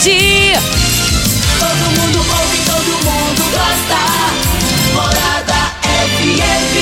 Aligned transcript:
Todo 0.00 0.16
mundo 2.00 2.18
ouve, 2.20 2.56
todo 2.64 2.90
mundo 3.04 3.42
gosta. 3.52 4.00
Morada 4.94 5.76
FM. 6.16 6.74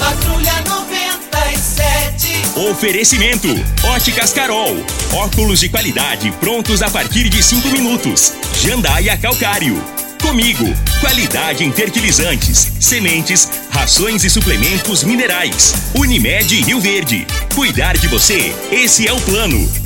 Patrulha 0.00 0.54
97. 0.66 2.58
Oferecimento: 2.68 3.46
Óticas 3.84 4.32
Carol. 4.32 4.76
Óculos 5.12 5.60
de 5.60 5.68
qualidade 5.68 6.32
prontos 6.40 6.82
a 6.82 6.90
partir 6.90 7.28
de 7.28 7.40
5 7.44 7.68
minutos. 7.68 8.32
Jandaia 8.60 9.16
Calcário. 9.16 9.80
Comigo, 10.20 10.64
qualidade 11.00 11.62
em 11.62 11.70
fertilizantes, 11.70 12.72
sementes, 12.80 13.48
rações 13.70 14.24
e 14.24 14.30
suplementos 14.30 15.04
minerais. 15.04 15.74
Unimed 15.94 16.62
Rio 16.62 16.80
Verde. 16.80 17.24
Cuidar 17.54 17.96
de 17.96 18.08
você, 18.08 18.52
esse 18.72 19.06
é 19.06 19.12
o 19.12 19.20
plano. 19.20 19.85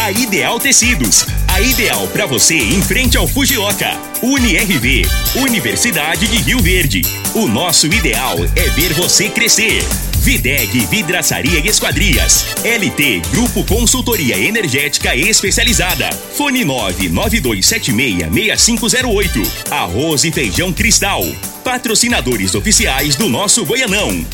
A 0.00 0.12
Ideal 0.12 0.60
Tecidos. 0.60 1.26
A 1.48 1.60
ideal 1.60 2.06
para 2.08 2.24
você 2.24 2.54
em 2.54 2.80
frente 2.80 3.16
ao 3.16 3.26
Fujioka. 3.26 3.90
UniRV, 4.22 5.02
Universidade 5.34 6.28
de 6.28 6.36
Rio 6.36 6.62
Verde. 6.62 7.02
O 7.34 7.48
nosso 7.48 7.86
ideal 7.86 8.36
é 8.54 8.68
ver 8.70 8.94
você 8.94 9.28
crescer. 9.28 9.84
Videg 10.20 10.86
Vidraçaria 10.86 11.58
e 11.58 11.66
Esquadrias. 11.66 12.46
LT 12.64 13.22
Grupo 13.32 13.64
Consultoria 13.64 14.38
Energética 14.38 15.16
Especializada. 15.16 16.08
Fone 16.12 16.64
992766508. 16.64 19.50
Arroz 19.68 20.22
e 20.22 20.30
Feijão 20.30 20.72
Cristal. 20.72 21.24
Patrocinadores 21.64 22.54
oficiais 22.54 23.16
do 23.16 23.28
nosso 23.28 23.66
Goianão. 23.66 24.24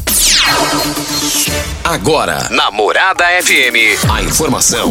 Agora, 1.82 2.50
na 2.50 2.70
Morada 2.70 3.24
FM, 3.42 3.96
a 4.10 4.22
informação 4.22 4.90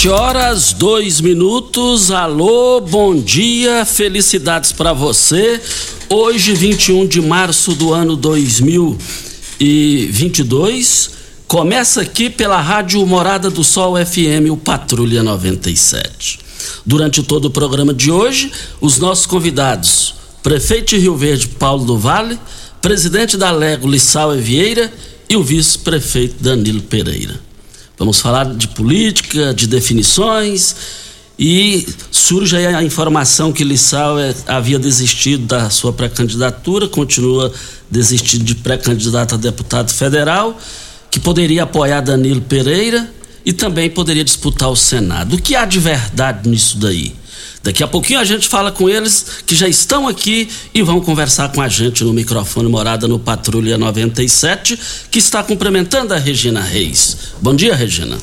7 0.00 0.08
horas, 0.08 0.72
2 0.72 1.20
minutos. 1.20 2.10
Alô, 2.10 2.80
bom 2.80 3.14
dia, 3.14 3.84
felicidades 3.84 4.72
para 4.72 4.94
você. 4.94 5.60
Hoje, 6.08 6.54
21 6.54 7.06
de 7.06 7.20
março 7.20 7.74
do 7.74 7.92
ano 7.92 8.16
2022, 8.16 11.10
começa 11.46 12.00
aqui 12.00 12.30
pela 12.30 12.62
Rádio 12.62 13.04
Morada 13.04 13.50
do 13.50 13.62
Sol 13.62 13.94
FM, 13.94 14.48
o 14.50 14.56
Patrulha 14.56 15.22
97. 15.22 16.38
Durante 16.86 17.22
todo 17.22 17.44
o 17.44 17.50
programa 17.50 17.92
de 17.92 18.10
hoje, 18.10 18.50
os 18.80 18.96
nossos 18.96 19.26
convidados: 19.26 20.14
Prefeito 20.42 20.94
de 20.94 21.00
Rio 21.00 21.14
Verde, 21.14 21.46
Paulo 21.46 21.84
do 21.84 21.98
Vale, 21.98 22.38
Presidente 22.80 23.36
da 23.36 23.50
Lego, 23.50 23.86
Lissau 23.86 24.34
Vieira 24.34 24.90
e 25.28 25.36
o 25.36 25.44
Vice-Prefeito 25.44 26.42
Danilo 26.42 26.80
Pereira. 26.80 27.49
Vamos 28.00 28.18
falar 28.18 28.54
de 28.54 28.66
política, 28.66 29.52
de 29.52 29.66
definições 29.66 30.74
e 31.38 31.86
surge 32.10 32.56
aí 32.56 32.64
a 32.64 32.82
informação 32.82 33.52
que 33.52 33.62
Lissau 33.62 34.18
é, 34.18 34.34
havia 34.46 34.78
desistido 34.78 35.44
da 35.44 35.68
sua 35.68 35.92
pré-candidatura, 35.92 36.88
continua 36.88 37.52
desistindo 37.90 38.42
de 38.42 38.54
pré-candidato 38.54 39.34
a 39.34 39.38
deputado 39.38 39.92
federal, 39.92 40.58
que 41.10 41.20
poderia 41.20 41.64
apoiar 41.64 42.00
Danilo 42.00 42.40
Pereira 42.40 43.06
e 43.44 43.52
também 43.52 43.90
poderia 43.90 44.24
disputar 44.24 44.70
o 44.70 44.76
Senado. 44.76 45.36
O 45.36 45.42
que 45.42 45.54
há 45.54 45.66
de 45.66 45.78
verdade 45.78 46.48
nisso 46.48 46.78
daí? 46.78 47.14
Daqui 47.62 47.82
a 47.82 47.88
pouquinho 47.88 48.20
a 48.20 48.24
gente 48.24 48.48
fala 48.48 48.72
com 48.72 48.88
eles 48.88 49.42
que 49.46 49.54
já 49.54 49.68
estão 49.68 50.08
aqui 50.08 50.48
e 50.72 50.82
vão 50.82 51.00
conversar 51.00 51.50
com 51.50 51.60
a 51.60 51.68
gente 51.68 52.02
no 52.04 52.12
microfone 52.12 52.68
Morada 52.68 53.06
no 53.06 53.18
Patrulha 53.18 53.76
97, 53.76 54.78
que 55.10 55.18
está 55.18 55.42
cumprimentando 55.42 56.14
a 56.14 56.18
Regina 56.18 56.62
Reis. 56.62 57.16
Bom 57.40 57.54
dia, 57.54 57.74
Regina. 57.74 58.16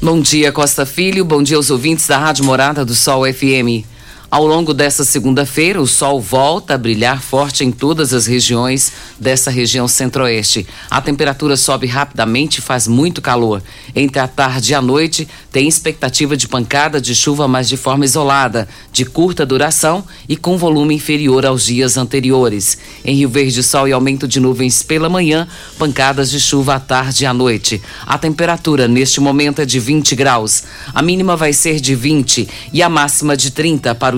Bom 0.00 0.20
dia, 0.20 0.50
Costa 0.50 0.86
Filho. 0.86 1.24
Bom 1.24 1.42
dia 1.42 1.56
aos 1.56 1.70
ouvintes 1.70 2.06
da 2.06 2.18
Rádio 2.18 2.44
Morada 2.44 2.84
do 2.84 2.94
Sol 2.94 3.24
FM. 3.30 3.84
Ao 4.30 4.46
longo 4.46 4.74
dessa 4.74 5.04
segunda-feira, 5.04 5.80
o 5.80 5.86
sol 5.86 6.20
volta 6.20 6.74
a 6.74 6.78
brilhar 6.78 7.22
forte 7.22 7.64
em 7.64 7.72
todas 7.72 8.12
as 8.12 8.26
regiões 8.26 8.92
dessa 9.18 9.50
região 9.50 9.88
centro-oeste. 9.88 10.66
A 10.90 11.00
temperatura 11.00 11.56
sobe 11.56 11.86
rapidamente 11.86 12.58
e 12.58 12.60
faz 12.60 12.86
muito 12.86 13.22
calor. 13.22 13.62
Entre 13.96 14.20
a 14.20 14.28
tarde 14.28 14.72
e 14.72 14.74
a 14.74 14.82
noite, 14.82 15.26
tem 15.50 15.66
expectativa 15.66 16.36
de 16.36 16.46
pancada 16.46 17.00
de 17.00 17.14
chuva, 17.14 17.48
mas 17.48 17.70
de 17.70 17.78
forma 17.78 18.04
isolada, 18.04 18.68
de 18.92 19.06
curta 19.06 19.46
duração 19.46 20.04
e 20.28 20.36
com 20.36 20.58
volume 20.58 20.94
inferior 20.94 21.46
aos 21.46 21.64
dias 21.64 21.96
anteriores. 21.96 22.76
Em 23.02 23.16
Rio 23.16 23.30
Verde, 23.30 23.62
sol 23.62 23.88
e 23.88 23.92
aumento 23.92 24.28
de 24.28 24.38
nuvens 24.40 24.82
pela 24.82 25.08
manhã, 25.08 25.48
pancadas 25.78 26.30
de 26.30 26.38
chuva 26.38 26.74
à 26.74 26.80
tarde 26.80 27.24
e 27.24 27.26
à 27.26 27.32
noite. 27.32 27.80
A 28.06 28.18
temperatura 28.18 28.86
neste 28.86 29.20
momento 29.20 29.62
é 29.62 29.64
de 29.64 29.80
20 29.80 30.14
graus. 30.14 30.64
A 30.92 31.00
mínima 31.00 31.34
vai 31.34 31.54
ser 31.54 31.80
de 31.80 31.94
20 31.94 32.46
e 32.74 32.82
a 32.82 32.90
máxima 32.90 33.34
de 33.34 33.50
30 33.50 33.94
para 33.94 34.17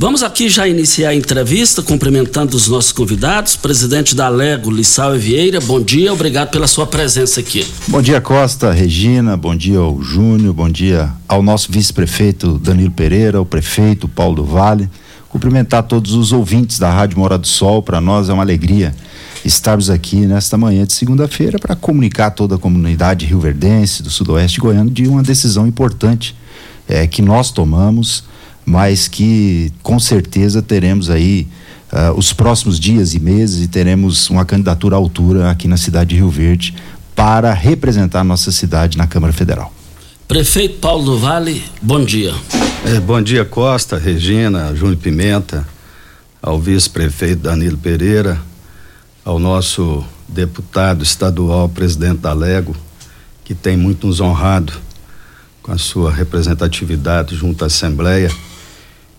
Vamos 0.00 0.22
aqui 0.22 0.48
já 0.48 0.68
iniciar 0.68 1.08
a 1.08 1.14
entrevista 1.14 1.82
cumprimentando 1.82 2.56
os 2.56 2.68
nossos 2.68 2.92
convidados. 2.92 3.56
Presidente 3.56 4.14
da 4.14 4.28
Lego, 4.28 4.70
Lissau 4.70 5.18
Vieira, 5.18 5.60
bom 5.60 5.82
dia, 5.82 6.12
obrigado 6.12 6.52
pela 6.52 6.68
sua 6.68 6.86
presença 6.86 7.40
aqui. 7.40 7.66
Bom 7.88 8.00
dia, 8.00 8.20
Costa, 8.20 8.70
Regina, 8.70 9.36
bom 9.36 9.56
dia 9.56 9.80
ao 9.80 10.00
Júnior, 10.00 10.54
bom 10.54 10.70
dia 10.70 11.10
ao 11.26 11.42
nosso 11.42 11.72
vice-prefeito 11.72 12.60
Danilo 12.60 12.92
Pereira, 12.92 13.38
ao 13.38 13.44
prefeito 13.44 14.06
Paulo 14.06 14.36
do 14.36 14.44
Vale. 14.44 14.88
Cumprimentar 15.28 15.82
todos 15.82 16.12
os 16.12 16.30
ouvintes 16.30 16.78
da 16.78 16.92
Rádio 16.92 17.18
Mora 17.18 17.36
do 17.36 17.48
Sol, 17.48 17.82
para 17.82 18.00
nós 18.00 18.28
é 18.28 18.32
uma 18.32 18.44
alegria 18.44 18.94
estarmos 19.44 19.90
aqui 19.90 20.26
nesta 20.26 20.56
manhã 20.56 20.86
de 20.86 20.92
segunda-feira 20.92 21.58
para 21.58 21.74
comunicar 21.74 22.26
a 22.26 22.30
toda 22.30 22.54
a 22.54 22.58
comunidade 22.58 23.26
rioverdense 23.26 24.04
do 24.04 24.10
sudoeste 24.10 24.60
goiano 24.60 24.90
de 24.90 25.08
uma 25.08 25.24
decisão 25.24 25.66
importante 25.66 26.36
eh, 26.88 27.04
que 27.08 27.20
nós 27.20 27.50
tomamos, 27.50 28.22
mas 28.68 29.08
que 29.08 29.72
com 29.82 29.98
certeza 29.98 30.60
teremos 30.60 31.08
aí 31.08 31.48
ah, 31.90 32.12
os 32.14 32.34
próximos 32.34 32.78
dias 32.78 33.14
e 33.14 33.18
meses 33.18 33.64
e 33.64 33.66
teremos 33.66 34.28
uma 34.28 34.44
candidatura 34.44 34.94
à 34.94 34.98
altura 34.98 35.50
aqui 35.50 35.66
na 35.66 35.78
cidade 35.78 36.10
de 36.10 36.16
Rio 36.16 36.28
Verde 36.28 36.74
para 37.16 37.54
representar 37.54 38.22
nossa 38.22 38.52
cidade 38.52 38.98
na 38.98 39.06
Câmara 39.06 39.32
Federal. 39.32 39.72
Prefeito 40.28 40.80
Paulo 40.80 41.02
do 41.02 41.18
Vale, 41.18 41.64
bom 41.80 42.04
dia. 42.04 42.34
É, 42.84 43.00
bom 43.00 43.22
dia, 43.22 43.42
Costa, 43.42 43.96
Regina, 43.96 44.76
Júnior 44.76 44.98
Pimenta, 44.98 45.66
ao 46.42 46.60
vice-prefeito 46.60 47.40
Danilo 47.40 47.78
Pereira, 47.78 48.38
ao 49.24 49.38
nosso 49.38 50.04
deputado 50.28 51.02
estadual, 51.02 51.70
presidente 51.70 52.18
da 52.18 52.34
Lego, 52.34 52.76
que 53.46 53.54
tem 53.54 53.78
muito 53.78 54.06
nos 54.06 54.20
honrado 54.20 54.74
com 55.62 55.72
a 55.72 55.78
sua 55.78 56.12
representatividade 56.12 57.34
junto 57.34 57.64
à 57.64 57.68
Assembleia 57.68 58.30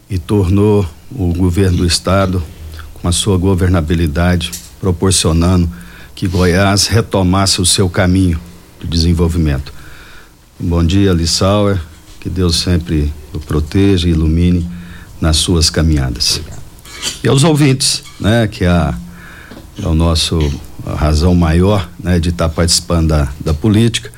e 0.10 0.18
tornou 0.18 0.88
o 1.12 1.34
governo 1.34 1.78
do 1.78 1.86
estado 1.86 2.42
com 2.94 3.08
a 3.08 3.12
sua 3.12 3.38
governabilidade 3.38 4.52
proporcionando 4.80 5.70
que 6.16 6.28
Goiás 6.28 6.88
retomasse 6.88 7.62
o 7.62 7.66
seu 7.66 7.90
caminho 7.90 8.40
de 8.80 8.88
desenvolvimento. 8.88 9.72
Bom 10.60 10.84
dia, 10.84 11.14
Lissauer, 11.14 11.80
que 12.20 12.30
Deus 12.30 12.58
sempre 12.58 13.14
o 13.34 13.40
proteja 13.40 14.08
e 14.08 14.12
ilumine 14.12 14.70
nas 15.22 15.38
suas 15.38 15.70
caminhadas. 15.70 16.42
E 17.24 17.28
aos 17.28 17.44
ouvintes, 17.44 18.04
né, 18.20 18.48
que 18.48 18.66
a, 18.66 18.94
é 19.82 19.88
o 19.88 19.94
nosso 19.94 20.40
a 20.86 20.96
razão 20.96 21.36
maior, 21.36 21.90
né, 22.02 22.20
de 22.20 22.30
estar 22.30 22.50
participando 22.50 23.10
da, 23.10 23.32
da 23.40 23.54
política, 23.54 24.12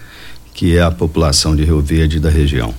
que 0.54 0.78
é 0.78 0.82
a 0.82 0.92
população 0.92 1.56
de 1.56 1.64
Rio 1.64 1.82
Verde 1.82 2.18
e 2.18 2.20
da 2.20 2.30
região. 2.30 2.74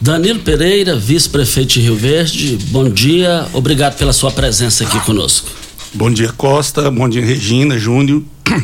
Danilo 0.00 0.40
Pereira, 0.40 0.94
vice-prefeito 0.96 1.74
de 1.74 1.80
Rio 1.80 1.96
Verde, 1.96 2.58
bom 2.68 2.88
dia, 2.88 3.46
obrigado 3.52 3.96
pela 3.96 4.12
sua 4.12 4.30
presença 4.30 4.84
aqui 4.84 5.00
conosco. 5.00 5.48
Bom 5.94 6.10
dia, 6.10 6.30
Costa, 6.32 6.90
bom 6.90 7.08
dia, 7.08 7.24
Regina, 7.24 7.78
Júnior, 7.78 8.22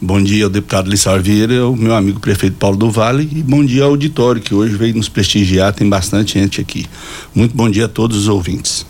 bom 0.00 0.22
dia 0.22 0.44
ao 0.44 0.50
deputado 0.50 0.88
Lissar 0.88 1.20
Vieira, 1.20 1.66
o 1.66 1.76
meu 1.76 1.94
amigo 1.94 2.20
prefeito 2.20 2.56
Paulo 2.56 2.76
do 2.76 2.90
Vale 2.90 3.28
e 3.30 3.42
bom 3.42 3.64
dia 3.64 3.82
ao 3.82 3.90
auditório 3.90 4.40
que 4.40 4.54
hoje 4.54 4.76
veio 4.76 4.94
nos 4.94 5.08
prestigiar, 5.08 5.72
tem 5.72 5.88
bastante 5.88 6.38
gente 6.38 6.60
aqui. 6.60 6.86
Muito 7.34 7.56
bom 7.56 7.68
dia 7.68 7.86
a 7.86 7.88
todos 7.88 8.16
os 8.16 8.28
ouvintes. 8.28 8.86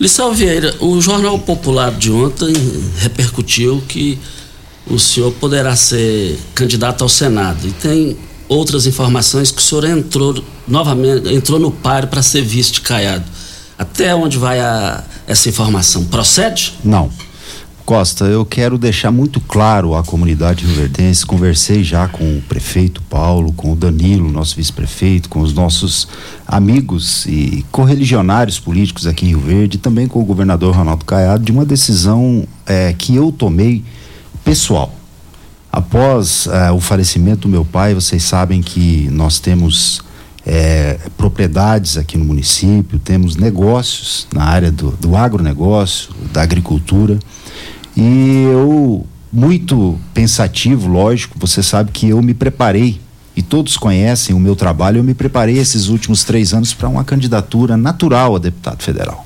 Lissau 0.00 0.32
Vieira, 0.32 0.74
o 0.80 0.98
Jornal 1.02 1.38
Popular 1.38 1.92
de 1.92 2.10
ontem 2.10 2.54
repercutiu 2.96 3.82
que 3.86 4.18
o 4.86 4.98
senhor 4.98 5.30
poderá 5.32 5.76
ser 5.76 6.38
candidato 6.54 7.02
ao 7.02 7.08
Senado 7.08 7.68
e 7.68 7.72
tem 7.72 8.16
outras 8.50 8.84
informações 8.84 9.52
que 9.52 9.58
o 9.58 9.64
senhor 9.64 9.84
entrou 9.84 10.44
novamente, 10.66 11.32
entrou 11.32 11.60
no 11.60 11.70
páreo 11.70 12.08
para 12.08 12.20
ser 12.20 12.42
vice 12.42 12.80
Caiado. 12.80 13.24
Até 13.78 14.12
onde 14.12 14.36
vai 14.36 14.60
a, 14.60 15.04
essa 15.26 15.48
informação? 15.48 16.04
Procede? 16.04 16.74
Não. 16.84 17.08
Costa, 17.86 18.24
eu 18.24 18.44
quero 18.44 18.76
deixar 18.76 19.10
muito 19.10 19.40
claro 19.40 19.94
à 19.94 20.02
comunidade 20.02 20.64
rioverdense, 20.64 21.24
conversei 21.24 21.82
já 21.82 22.06
com 22.06 22.38
o 22.38 22.42
prefeito 22.42 23.00
Paulo, 23.02 23.52
com 23.52 23.72
o 23.72 23.76
Danilo, 23.76 24.30
nosso 24.30 24.56
vice-prefeito, 24.56 25.28
com 25.28 25.40
os 25.40 25.52
nossos 25.52 26.06
amigos 26.46 27.26
e 27.26 27.64
correligionários 27.70 28.58
políticos 28.58 29.06
aqui 29.06 29.26
em 29.26 29.28
Rio 29.28 29.40
Verde, 29.40 29.78
também 29.78 30.06
com 30.06 30.20
o 30.20 30.24
governador 30.24 30.74
Ronaldo 30.74 31.04
Caiado, 31.04 31.44
de 31.44 31.50
uma 31.50 31.64
decisão 31.64 32.46
é, 32.66 32.92
que 32.92 33.14
eu 33.14 33.32
tomei 33.32 33.82
pessoal. 34.44 34.99
Após 35.72 36.48
é, 36.48 36.70
o 36.72 36.80
falecimento 36.80 37.42
do 37.42 37.48
meu 37.48 37.64
pai, 37.64 37.94
vocês 37.94 38.22
sabem 38.24 38.60
que 38.60 39.08
nós 39.10 39.38
temos 39.38 40.02
é, 40.44 40.98
propriedades 41.16 41.96
aqui 41.96 42.18
no 42.18 42.24
município, 42.24 42.98
temos 42.98 43.36
negócios 43.36 44.26
na 44.34 44.44
área 44.44 44.72
do, 44.72 44.90
do 44.92 45.16
agronegócio, 45.16 46.12
da 46.32 46.42
agricultura. 46.42 47.18
E 47.96 48.44
eu, 48.52 49.06
muito 49.32 49.98
pensativo, 50.12 50.88
lógico, 50.88 51.38
você 51.38 51.62
sabe 51.62 51.92
que 51.92 52.08
eu 52.08 52.20
me 52.20 52.34
preparei, 52.34 53.00
e 53.36 53.42
todos 53.42 53.76
conhecem 53.76 54.34
o 54.34 54.40
meu 54.40 54.56
trabalho, 54.56 54.98
eu 54.98 55.04
me 55.04 55.14
preparei 55.14 55.56
esses 55.56 55.86
últimos 55.86 56.24
três 56.24 56.52
anos 56.52 56.74
para 56.74 56.88
uma 56.88 57.04
candidatura 57.04 57.76
natural 57.76 58.34
a 58.34 58.38
deputado 58.38 58.82
federal. 58.82 59.24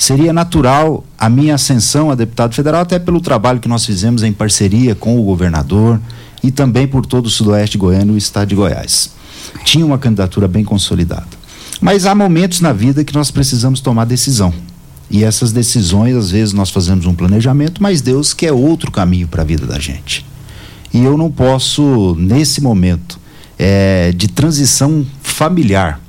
Seria 0.00 0.32
natural 0.32 1.04
a 1.18 1.28
minha 1.28 1.56
ascensão 1.56 2.10
a 2.10 2.14
deputado 2.14 2.54
federal, 2.54 2.80
até 2.80 2.98
pelo 2.98 3.20
trabalho 3.20 3.60
que 3.60 3.68
nós 3.68 3.84
fizemos 3.84 4.22
em 4.22 4.32
parceria 4.32 4.94
com 4.94 5.20
o 5.20 5.22
governador 5.22 6.00
e 6.42 6.50
também 6.50 6.88
por 6.88 7.04
todo 7.04 7.26
o 7.26 7.30
sudoeste 7.30 7.76
goiano 7.76 8.12
e 8.12 8.14
o 8.14 8.16
estado 8.16 8.48
de 8.48 8.54
Goiás. 8.54 9.10
Tinha 9.62 9.84
uma 9.84 9.98
candidatura 9.98 10.48
bem 10.48 10.64
consolidada. 10.64 11.28
Mas 11.82 12.06
há 12.06 12.14
momentos 12.14 12.62
na 12.62 12.72
vida 12.72 13.04
que 13.04 13.14
nós 13.14 13.30
precisamos 13.30 13.82
tomar 13.82 14.06
decisão. 14.06 14.54
E 15.10 15.22
essas 15.22 15.52
decisões, 15.52 16.16
às 16.16 16.30
vezes, 16.30 16.54
nós 16.54 16.70
fazemos 16.70 17.04
um 17.04 17.14
planejamento, 17.14 17.82
mas 17.82 18.00
Deus 18.00 18.32
quer 18.32 18.52
outro 18.52 18.90
caminho 18.90 19.28
para 19.28 19.42
a 19.42 19.44
vida 19.44 19.66
da 19.66 19.78
gente. 19.78 20.24
E 20.94 21.04
eu 21.04 21.18
não 21.18 21.30
posso, 21.30 22.16
nesse 22.18 22.62
momento 22.62 23.20
é, 23.58 24.12
de 24.12 24.28
transição 24.28 25.04
familiar 25.22 26.00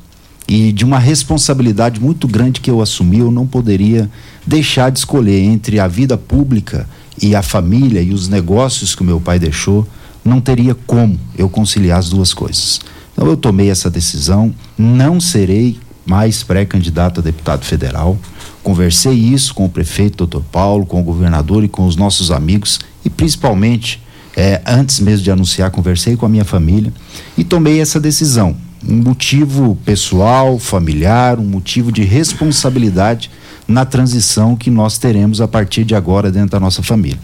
e 0.51 0.73
de 0.73 0.83
uma 0.83 0.99
responsabilidade 0.99 2.01
muito 2.01 2.27
grande 2.27 2.59
que 2.59 2.69
eu 2.69 2.81
assumi, 2.81 3.19
eu 3.19 3.31
não 3.31 3.47
poderia 3.47 4.11
deixar 4.45 4.91
de 4.91 4.99
escolher 4.99 5.39
entre 5.39 5.79
a 5.79 5.87
vida 5.87 6.17
pública 6.17 6.89
e 7.21 7.33
a 7.33 7.41
família 7.41 8.01
e 8.01 8.13
os 8.13 8.27
negócios 8.27 8.93
que 8.93 9.01
o 9.01 9.05
meu 9.05 9.21
pai 9.21 9.39
deixou. 9.39 9.87
Não 10.25 10.41
teria 10.41 10.75
como 10.75 11.17
eu 11.37 11.47
conciliar 11.47 11.99
as 11.99 12.09
duas 12.09 12.33
coisas. 12.33 12.81
Então 13.13 13.25
eu 13.29 13.37
tomei 13.37 13.69
essa 13.69 13.89
decisão, 13.89 14.53
não 14.77 15.21
serei 15.21 15.79
mais 16.05 16.43
pré-candidato 16.43 17.21
a 17.21 17.23
deputado 17.23 17.63
federal. 17.63 18.19
Conversei 18.61 19.13
isso 19.13 19.53
com 19.53 19.63
o 19.63 19.69
prefeito 19.69 20.17
doutor 20.17 20.43
Paulo, 20.51 20.85
com 20.85 20.99
o 20.99 21.03
governador 21.03 21.63
e 21.63 21.69
com 21.69 21.85
os 21.85 21.95
nossos 21.95 22.29
amigos 22.29 22.77
e 23.05 23.09
principalmente, 23.09 24.03
é, 24.35 24.61
antes 24.67 24.99
mesmo 24.99 25.23
de 25.23 25.31
anunciar, 25.31 25.71
conversei 25.71 26.17
com 26.17 26.25
a 26.25 26.29
minha 26.29 26.43
família 26.43 26.91
e 27.37 27.43
tomei 27.45 27.79
essa 27.79 28.01
decisão. 28.01 28.53
Um 28.87 28.97
motivo 28.97 29.77
pessoal, 29.85 30.57
familiar, 30.57 31.39
um 31.39 31.45
motivo 31.45 31.91
de 31.91 32.03
responsabilidade 32.03 33.29
na 33.67 33.85
transição 33.85 34.55
que 34.55 34.71
nós 34.71 34.97
teremos 34.97 35.39
a 35.39 35.47
partir 35.47 35.83
de 35.83 35.95
agora 35.95 36.31
dentro 36.31 36.51
da 36.51 36.59
nossa 36.59 36.81
família. 36.81 37.19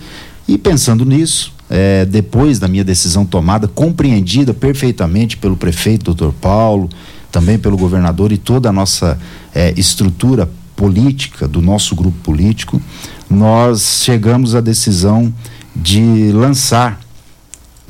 E 0.48 0.58
pensando 0.58 1.04
nisso, 1.04 1.54
é, 1.70 2.06
depois 2.06 2.60
da 2.60 2.68
minha 2.68 2.84
decisão 2.84 3.26
tomada, 3.26 3.68
compreendida 3.68 4.54
perfeitamente 4.54 5.36
pelo 5.36 5.58
prefeito 5.58 6.06
doutor 6.06 6.34
Paulo, 6.34 6.90
também 7.32 7.58
pelo 7.58 7.78
governador 7.78 8.32
e 8.32 8.38
toda 8.38 8.70
a 8.70 8.74
nossa 8.74 9.20
é, 9.54 9.74
estrutura 9.76 10.50
política, 10.76 11.48
do 11.48 11.62
nosso 11.62 11.96
grupo 11.96 12.18
político, 12.24 12.82
nós 13.30 14.02
chegamos 14.04 14.56
à 14.56 14.62
decisão 14.62 15.34
de 15.76 16.32
lançar 16.32 17.00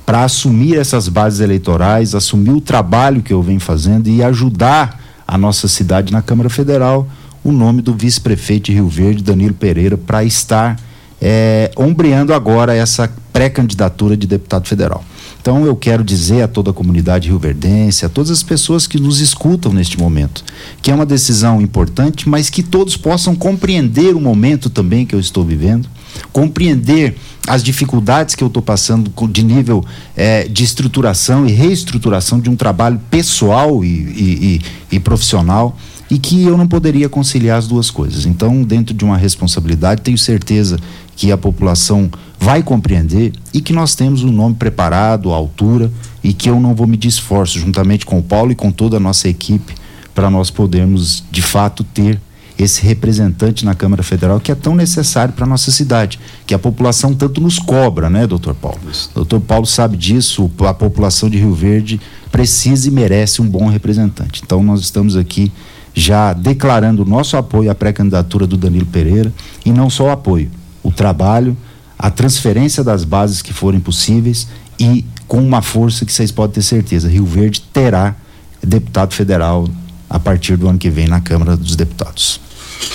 para 0.08 0.24
assumir 0.24 0.78
essas 0.78 1.10
bases 1.10 1.42
eleitorais, 1.42 2.16
assumir 2.16 2.52
o 2.52 2.62
trabalho 2.62 3.22
que 3.22 3.34
eu 3.34 3.44
venho 3.44 3.60
fazendo 3.60 4.08
e 4.08 4.24
ajudar 4.24 5.04
a 5.28 5.38
nossa 5.38 5.68
cidade 5.68 6.14
na 6.14 6.22
Câmara 6.22 6.50
Federal, 6.50 7.06
o 7.44 7.52
nome 7.52 7.82
do 7.82 7.94
vice-prefeito 7.94 8.68
de 8.68 8.76
Rio 8.76 8.88
Verde, 8.88 9.22
Danilo 9.22 9.54
Pereira, 9.54 9.98
para 9.98 10.24
estar 10.24 10.80
é, 11.22 11.72
ombreando 11.76 12.34
agora 12.34 12.74
essa 12.74 13.12
pré-candidatura 13.34 14.16
de 14.16 14.26
deputado 14.26 14.66
federal. 14.66 15.04
Então 15.42 15.66
eu 15.66 15.76
quero 15.76 16.06
dizer 16.06 16.42
a 16.42 16.48
toda 16.48 16.72
a 16.72 16.74
comunidade 16.74 17.28
rioverdense, 17.28 18.06
a 18.06 18.10
todas 18.10 18.32
as 18.32 18.42
pessoas 18.42 18.88
que 18.88 19.02
nos 19.02 19.20
escutam 19.20 19.74
neste 19.74 20.00
momento, 20.00 20.42
que 20.82 20.90
é 20.90 20.96
uma 20.96 21.06
decisão 21.06 21.62
importante, 21.62 22.30
mas 22.30 22.50
que 22.50 22.64
todos 22.64 22.96
possam 22.96 23.36
compreender 23.36 24.16
o 24.16 24.22
momento 24.22 24.70
também 24.70 25.06
que 25.06 25.14
eu 25.14 25.20
estou 25.20 25.44
vivendo, 25.44 25.90
compreender 26.32 27.18
as 27.48 27.63
dificuldades 27.63 28.36
que 28.36 28.44
eu 28.44 28.48
estou 28.48 28.62
passando 28.62 29.12
de 29.30 29.44
nível 29.44 29.84
eh, 30.16 30.48
de 30.50 30.63
estruturação 30.63 31.48
e 31.48 31.51
reestruturação 31.51 32.39
de 32.39 32.50
um 32.50 32.56
trabalho 32.56 33.00
pessoal 33.10 33.84
e, 33.84 33.88
e, 33.88 34.62
e, 34.92 34.96
e 34.98 35.00
profissional 35.00 35.77
e 36.10 36.18
que 36.18 36.44
eu 36.44 36.58
não 36.58 36.68
poderia 36.68 37.10
conciliar 37.10 37.58
as 37.58 37.68
duas 37.68 37.89
coisas. 37.89 38.25
Então, 38.25 38.63
dentro 38.63 38.94
de 38.94 39.04
uma 39.04 39.18
responsabilidade, 39.18 40.01
tenho 40.01 40.18
certeza 40.18 40.77
que 41.16 41.32
a 41.32 41.38
população 41.38 42.10
vai 42.39 42.62
compreender 42.62 43.34
e 43.54 43.62
que 43.62 43.74
nós 43.74 43.96
temos 43.96 44.24
um 44.24 44.32
nome 44.32 44.56
preparado, 44.56 45.34
à 45.34 45.36
altura 45.36 45.92
e 46.24 46.34
que 46.34 46.50
eu 46.50 46.60
não 46.60 46.75
vou 46.75 46.86
medir 46.86 47.08
esforço 47.08 47.60
juntamente 47.60 48.06
com 48.06 48.20
o 48.20 48.24
Paulo 48.24 48.51
e 48.51 48.56
com 48.56 48.72
toda 48.72 48.98
a 48.98 49.00
nossa 49.00 49.27
equipe 49.27 49.74
para 50.13 50.30
nós 50.30 50.50
podermos 50.50 51.24
de 51.32 51.42
fato 51.42 51.84
ter 51.84 52.20
esse 52.58 52.82
representante 52.82 53.64
na 53.64 53.76
Câmara 53.76 54.02
Federal 54.02 54.40
que 54.40 54.52
é 54.52 54.56
tão 54.56 54.76
necessário 54.76 55.34
para 55.34 55.46
a 55.46 55.48
nossa 55.48 55.72
cidade, 55.72 56.20
que 56.46 56.54
a 56.54 56.60
população 56.60 57.14
tanto 57.14 57.40
nos 57.40 57.60
cobra, 57.60 58.10
né, 58.10 58.26
doutor 58.26 58.56
Paulo? 58.56 58.80
Doutor 59.14 59.40
Paulo 59.42 59.66
sabe 59.66 59.96
disso, 59.96 60.50
a 60.62 60.74
população 60.74 61.30
de 61.30 61.38
Rio 61.38 61.54
Verde 61.54 62.02
precisa 62.32 62.88
e 62.88 62.92
merece 62.92 63.42
um 63.42 63.48
bom 63.48 63.68
representante. 63.68 64.42
Então 64.44 64.64
nós 64.64 64.82
estamos 64.82 65.16
aqui 65.16 65.52
já 65.94 66.34
declarando 66.34 67.04
o 67.04 67.06
nosso 67.06 67.38
apoio 67.38 67.72
à 67.72 67.76
pré-candidatura 67.76 68.46
do 68.48 68.58
Danilo 68.58 68.86
Pereira 68.86 69.32
e 69.66 69.72
não 69.72 69.90
só 69.90 70.06
o 70.06 70.12
apoio, 70.12 70.50
o 70.84 70.92
trabalho 70.92 71.58
a 71.98 72.12
transferência 72.12 72.84
das 72.84 73.04
bases 73.04 73.42
que 73.42 73.52
forem 73.52 73.80
possíveis 73.80 74.48
e 74.80 75.04
com 75.28 75.40
uma 75.40 75.62
força 75.62 76.06
que 76.06 76.14
vocês 76.14 76.32
podem 76.32 76.56
ter 76.56 76.62
certeza, 76.62 77.10
Rio 77.10 77.26
Verde 77.26 77.62
terá 77.74 78.16
deputado 78.62 79.14
federal 79.14 79.68
a 80.10 80.20
partir 80.20 80.56
do 80.58 80.68
ano 80.68 80.78
que 80.78 80.90
vem 80.90 81.08
na 81.08 81.20
Câmara 81.20 81.58
dos 81.58 81.76
Deputados. 81.76 82.40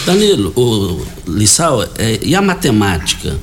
Danilo, 0.05 0.53
o 0.57 1.05
Lissau, 1.31 1.83
é, 1.99 2.19
e 2.23 2.35
a 2.35 2.43
matemática? 2.43 3.37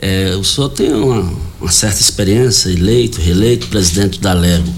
É, 0.00 0.34
o 0.36 0.44
senhor 0.44 0.68
tem 0.68 0.92
uma, 0.92 1.32
uma, 1.60 1.70
certa 1.70 2.00
experiência, 2.00 2.68
eleito, 2.68 3.20
reeleito, 3.20 3.66
presidente 3.68 4.20
da 4.20 4.32
Lego. 4.32 4.70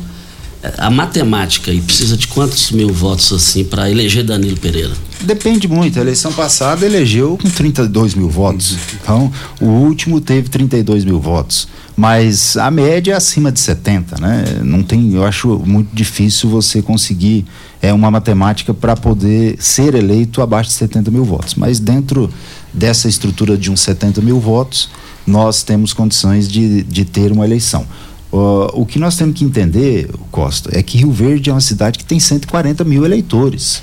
É, 0.62 0.72
a 0.78 0.90
matemática 0.90 1.70
aí 1.70 1.80
precisa 1.80 2.16
de 2.16 2.28
quantos 2.28 2.70
mil 2.70 2.88
votos 2.92 3.32
assim 3.32 3.64
para 3.64 3.90
eleger 3.90 4.24
Danilo 4.24 4.56
Pereira? 4.56 4.92
Depende 5.20 5.66
muito. 5.66 5.98
A 5.98 6.02
eleição 6.02 6.32
passada 6.32 6.86
elegeu 6.86 7.38
com 7.40 7.50
32 7.50 8.14
mil 8.14 8.28
votos. 8.28 8.76
Então, 9.02 9.32
o 9.60 9.66
último 9.66 10.20
teve 10.20 10.48
32 10.48 11.04
mil 11.04 11.20
votos. 11.20 11.66
Mas 11.96 12.56
a 12.56 12.70
média 12.70 13.12
é 13.12 13.16
acima 13.16 13.50
de 13.50 13.58
70, 13.58 14.20
né? 14.20 14.44
Não 14.62 14.82
tem, 14.82 15.14
eu 15.14 15.24
acho 15.24 15.58
muito 15.64 15.88
difícil 15.94 16.48
você 16.48 16.82
conseguir 16.82 17.46
é, 17.80 17.92
uma 17.92 18.10
matemática 18.10 18.72
para 18.72 18.96
poder 18.96 19.56
ser 19.58 19.94
eleito 19.94 20.42
abaixo 20.42 20.70
de 20.70 20.76
70 20.76 21.10
mil 21.10 21.24
votos. 21.24 21.54
Mas 21.54 21.78
dentro 21.78 22.30
dessa 22.72 23.08
estrutura 23.08 23.56
de 23.56 23.70
uns 23.70 23.80
70 23.80 24.20
mil 24.20 24.40
votos, 24.40 24.90
nós 25.26 25.62
temos 25.62 25.92
condições 25.92 26.48
de, 26.48 26.82
de 26.82 27.04
ter 27.04 27.32
uma 27.32 27.44
eleição. 27.44 27.86
Uh, 28.32 28.68
o 28.74 28.84
que 28.84 28.98
nós 28.98 29.16
temos 29.16 29.38
que 29.38 29.44
entender, 29.44 30.10
Costa, 30.30 30.70
é 30.76 30.82
que 30.82 30.98
Rio 30.98 31.12
Verde 31.12 31.50
é 31.50 31.52
uma 31.52 31.60
cidade 31.60 31.98
que 31.98 32.04
tem 32.04 32.18
140 32.18 32.84
mil 32.84 33.04
eleitores 33.04 33.82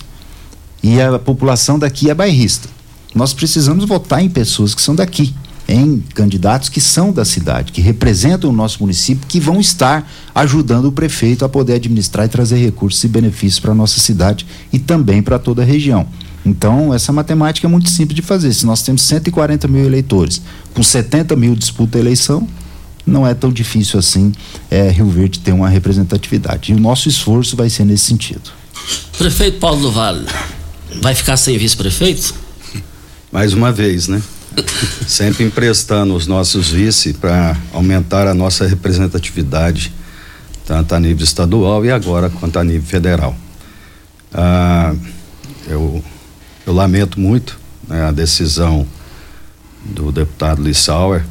e 0.82 1.02
a 1.02 1.18
população 1.18 1.80
daqui 1.80 2.10
é 2.10 2.14
bairrista. 2.14 2.68
nós 3.16 3.34
precisamos 3.34 3.86
votar 3.86 4.22
em 4.22 4.30
pessoas 4.30 4.76
que 4.76 4.82
são 4.82 4.96
daqui, 4.96 5.34
em 5.68 6.04
candidatos 6.14 6.70
que 6.70 6.82
são 6.82 7.12
da 7.12 7.24
cidade, 7.24 7.72
que 7.72 7.82
representam 7.82 8.50
o 8.50 8.54
nosso 8.54 8.80
município, 8.82 9.28
que 9.28 9.40
vão 9.40 9.60
estar 9.60 10.10
ajudando 10.36 10.86
o 10.86 10.92
prefeito 10.92 11.46
a 11.46 11.50
poder 11.50 11.76
administrar 11.76 12.26
e 12.26 12.30
trazer 12.30 12.58
recursos 12.58 13.04
e 13.04 13.08
benefícios 13.08 13.60
para 13.60 13.72
a 13.72 13.76
nossa 13.76 14.00
cidade 14.00 14.46
e 14.72 14.80
também 14.80 15.22
para 15.22 15.40
toda 15.40 15.62
a 15.62 15.66
região. 15.66 16.06
Então, 16.46 16.94
essa 16.94 17.14
matemática 17.14 17.66
é 17.66 17.70
muito 17.70 17.90
simples 17.90 18.16
de 18.16 18.22
fazer. 18.22 18.54
Se 18.54 18.66
nós 18.66 18.82
temos 18.82 19.02
140 19.04 19.68
mil 19.68 19.86
eleitores, 19.86 20.42
com 20.74 20.84
70 20.84 21.36
mil 21.36 21.56
disputa 21.56 21.98
a 21.98 22.02
eleição, 22.02 22.48
não 23.06 23.26
é 23.26 23.34
tão 23.34 23.52
difícil 23.52 24.00
assim 24.00 24.32
é, 24.70 24.90
Rio 24.90 25.10
Verde 25.10 25.40
ter 25.40 25.54
uma 25.54 25.70
representatividade. 25.70 26.72
E 26.72 26.76
o 26.76 26.80
nosso 26.80 27.08
esforço 27.08 27.56
vai 27.56 27.70
ser 27.70 27.86
nesse 27.86 28.06
sentido. 28.06 28.52
Prefeito 29.18 29.60
Paulo 29.60 29.82
do 29.82 29.92
Vale, 29.92 30.26
vai 31.02 31.16
ficar 31.16 31.38
sem 31.38 31.58
vice-prefeito? 31.58 32.36
Mais 33.32 33.54
uma 33.54 33.72
vez, 33.72 34.08
né? 34.08 34.22
Sempre 35.08 35.44
emprestando 35.44 36.16
os 36.16 36.28
nossos 36.28 36.70
vice 36.70 37.14
para 37.14 37.58
aumentar 37.72 38.28
a 38.28 38.34
nossa 38.34 38.68
representatividade, 38.68 39.94
tanto 40.66 40.96
a 40.96 41.00
nível 41.00 41.24
estadual 41.24 41.86
e 41.86 41.92
agora 41.92 42.30
quanto 42.30 42.60
a 42.60 42.64
nível 42.64 42.88
federal. 42.88 43.36
Ah, 44.34 44.94
eu, 45.68 46.04
eu 46.66 46.74
lamento 46.74 47.20
muito 47.20 47.60
né, 47.88 48.06
a 48.06 48.12
decisão 48.12 48.88
do 49.84 50.12
deputado 50.12 50.62
Lissauer. 50.62 51.26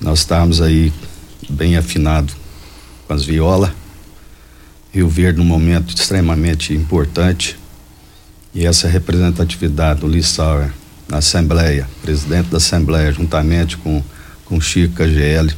Nós 0.00 0.20
estamos 0.20 0.60
aí 0.60 0.92
bem 1.48 1.76
afinado 1.76 2.32
com 3.06 3.14
as 3.14 3.24
violas. 3.24 3.70
Rio 4.92 5.08
Verde 5.08 5.38
num 5.38 5.44
momento 5.44 5.96
extremamente 5.96 6.74
importante 6.74 7.58
e 8.54 8.66
essa 8.66 8.86
representatividade 8.88 10.00
do 10.00 10.06
Lissauer 10.06 10.70
na 11.12 11.18
Assembleia, 11.18 11.86
presidente 12.00 12.48
da 12.48 12.56
Assembleia, 12.56 13.12
juntamente 13.12 13.76
com, 13.76 14.02
com 14.46 14.58
Chico 14.58 14.94
KGL, 14.94 15.54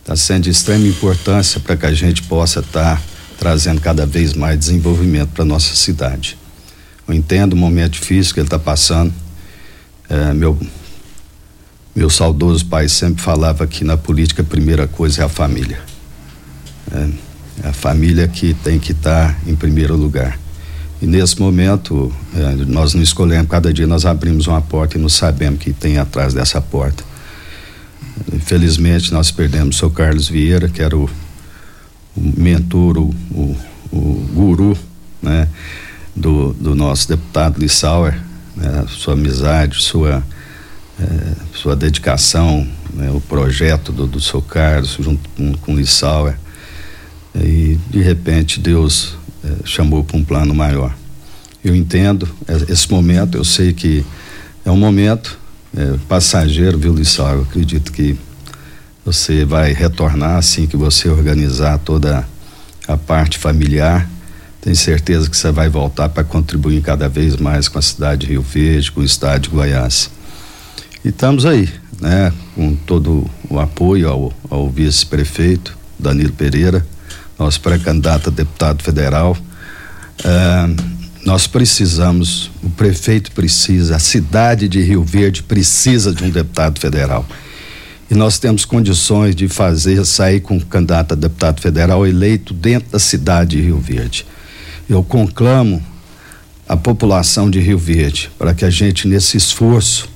está 0.00 0.16
sendo 0.16 0.42
de 0.42 0.50
extrema 0.50 0.84
importância 0.88 1.60
para 1.60 1.76
que 1.76 1.86
a 1.86 1.92
gente 1.92 2.24
possa 2.24 2.58
estar 2.58 2.96
tá 2.96 3.02
trazendo 3.38 3.80
cada 3.80 4.04
vez 4.04 4.34
mais 4.34 4.58
desenvolvimento 4.58 5.28
para 5.28 5.44
nossa 5.44 5.76
cidade. 5.76 6.36
Eu 7.06 7.14
entendo 7.14 7.52
o 7.52 7.56
momento 7.56 7.92
difícil 7.92 8.34
que 8.34 8.40
ele 8.40 8.48
está 8.48 8.58
passando. 8.58 9.14
É, 10.08 10.34
meu, 10.34 10.58
meu 11.94 12.10
saudoso 12.10 12.66
pai 12.66 12.88
sempre 12.88 13.22
falava 13.22 13.64
que 13.68 13.84
na 13.84 13.96
política 13.96 14.42
a 14.42 14.44
primeira 14.44 14.88
coisa 14.88 15.22
é 15.22 15.24
a 15.24 15.28
família. 15.28 15.80
É, 16.90 17.66
é 17.66 17.68
a 17.68 17.72
família 17.72 18.26
que 18.26 18.52
tem 18.52 18.80
que 18.80 18.90
estar 18.90 19.32
tá 19.32 19.40
em 19.46 19.54
primeiro 19.54 19.94
lugar. 19.94 20.41
E 21.02 21.06
nesse 21.06 21.40
momento, 21.40 22.14
eh, 22.32 22.64
nós 22.68 22.94
não 22.94 23.02
escolhemos, 23.02 23.50
cada 23.50 23.72
dia 23.72 23.88
nós 23.88 24.06
abrimos 24.06 24.46
uma 24.46 24.62
porta 24.62 24.96
e 24.96 25.00
não 25.00 25.08
sabemos 25.08 25.56
o 25.56 25.58
que 25.58 25.72
tem 25.72 25.98
atrás 25.98 26.32
dessa 26.32 26.60
porta. 26.60 27.02
Infelizmente, 28.32 29.12
nós 29.12 29.28
perdemos 29.32 29.74
o 29.74 29.78
seu 29.80 29.90
Carlos 29.90 30.28
Vieira, 30.28 30.68
que 30.68 30.80
era 30.80 30.96
o, 30.96 31.10
o 32.16 32.40
mentor, 32.40 32.98
o, 32.98 33.12
o, 33.32 33.56
o, 33.90 34.28
guru, 34.32 34.78
né, 35.20 35.48
do, 36.14 36.52
do 36.52 36.72
nosso 36.72 37.08
deputado 37.08 37.58
Lissauer, 37.58 38.16
né, 38.56 38.84
sua 38.86 39.14
amizade, 39.14 39.82
sua, 39.82 40.22
eh, 41.00 41.32
sua 41.52 41.74
dedicação, 41.74 42.64
né, 42.94 43.10
o 43.10 43.20
projeto 43.20 43.90
do, 43.90 44.06
do 44.06 44.20
seu 44.20 44.40
Carlos, 44.40 44.96
junto 45.00 45.28
com, 45.30 45.52
com 45.54 45.74
Lissauer. 45.74 46.36
E, 47.34 47.76
de 47.90 48.00
repente, 48.00 48.60
Deus 48.60 49.16
chamou 49.64 50.04
para 50.04 50.16
um 50.16 50.24
plano 50.24 50.54
maior. 50.54 50.94
Eu 51.64 51.74
entendo 51.74 52.28
esse 52.68 52.90
momento, 52.90 53.36
eu 53.38 53.44
sei 53.44 53.72
que 53.72 54.04
é 54.64 54.70
um 54.70 54.76
momento 54.76 55.38
é, 55.76 55.96
passageiro, 56.08 56.78
viu, 56.78 56.94
Lissau? 56.94 57.34
Eu 57.36 57.42
acredito 57.42 57.92
que 57.92 58.16
você 59.04 59.44
vai 59.44 59.72
retornar 59.72 60.36
assim 60.36 60.66
que 60.66 60.76
você 60.76 61.08
organizar 61.08 61.78
toda 61.78 62.26
a 62.86 62.96
parte 62.96 63.38
familiar. 63.38 64.08
Tenho 64.60 64.76
certeza 64.76 65.28
que 65.28 65.36
você 65.36 65.50
vai 65.50 65.68
voltar 65.68 66.08
para 66.08 66.22
contribuir 66.22 66.82
cada 66.82 67.08
vez 67.08 67.36
mais 67.36 67.68
com 67.68 67.78
a 67.78 67.82
cidade 67.82 68.26
de 68.26 68.32
Rio 68.32 68.42
Verde, 68.42 68.92
com 68.92 69.00
o 69.00 69.04
estado 69.04 69.42
de 69.42 69.48
Goiás. 69.48 70.10
E 71.04 71.08
estamos 71.08 71.44
aí, 71.44 71.68
né, 72.00 72.32
com 72.54 72.76
todo 72.76 73.28
o 73.50 73.58
apoio 73.58 74.08
ao, 74.08 74.32
ao 74.48 74.70
vice-prefeito 74.70 75.76
Danilo 75.98 76.32
Pereira, 76.32 76.86
nosso 77.42 77.60
pré-candidato 77.60 78.28
a 78.28 78.32
deputado 78.32 78.82
federal. 78.82 79.36
Uh, 80.20 81.02
nós 81.24 81.46
precisamos, 81.46 82.50
o 82.62 82.70
prefeito 82.70 83.32
precisa, 83.32 83.96
a 83.96 83.98
cidade 83.98 84.68
de 84.68 84.80
Rio 84.80 85.02
Verde 85.02 85.42
precisa 85.42 86.12
de 86.12 86.24
um 86.24 86.30
deputado 86.30 86.80
federal. 86.80 87.26
E 88.10 88.14
nós 88.14 88.38
temos 88.38 88.64
condições 88.64 89.34
de 89.34 89.48
fazer, 89.48 90.04
sair 90.04 90.40
com 90.40 90.56
um 90.56 90.60
candidato 90.60 91.12
a 91.12 91.14
deputado 91.14 91.60
federal 91.60 92.06
eleito 92.06 92.52
dentro 92.52 92.90
da 92.90 92.98
cidade 92.98 93.56
de 93.56 93.62
Rio 93.62 93.78
Verde. 93.78 94.26
Eu 94.88 95.02
conclamo 95.02 95.82
a 96.68 96.76
população 96.76 97.50
de 97.50 97.60
Rio 97.60 97.78
Verde 97.78 98.30
para 98.38 98.52
que 98.52 98.64
a 98.64 98.70
gente, 98.70 99.08
nesse 99.08 99.36
esforço, 99.36 100.08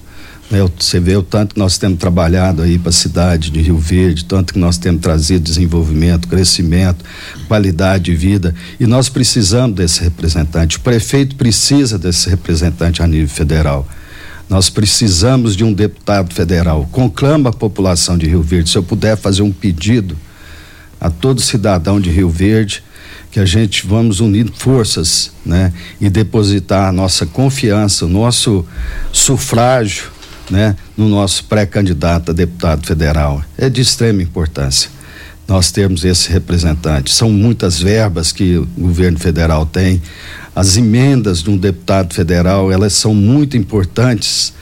né, 0.50 0.64
você 0.78 1.00
vê 1.00 1.16
o 1.16 1.22
tanto 1.22 1.54
que 1.54 1.58
nós 1.58 1.76
temos 1.76 1.98
trabalhado 1.98 2.62
aí 2.62 2.78
para 2.78 2.90
a 2.90 2.92
cidade 2.92 3.50
de 3.50 3.60
Rio 3.60 3.78
Verde, 3.78 4.24
tanto 4.24 4.52
que 4.52 4.58
nós 4.58 4.78
temos 4.78 5.00
trazido 5.00 5.42
desenvolvimento, 5.42 6.28
crescimento, 6.28 7.04
qualidade 7.48 8.04
de 8.04 8.14
vida, 8.14 8.54
e 8.78 8.86
nós 8.86 9.08
precisamos 9.08 9.76
desse 9.76 10.02
representante. 10.02 10.76
O 10.76 10.80
prefeito 10.80 11.34
precisa 11.34 11.98
desse 11.98 12.30
representante 12.30 13.02
a 13.02 13.06
nível 13.06 13.28
federal. 13.28 13.88
Nós 14.48 14.70
precisamos 14.70 15.56
de 15.56 15.64
um 15.64 15.72
deputado 15.72 16.32
federal. 16.32 16.88
Conclama 16.92 17.50
a 17.50 17.52
população 17.52 18.16
de 18.16 18.26
Rio 18.26 18.42
Verde. 18.42 18.70
Se 18.70 18.78
eu 18.78 18.82
puder 18.82 19.16
fazer 19.16 19.42
um 19.42 19.50
pedido 19.50 20.16
a 21.00 21.10
todo 21.10 21.40
cidadão 21.40 22.00
de 22.00 22.10
Rio 22.10 22.30
Verde, 22.30 22.84
que 23.32 23.40
a 23.40 23.44
gente 23.44 23.84
vamos 23.84 24.20
unir 24.20 24.50
forças, 24.56 25.32
né, 25.44 25.72
e 26.00 26.08
depositar 26.08 26.88
a 26.88 26.92
nossa 26.92 27.26
confiança, 27.26 28.06
o 28.06 28.08
nosso 28.08 28.64
sufrágio 29.12 30.15
né, 30.50 30.76
no 30.96 31.08
nosso 31.08 31.44
pré-candidato 31.44 32.30
a 32.30 32.34
deputado 32.34 32.86
federal. 32.86 33.42
É 33.56 33.68
de 33.68 33.80
extrema 33.80 34.22
importância 34.22 34.96
nós 35.46 35.70
termos 35.70 36.04
esse 36.04 36.30
representante. 36.30 37.12
São 37.12 37.30
muitas 37.30 37.80
verbas 37.80 38.32
que 38.32 38.56
o 38.56 38.66
governo 38.76 39.18
federal 39.18 39.64
tem. 39.64 40.02
As 40.54 40.76
emendas 40.76 41.42
de 41.42 41.50
um 41.50 41.56
deputado 41.56 42.14
federal, 42.14 42.72
elas 42.72 42.94
são 42.94 43.14
muito 43.14 43.56
importantes 43.56 44.52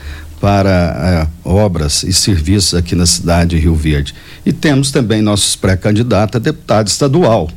para 0.41 1.27
eh, 1.27 1.49
obras 1.49 2.03
e 2.03 2.13
serviços 2.13 2.75
aqui 2.75 2.95
na 2.95 3.07
cidade 3.07 3.57
de 3.57 3.63
Rio 3.63 3.75
Verde. 3.75 4.15
E 4.45 4.53
temos 4.53 4.91
também 4.91 5.23
nossos 5.23 5.57
pré-candidatos 5.57 6.37
a 6.37 6.39
deputado 6.39 6.89
estadual, 6.89 7.51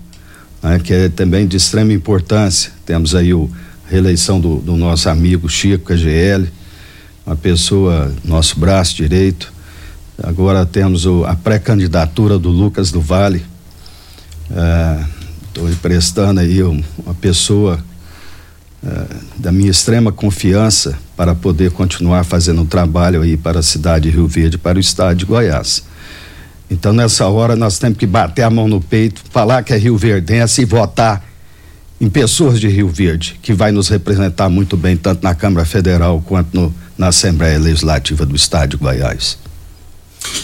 né, 0.63 0.79
que 0.81 0.93
é 0.93 1.09
também 1.09 1.45
de 1.45 1.57
extrema 1.57 1.91
importância. 1.91 2.71
Temos 2.85 3.13
aí 3.13 3.33
o 3.33 3.51
reeleição 3.89 4.39
do, 4.39 4.57
do 4.57 4.77
nosso 4.77 5.09
amigo 5.09 5.49
Chico 5.49 5.85
KGL, 5.85 6.47
uma 7.27 7.35
pessoa, 7.35 8.09
nosso 8.23 8.57
braço 8.57 8.95
direito. 8.95 9.51
Agora 10.23 10.65
temos 10.65 11.05
o, 11.05 11.25
a 11.25 11.35
pré-candidatura 11.35 12.39
do 12.39 12.49
Lucas 12.49 12.89
do 12.89 13.01
Vale. 13.01 13.43
Estou 15.49 15.67
é, 15.67 15.71
emprestando 15.71 16.39
aí 16.39 16.63
um, 16.63 16.81
uma 17.05 17.13
pessoa 17.13 17.83
é, 18.81 19.05
da 19.35 19.51
minha 19.51 19.69
extrema 19.69 20.09
confiança 20.09 20.97
para 21.17 21.35
poder 21.35 21.71
continuar 21.71 22.23
fazendo 22.23 22.61
um 22.61 22.65
trabalho 22.65 23.21
aí 23.21 23.35
para 23.35 23.59
a 23.59 23.63
cidade 23.63 24.09
de 24.09 24.15
Rio 24.15 24.27
Verde, 24.27 24.57
para 24.57 24.77
o 24.77 24.81
estado 24.81 25.17
de 25.17 25.25
Goiás. 25.25 25.83
Então, 26.71 26.93
nessa 26.93 27.27
hora, 27.27 27.57
nós 27.57 27.77
temos 27.77 27.97
que 27.97 28.07
bater 28.07 28.43
a 28.43 28.49
mão 28.49 28.69
no 28.69 28.79
peito, 28.79 29.21
falar 29.31 29.63
que 29.63 29.73
é 29.73 29.77
Rio 29.77 29.97
Verdense 29.97 30.61
e 30.61 30.65
votar 30.65 31.25
em 31.99 32.09
pessoas 32.09 32.57
de 32.57 32.69
Rio 32.69 32.87
Verde, 32.87 33.37
que 33.41 33.53
vai 33.53 33.73
nos 33.73 33.89
representar 33.89 34.47
muito 34.47 34.77
bem, 34.77 34.95
tanto 34.95 35.23
na 35.23 35.35
Câmara 35.35 35.65
Federal 35.65 36.21
quanto 36.25 36.55
no, 36.55 36.73
na 36.97 37.07
Assembleia 37.07 37.59
Legislativa 37.59 38.25
do 38.25 38.35
Estado 38.35 38.71
de 38.71 38.77
Goiás. 38.77 39.37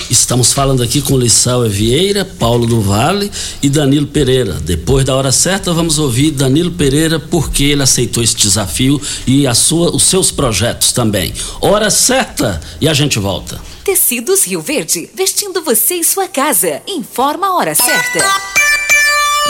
Estamos 0.10 0.54
falando 0.54 0.84
aqui 0.84 1.02
com 1.02 1.18
Lissau 1.18 1.68
Vieira, 1.68 2.24
Paulo 2.24 2.66
do 2.66 2.82
Vale 2.82 3.32
e 3.62 3.70
Danilo 3.70 4.08
Pereira. 4.08 4.54
Depois 4.54 5.04
da 5.04 5.16
hora 5.16 5.32
certa, 5.32 5.74
vamos 5.74 5.98
ouvir 5.98 6.32
Danilo 6.32 6.72
Pereira 6.72 7.20
porque 7.20 7.64
ele 7.64 7.84
aceitou 7.84 8.24
esse 8.24 8.36
desafio 8.36 9.02
e 9.26 9.48
a 9.48 9.54
sua, 9.54 9.94
os 9.96 10.04
seus 10.04 10.32
projetos 10.32 10.92
também. 10.92 11.34
Hora 11.60 11.90
certa 11.90 12.62
e 12.80 12.88
a 12.88 12.94
gente 12.94 13.20
volta. 13.20 13.60
Tecidos 13.84 14.46
Rio 14.46 14.62
Verde, 14.62 15.10
vestindo 15.16 15.62
você 15.62 15.96
e 15.96 16.04
sua 16.04 16.28
casa. 16.28 16.82
Informa 16.88 17.48
a 17.48 17.56
hora 17.56 17.76
certa. 17.76 18.63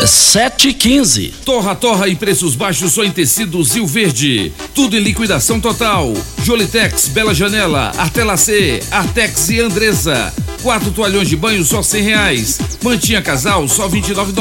Sete 0.05 0.69
e 0.69 0.73
quinze. 0.73 1.33
Torra 1.45 1.75
Torra 1.75 2.09
em 2.09 2.15
preços 2.15 2.55
baixos 2.55 2.91
só 2.91 3.03
em 3.05 3.11
tecidos 3.11 3.73
Rio 3.73 3.87
Verde. 3.87 4.51
Tudo 4.75 4.97
em 4.97 4.99
liquidação 4.99 5.61
total. 5.61 6.11
Jolitex, 6.43 7.07
Bela 7.07 7.33
Janela, 7.33 7.93
Artelacê, 7.95 8.81
Artex 8.91 9.49
e 9.49 9.61
Andresa. 9.61 10.33
Quatro 10.61 10.91
toalhões 10.91 11.29
de 11.29 11.35
banho 11.35 11.63
só 11.63 11.81
cem 11.81 12.03
reais. 12.03 12.59
Mantinha 12.83 13.21
casal 13.21 13.67
só 13.67 13.87
vinte 13.87 14.09
e 14.09 14.13
nove. 14.13 14.33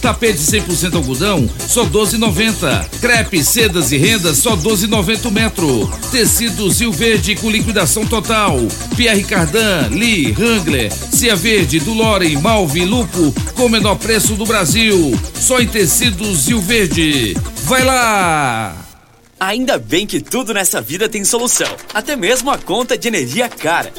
Tapete 0.00 0.38
100% 0.38 0.96
algodão 0.96 1.48
só 1.68 1.84
doze 1.84 2.16
noventa. 2.18 2.88
Crepe, 3.00 3.44
sedas 3.44 3.92
e 3.92 3.96
rendas 3.98 4.38
só 4.38 4.56
doze 4.56 4.86
noventa 4.86 5.30
metro. 5.30 5.88
Tecido 6.10 6.68
Zil 6.70 6.92
Verde 6.92 7.36
com 7.36 7.50
liquidação 7.50 8.04
total. 8.06 8.58
Pierre 8.96 9.22
Cardan, 9.22 9.88
Lee, 9.90 10.34
Wrangler, 10.36 10.92
Cia 11.12 11.36
Verde, 11.36 11.78
Dulore, 11.78 12.36
Malve, 12.36 12.84
Lupo 12.84 13.32
com 13.54 13.66
o 13.66 13.70
menor 13.70 13.96
preço 13.96 14.34
do 14.34 14.44
Brasil. 14.46 14.61
Só 15.40 15.58
em 15.58 15.66
tecidos 15.66 16.42
Zil 16.42 16.60
Verde. 16.60 17.34
Vai 17.64 17.84
lá! 17.84 18.76
Ainda 19.40 19.76
bem 19.76 20.06
que 20.06 20.20
tudo 20.20 20.54
nessa 20.54 20.80
vida 20.80 21.08
tem 21.08 21.24
solução, 21.24 21.66
até 21.92 22.14
mesmo 22.14 22.48
a 22.48 22.56
conta 22.56 22.96
de 22.96 23.08
energia 23.08 23.48
cara. 23.48 23.92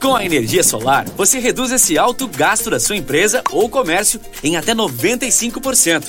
Com 0.00 0.16
a 0.16 0.24
energia 0.24 0.62
solar, 0.62 1.04
você 1.14 1.38
reduz 1.38 1.72
esse 1.72 1.98
alto 1.98 2.26
gasto 2.26 2.70
da 2.70 2.80
sua 2.80 2.96
empresa 2.96 3.42
ou 3.50 3.68
comércio 3.68 4.18
em 4.42 4.56
até 4.56 4.74
95%. 4.74 6.04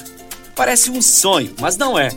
Parece 0.55 0.89
um 0.89 1.01
sonho, 1.01 1.53
mas 1.59 1.75
não 1.75 1.99
é. 1.99 2.09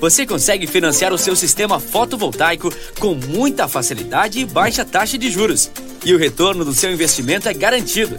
Você 0.00 0.26
consegue 0.26 0.66
financiar 0.66 1.12
o 1.12 1.18
seu 1.18 1.36
sistema 1.36 1.78
fotovoltaico 1.78 2.72
com 2.98 3.14
muita 3.14 3.68
facilidade 3.68 4.40
e 4.40 4.44
baixa 4.44 4.84
taxa 4.84 5.16
de 5.16 5.30
juros. 5.30 5.70
E 6.04 6.12
o 6.12 6.18
retorno 6.18 6.64
do 6.64 6.74
seu 6.74 6.90
investimento 6.90 7.48
é 7.48 7.54
garantido. 7.54 8.18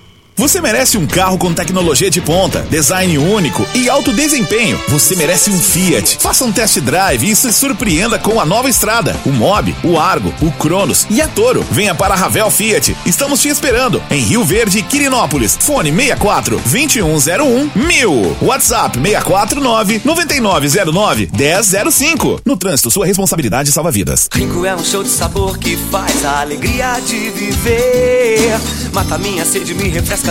Você 0.41 0.59
merece 0.59 0.97
um 0.97 1.05
carro 1.05 1.37
com 1.37 1.53
tecnologia 1.53 2.09
de 2.09 2.19
ponta, 2.19 2.65
design 2.67 3.15
único 3.15 3.63
e 3.75 3.87
alto 3.87 4.11
desempenho. 4.11 4.81
Você 4.89 5.15
merece 5.15 5.51
um 5.51 5.59
Fiat. 5.59 6.17
Faça 6.19 6.43
um 6.43 6.51
test 6.51 6.79
drive 6.79 7.29
e 7.29 7.35
se 7.35 7.53
surpreenda 7.53 8.17
com 8.17 8.41
a 8.41 8.45
nova 8.45 8.67
estrada, 8.67 9.15
o 9.23 9.29
Mob, 9.29 9.75
o 9.83 9.99
Argo, 9.99 10.33
o 10.41 10.51
Cronos 10.53 11.05
e 11.11 11.21
a 11.21 11.27
Toro. 11.27 11.63
Venha 11.69 11.93
para 11.93 12.15
a 12.15 12.17
Ravel 12.17 12.49
Fiat. 12.49 12.97
Estamos 13.05 13.39
te 13.39 13.49
esperando 13.49 14.01
em 14.09 14.19
Rio 14.19 14.43
Verde 14.43 14.79
e 14.79 14.81
Quirinópolis. 14.81 15.55
Fone 15.61 15.91
64 15.91 16.59
2101 16.71 17.69
1000. 17.75 18.37
WhatsApp 18.41 18.99
649 18.99 20.01
9909 20.03 21.29
1005. 21.37 22.41
No 22.43 22.57
trânsito, 22.57 22.89
sua 22.89 23.05
responsabilidade 23.05 23.71
salva 23.71 23.91
vidas. 23.91 24.27
Rico 24.33 24.65
é 24.65 24.75
um 24.75 24.83
show 24.83 25.03
de 25.03 25.09
sabor 25.09 25.59
que 25.59 25.77
faz 25.91 26.25
a 26.25 26.41
alegria 26.41 26.99
de 27.05 27.29
viver. 27.29 28.59
Mata 28.91 29.19
minha 29.19 29.45
sede, 29.45 29.75
me 29.75 29.87
refresca 29.87 30.30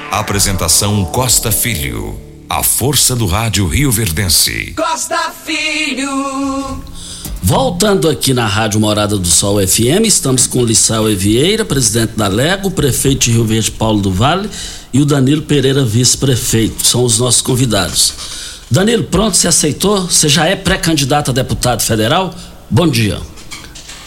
Apresentação 0.11 1.05
Costa 1.05 1.53
Filho. 1.53 2.19
A 2.49 2.61
força 2.61 3.15
do 3.15 3.25
rádio 3.25 3.65
Rio 3.65 3.89
Verdense. 3.89 4.73
Costa 4.75 5.31
Filho. 5.45 6.83
Voltando 7.41 8.09
aqui 8.09 8.33
na 8.33 8.45
Rádio 8.45 8.77
Morada 8.77 9.17
do 9.17 9.27
Sol 9.29 9.65
FM, 9.65 10.03
estamos 10.03 10.47
com 10.47 10.59
o 10.59 10.65
Lissau 10.65 11.09
Evieira, 11.09 11.63
presidente 11.63 12.11
da 12.17 12.27
Lego, 12.27 12.67
o 12.67 12.71
prefeito 12.71 13.21
de 13.21 13.31
Rio 13.31 13.45
Verde 13.45 13.71
Paulo 13.71 14.01
do 14.01 14.11
Vale 14.11 14.49
e 14.91 14.99
o 14.99 15.05
Danilo 15.05 15.43
Pereira, 15.43 15.85
vice-prefeito. 15.85 16.85
São 16.85 17.05
os 17.05 17.17
nossos 17.17 17.41
convidados. 17.41 18.13
Danilo, 18.69 19.05
pronto, 19.05 19.37
você 19.37 19.47
aceitou? 19.47 20.09
Você 20.09 20.27
já 20.27 20.45
é 20.45 20.57
pré-candidato 20.57 21.31
a 21.31 21.33
deputado 21.33 21.81
federal? 21.81 22.35
Bom 22.69 22.85
dia. 22.85 23.17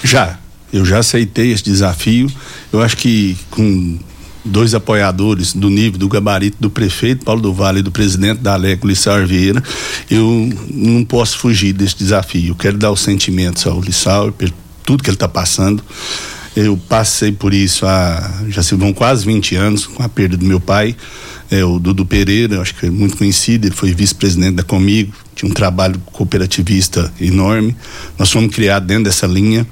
Já. 0.03 0.39
Eu 0.71 0.85
já 0.85 0.99
aceitei 0.99 1.51
esse 1.51 1.63
desafio. 1.63 2.31
Eu 2.71 2.83
acho 2.83 2.97
que 2.99 3.39
com 3.51 3.99
dois 4.45 4.75
apoiadores 4.75 5.53
do 5.55 5.71
nível 5.71 5.99
do 5.99 6.09
gabarito 6.09 6.59
do 6.61 6.69
prefeito 6.69 7.25
Paulo 7.25 7.41
do 7.41 7.53
Vale 7.53 7.81
e 7.81 7.83
do 7.83 7.91
presidente 7.91 8.41
da 8.41 8.55
Aleco 8.55 8.87
Lissau 8.87 9.25
Vieira, 9.27 9.63
eu 10.11 10.51
não 10.71 11.05
posso 11.05 11.39
fugir 11.39 11.73
desse 11.73 11.97
desafio. 11.97 12.51
Eu 12.51 12.55
quero 12.55 12.77
dar 12.77 12.91
os 12.91 13.01
sentimentos 13.01 13.67
ao 13.67 13.81
Lissau, 13.81 14.31
por 14.33 14.53
tudo 14.85 15.03
que 15.03 15.09
ele 15.09 15.17
está 15.17 15.29
passando. 15.29 15.83
Eu 16.55 16.77
passei 16.77 17.33
por 17.33 17.53
isso 17.53 17.85
há 17.85 18.43
já 18.49 18.63
se 18.63 18.75
vão 18.77 18.93
quase 18.93 19.27
20 19.27 19.57
anos 19.57 19.87
com 19.87 20.03
a 20.03 20.09
perda 20.09 20.37
do 20.37 20.45
meu 20.45 20.61
pai, 20.61 20.95
é, 21.51 21.65
o 21.65 21.81
Dudu 21.81 22.07
Pereira, 22.07 22.61
acho 22.61 22.75
que 22.77 22.87
é 22.87 22.91
muito 22.91 23.17
conhecido, 23.17 23.67
ele 23.67 23.75
foi 23.75 23.93
vice-presidente 23.93 24.55
da 24.55 24.63
Comigo, 24.63 25.13
tinha 25.35 25.51
um 25.51 25.55
trabalho 25.55 26.01
cooperativista 26.13 27.13
enorme. 27.21 27.77
Nós 28.19 28.31
fomos 28.31 28.55
criados 28.55 28.87
dentro 28.87 29.05
dessa 29.05 29.27
linha 29.27 29.67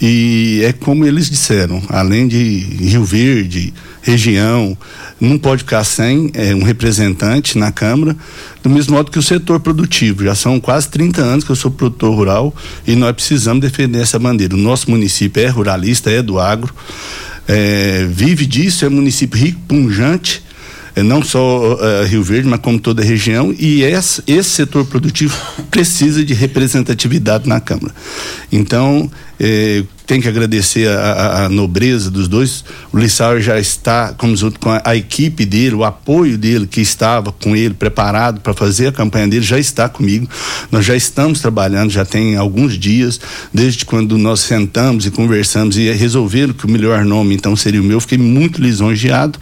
e 0.00 0.62
é 0.64 0.72
como 0.72 1.04
eles 1.04 1.28
disseram, 1.28 1.82
além 1.88 2.26
de 2.26 2.38
Rio 2.38 3.04
Verde, 3.04 3.72
região, 4.02 4.76
não 5.20 5.38
pode 5.38 5.62
ficar 5.62 5.84
sem 5.84 6.30
é, 6.34 6.54
um 6.54 6.62
representante 6.62 7.56
na 7.56 7.72
Câmara, 7.72 8.16
do 8.62 8.68
mesmo 8.68 8.94
modo 8.94 9.10
que 9.10 9.18
o 9.18 9.22
setor 9.22 9.60
produtivo. 9.60 10.24
Já 10.24 10.34
são 10.34 10.60
quase 10.60 10.88
30 10.88 11.22
anos 11.22 11.44
que 11.44 11.50
eu 11.50 11.56
sou 11.56 11.70
produtor 11.70 12.14
rural 12.14 12.54
e 12.86 12.94
nós 12.94 13.12
precisamos 13.12 13.60
defender 13.60 14.00
essa 14.00 14.18
bandeira. 14.18 14.54
O 14.54 14.58
nosso 14.58 14.90
município 14.90 15.42
é 15.42 15.48
ruralista, 15.48 16.10
é 16.10 16.22
do 16.22 16.38
agro, 16.38 16.74
é, 17.46 18.06
vive 18.10 18.46
disso, 18.46 18.84
é 18.84 18.88
um 18.88 18.92
município 18.92 19.38
rico, 19.38 19.60
punjante, 19.66 20.42
não 21.02 21.22
só 21.22 21.74
uh, 21.74 22.04
Rio 22.06 22.22
Verde, 22.22 22.48
mas 22.48 22.60
como 22.60 22.78
toda 22.78 23.02
a 23.02 23.04
região, 23.04 23.54
e 23.58 23.82
esse, 23.82 24.22
esse 24.26 24.50
setor 24.50 24.84
produtivo 24.84 25.36
precisa 25.70 26.24
de 26.24 26.34
representatividade 26.34 27.48
na 27.48 27.60
Câmara. 27.60 27.94
Então, 28.52 29.10
eh, 29.40 29.82
tem 30.06 30.20
que 30.20 30.28
agradecer 30.28 30.88
a, 30.88 31.00
a, 31.00 31.44
a, 31.44 31.48
nobreza 31.48 32.10
dos 32.10 32.28
dois. 32.28 32.64
O 32.92 32.98
Lissauer 32.98 33.40
já 33.40 33.58
está, 33.58 34.12
como 34.12 34.36
junto 34.36 34.60
com 34.60 34.70
a, 34.70 34.82
a, 34.84 34.96
equipe 34.96 35.44
dele, 35.46 35.74
o 35.74 35.84
apoio 35.84 36.36
dele 36.36 36.66
que 36.66 36.80
estava 36.80 37.32
com 37.32 37.56
ele 37.56 37.74
preparado 37.74 38.40
para 38.40 38.52
fazer 38.52 38.88
a 38.88 38.92
campanha 38.92 39.28
dele 39.28 39.44
já 39.44 39.58
está 39.58 39.88
comigo. 39.88 40.28
Nós 40.70 40.84
já 40.84 40.94
estamos 40.94 41.40
trabalhando, 41.40 41.90
já 41.90 42.04
tem 42.04 42.36
alguns 42.36 42.78
dias, 42.78 43.20
desde 43.52 43.84
quando 43.84 44.18
nós 44.18 44.40
sentamos 44.40 45.06
e 45.06 45.10
conversamos 45.10 45.76
e 45.76 45.90
resolveram 45.92 46.52
que 46.52 46.66
o 46.66 46.70
melhor 46.70 47.04
nome 47.04 47.34
então 47.34 47.56
seria 47.56 47.80
o 47.80 47.84
meu. 47.84 48.00
Fiquei 48.00 48.18
muito 48.18 48.60
lisonjeado 48.60 49.38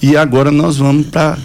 e 0.00 0.16
agora 0.16 0.50
nós 0.50 0.76
vamos 0.76 1.06
para 1.08 1.38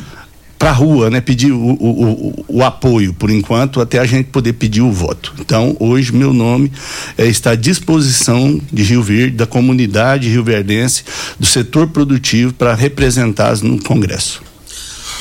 para 0.60 0.72
a 0.72 0.74
rua, 0.74 1.10
né, 1.10 1.22
pedir 1.22 1.54
o, 1.54 1.58
o, 1.58 2.04
o, 2.04 2.46
o, 2.50 2.64
apoio 2.66 3.14
por 3.14 3.30
enquanto, 3.30 3.80
até 3.80 3.98
a 3.98 4.06
gente 4.06 4.26
poder 4.26 4.52
pedir 4.52 4.82
o 4.82 4.92
voto. 4.92 5.34
Então, 5.40 5.74
hoje, 5.80 6.12
meu 6.12 6.34
nome 6.34 6.70
é, 7.18 7.26
está 7.26 7.52
à 7.52 7.56
disposição 7.56 8.60
de 8.72 8.84
Rio 8.84 9.02
Verde, 9.02 9.38
da 9.38 9.46
comunidade 9.46 10.28
rioverdense, 10.28 11.06
do 11.40 11.46
setor 11.46 11.88
produtivo, 11.88 12.52
para 12.52 12.76
representá-los 12.76 13.62
no 13.62 13.82
Congresso. 13.82 14.42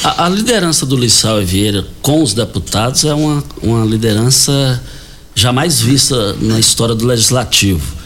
A, 0.03 0.27
a, 0.27 0.29
liderança 0.29 0.85
do 0.85 0.97
Lissau 0.97 1.41
Vieira 1.45 1.87
com 2.03 2.21
os 2.21 2.35
deputados 2.35 3.05
é 3.05 3.15
uma, 3.15 3.45
uma 3.63 3.85
liderança 3.85 4.83
jamais 5.37 5.81
vista 5.81 6.35
na 6.41 6.59
história 6.59 6.97
do 6.97 7.07
Legislativo. 7.07 7.97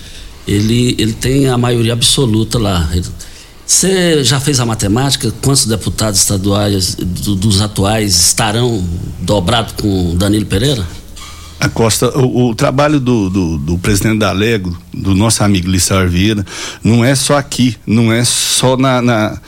Ele, 0.47 0.95
ele 0.99 1.15
tem 1.15 1.49
a 1.49 1.57
maioria 1.57 1.95
absoluta 1.95 2.59
lá. 2.59 2.91
Ele, 2.93 3.07
você 3.73 4.23
já 4.23 4.39
fez 4.39 4.61
a 4.61 4.67
matemática? 4.67 5.33
Quantos 5.41 5.65
deputados 5.65 6.21
estaduais 6.21 6.95
do, 6.95 7.35
dos 7.35 7.63
atuais 7.63 8.15
estarão 8.15 8.85
dobrados 9.21 9.73
com 9.81 10.15
Danilo 10.15 10.45
Pereira? 10.45 10.87
A 11.59 11.69
Costa, 11.71 12.17
o, 12.19 12.51
o 12.51 12.55
trabalho 12.55 13.01
do, 13.01 13.31
do, 13.31 13.59
do, 13.59 13.79
presidente 13.79 14.19
da 14.19 14.29
Alego, 14.29 14.77
do 14.93 15.15
nosso 15.15 15.43
amigo 15.43 15.71
Lissau 15.71 15.99
Arvieira, 15.99 16.45
não 16.85 17.05
é 17.05 17.15
só 17.15 17.39
aqui, 17.39 17.77
não 17.87 18.13
é 18.13 18.25
só 18.25 18.77
na, 18.77 19.01
na 19.01 19.41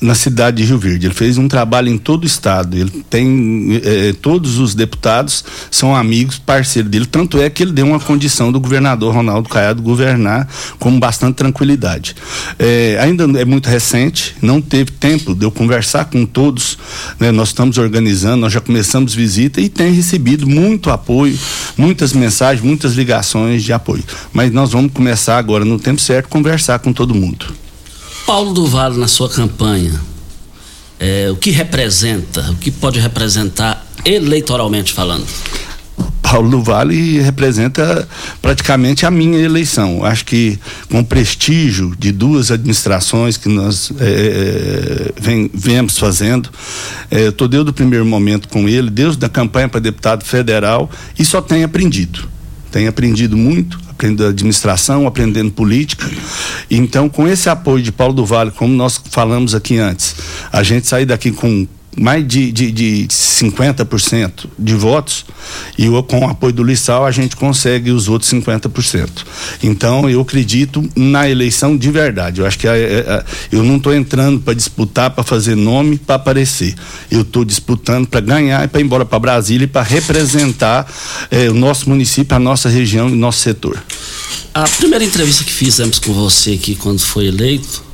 na 0.00 0.14
cidade 0.14 0.58
de 0.58 0.64
Rio 0.64 0.78
Verde. 0.78 1.06
Ele 1.06 1.14
fez 1.14 1.36
um 1.36 1.46
trabalho 1.46 1.88
em 1.88 1.98
todo 1.98 2.24
o 2.24 2.26
estado. 2.26 2.76
Ele 2.76 2.90
tem 3.08 3.80
eh, 3.84 4.14
todos 4.20 4.58
os 4.58 4.74
deputados 4.74 5.44
são 5.70 5.94
amigos, 5.94 6.38
parceiros 6.38 6.90
dele. 6.90 7.06
Tanto 7.06 7.40
é 7.40 7.50
que 7.50 7.62
ele 7.62 7.72
deu 7.72 7.86
uma 7.86 8.00
condição 8.00 8.50
do 8.50 8.58
governador 8.58 9.14
Ronaldo 9.14 9.48
Caiado 9.48 9.82
governar 9.82 10.48
com 10.78 10.98
bastante 10.98 11.36
tranquilidade. 11.36 12.16
Eh, 12.58 12.98
ainda 13.00 13.24
é 13.38 13.44
muito 13.44 13.68
recente, 13.68 14.34
não 14.40 14.60
teve 14.60 14.90
tempo 14.92 15.34
de 15.34 15.44
eu 15.44 15.50
conversar 15.50 16.06
com 16.06 16.24
todos. 16.24 16.78
Né? 17.18 17.30
Nós 17.30 17.48
estamos 17.48 17.76
organizando, 17.76 18.38
nós 18.38 18.52
já 18.52 18.60
começamos 18.60 19.14
visita 19.14 19.60
e 19.60 19.68
tem 19.68 19.92
recebido 19.92 20.46
muito 20.46 20.90
apoio, 20.90 21.38
muitas 21.76 22.12
mensagens, 22.12 22.64
muitas 22.64 22.94
ligações 22.94 23.62
de 23.62 23.72
apoio. 23.72 24.04
Mas 24.32 24.52
nós 24.52 24.72
vamos 24.72 24.92
começar 24.92 25.36
agora 25.36 25.64
no 25.64 25.78
tempo 25.78 26.00
certo 26.00 26.28
conversar 26.28 26.78
com 26.78 26.92
todo 26.92 27.14
mundo. 27.14 27.46
Paulo 28.30 28.54
do 28.54 28.64
Vale 28.64 28.96
na 28.96 29.08
sua 29.08 29.28
campanha, 29.28 30.00
é, 31.00 31.28
o 31.32 31.36
que 31.36 31.50
representa, 31.50 32.48
o 32.52 32.54
que 32.54 32.70
pode 32.70 33.00
representar 33.00 33.84
eleitoralmente 34.04 34.92
falando? 34.92 35.26
Paulo 36.22 36.48
do 36.48 36.62
Vale 36.62 37.20
representa 37.20 38.08
praticamente 38.40 39.04
a 39.04 39.10
minha 39.10 39.36
eleição. 39.36 40.04
Acho 40.04 40.24
que 40.24 40.60
com 40.88 41.00
o 41.00 41.04
prestígio 41.04 41.92
de 41.98 42.12
duas 42.12 42.52
administrações 42.52 43.36
que 43.36 43.48
nós 43.48 43.90
é, 43.98 45.12
vem, 45.20 45.50
vemos 45.52 45.98
fazendo, 45.98 46.50
é, 47.10 47.30
estou 47.30 47.48
desde 47.48 47.70
o 47.70 47.72
primeiro 47.72 48.06
momento 48.06 48.46
com 48.46 48.68
ele, 48.68 48.90
desde 48.90 49.26
a 49.26 49.28
campanha 49.28 49.68
para 49.68 49.80
deputado 49.80 50.24
federal 50.24 50.88
e 51.18 51.24
só 51.24 51.42
tenho 51.42 51.66
aprendido. 51.66 52.28
Tenho 52.70 52.88
aprendido 52.88 53.36
muito, 53.36 53.76
aprendendo 54.00 54.26
administração, 54.26 55.06
aprendendo 55.06 55.50
política. 55.50 56.08
Então, 56.70 57.08
com 57.08 57.28
esse 57.28 57.50
apoio 57.50 57.82
de 57.82 57.92
Paulo 57.92 58.14
do 58.14 58.24
Vale, 58.24 58.50
como 58.50 58.74
nós 58.74 59.00
falamos 59.10 59.54
aqui 59.54 59.76
antes, 59.78 60.16
a 60.50 60.62
gente 60.62 60.86
sair 60.86 61.04
daqui 61.04 61.30
com 61.30 61.66
mais 62.00 62.26
de, 62.26 62.50
de, 62.50 62.72
de 62.72 63.06
50% 63.10 64.46
de 64.58 64.74
votos 64.74 65.26
e 65.76 65.84
eu, 65.84 66.02
com 66.02 66.20
o 66.20 66.30
apoio 66.30 66.50
do 66.50 66.64
Lissau 66.64 67.04
a 67.04 67.10
gente 67.10 67.36
consegue 67.36 67.90
os 67.90 68.08
outros 68.08 68.32
50%. 68.32 69.08
Então 69.62 70.08
eu 70.08 70.22
acredito 70.22 70.82
na 70.96 71.28
eleição 71.28 71.76
de 71.76 71.90
verdade. 71.90 72.40
Eu 72.40 72.46
acho 72.46 72.58
que 72.58 72.66
a, 72.66 72.72
a, 72.72 73.24
eu 73.52 73.62
não 73.62 73.76
estou 73.76 73.94
entrando 73.94 74.40
para 74.40 74.54
disputar, 74.54 75.10
para 75.10 75.22
fazer 75.22 75.54
nome, 75.54 75.98
para 75.98 76.14
aparecer. 76.14 76.74
Eu 77.10 77.20
estou 77.20 77.44
disputando 77.44 78.06
para 78.06 78.20
ganhar 78.20 78.64
e 78.64 78.68
para 78.68 78.80
ir 78.80 78.84
embora 78.84 79.04
para 79.04 79.18
Brasília 79.18 79.64
e 79.64 79.68
para 79.68 79.82
representar 79.82 80.90
eh, 81.30 81.50
o 81.50 81.54
nosso 81.54 81.86
município, 81.90 82.34
a 82.34 82.40
nossa 82.40 82.70
região 82.70 83.10
e 83.10 83.14
nosso 83.14 83.40
setor. 83.40 83.78
A 84.54 84.64
primeira 84.64 85.04
entrevista 85.04 85.44
que 85.44 85.52
fizemos 85.52 85.98
com 85.98 86.14
você 86.14 86.52
aqui 86.52 86.76
quando 86.76 87.00
foi 87.00 87.26
eleito 87.26 87.89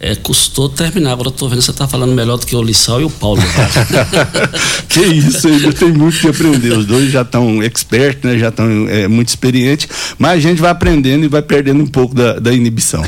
é, 0.00 0.14
custou 0.14 0.68
terminar. 0.68 1.12
Agora 1.12 1.28
eu 1.28 1.32
tô 1.32 1.46
vendo 1.46 1.60
você 1.60 1.72
tá 1.72 1.86
falando 1.86 2.14
melhor 2.14 2.38
do 2.38 2.46
que 2.46 2.56
o 2.56 2.62
Lissau 2.62 3.02
e 3.02 3.04
o 3.04 3.10
Paulo. 3.10 3.42
que 4.88 5.00
isso, 5.00 5.46
ainda 5.46 5.72
tem 5.72 5.92
muito 5.92 6.18
que 6.18 6.28
aprender. 6.28 6.72
Os 6.72 6.86
dois 6.86 7.10
já 7.10 7.20
estão 7.20 7.62
expertos, 7.62 8.30
né? 8.30 8.38
já 8.38 8.48
estão 8.48 8.88
é, 8.88 9.06
muito 9.06 9.28
experientes, 9.28 9.88
mas 10.18 10.32
a 10.32 10.40
gente 10.40 10.60
vai 10.60 10.70
aprendendo 10.70 11.24
e 11.24 11.28
vai 11.28 11.42
perdendo 11.42 11.82
um 11.82 11.86
pouco 11.86 12.14
da, 12.14 12.38
da 12.38 12.52
inibição. 12.52 13.04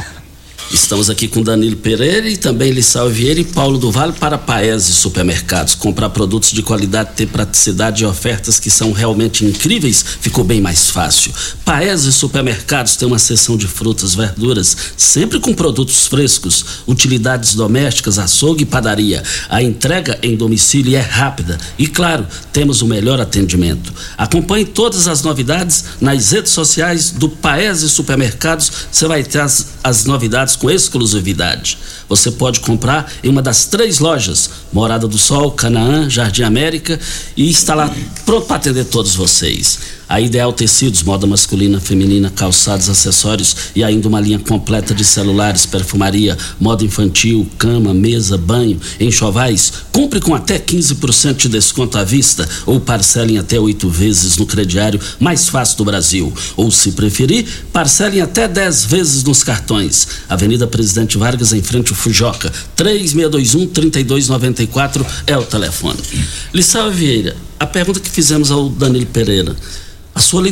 Estamos 0.72 1.10
aqui 1.10 1.28
com 1.28 1.42
Danilo 1.42 1.76
Pereira 1.76 2.26
e 2.26 2.34
também 2.34 2.72
Lissau 2.72 3.10
Vieira 3.10 3.38
e 3.38 3.44
Paulo 3.44 3.76
do 3.76 3.92
Vale 3.92 4.14
para 4.14 4.38
Paese 4.38 4.94
Supermercados. 4.94 5.74
Comprar 5.74 6.08
produtos 6.08 6.50
de 6.50 6.62
qualidade, 6.62 7.10
ter 7.14 7.26
praticidade 7.26 8.02
e 8.02 8.06
ofertas 8.06 8.58
que 8.58 8.70
são 8.70 8.90
realmente 8.90 9.44
incríveis 9.44 10.02
ficou 10.22 10.42
bem 10.42 10.62
mais 10.62 10.88
fácil. 10.88 11.30
Paese 11.62 12.10
Supermercados 12.10 12.96
tem 12.96 13.06
uma 13.06 13.18
seção 13.18 13.54
de 13.54 13.68
frutas, 13.68 14.14
verduras, 14.14 14.74
sempre 14.96 15.38
com 15.40 15.52
produtos 15.52 16.06
frescos, 16.06 16.64
utilidades 16.88 17.54
domésticas, 17.54 18.18
açougue 18.18 18.62
e 18.62 18.66
padaria. 18.66 19.22
A 19.50 19.62
entrega 19.62 20.18
em 20.22 20.34
domicílio 20.34 20.96
é 20.96 21.00
rápida 21.00 21.58
e, 21.78 21.86
claro, 21.86 22.26
temos 22.50 22.80
o 22.80 22.86
melhor 22.86 23.20
atendimento. 23.20 23.92
Acompanhe 24.16 24.64
todas 24.64 25.06
as 25.06 25.22
novidades 25.22 25.84
nas 26.00 26.32
redes 26.32 26.52
sociais 26.52 27.10
do 27.10 27.28
Paese 27.28 27.90
Supermercados. 27.90 28.72
Você 28.90 29.06
vai 29.06 29.22
ter 29.22 29.40
as, 29.40 29.66
as 29.84 30.06
novidades 30.06 30.61
com 30.62 30.70
exclusividade. 30.70 31.76
Você 32.08 32.30
pode 32.30 32.60
comprar 32.60 33.12
em 33.24 33.28
uma 33.28 33.42
das 33.42 33.64
três 33.64 33.98
lojas, 33.98 34.48
Morada 34.72 35.08
do 35.08 35.18
Sol, 35.18 35.50
Canaã, 35.50 36.08
Jardim 36.08 36.44
América, 36.44 37.00
e 37.36 37.50
está 37.50 37.74
lá 37.74 37.92
pronto 38.24 38.46
para 38.46 38.56
atender 38.56 38.84
todos 38.84 39.16
vocês. 39.16 39.80
A 40.12 40.20
Ideal 40.20 40.52
Tecidos, 40.52 41.02
moda 41.02 41.26
masculina, 41.26 41.80
feminina, 41.80 42.28
calçados, 42.28 42.90
acessórios 42.90 43.56
e 43.74 43.82
ainda 43.82 44.06
uma 44.06 44.20
linha 44.20 44.38
completa 44.38 44.94
de 44.94 45.06
celulares, 45.06 45.64
perfumaria, 45.64 46.36
moda 46.60 46.84
infantil, 46.84 47.48
cama, 47.56 47.94
mesa, 47.94 48.36
banho, 48.36 48.78
enxovais. 49.00 49.72
Compre 49.90 50.20
com 50.20 50.34
até 50.34 50.58
15% 50.58 51.36
de 51.36 51.48
desconto 51.48 51.96
à 51.96 52.04
vista 52.04 52.46
ou 52.66 52.78
parcelem 52.78 53.38
até 53.38 53.58
oito 53.58 53.88
vezes 53.88 54.36
no 54.36 54.44
crediário 54.44 55.00
mais 55.18 55.48
fácil 55.48 55.78
do 55.78 55.86
Brasil. 55.86 56.30
Ou, 56.58 56.70
se 56.70 56.92
preferir, 56.92 57.46
parcelem 57.72 58.20
até 58.20 58.46
10 58.46 58.84
vezes 58.84 59.24
nos 59.24 59.42
cartões. 59.42 60.06
Avenida 60.28 60.66
Presidente 60.66 61.16
Vargas, 61.16 61.54
em 61.54 61.62
frente 61.62 61.88
ao 61.88 61.96
Fujoca. 61.96 62.52
3621-3294 62.76 65.06
é 65.26 65.38
o 65.38 65.42
telefone. 65.42 66.00
Lissau 66.52 66.90
Vieira, 66.90 67.34
a 67.58 67.66
pergunta 67.66 67.98
que 67.98 68.10
fizemos 68.10 68.50
ao 68.50 68.68
Danilo 68.68 69.06
Pereira. 69.06 69.56
A 70.14 70.20
sua, 70.20 70.42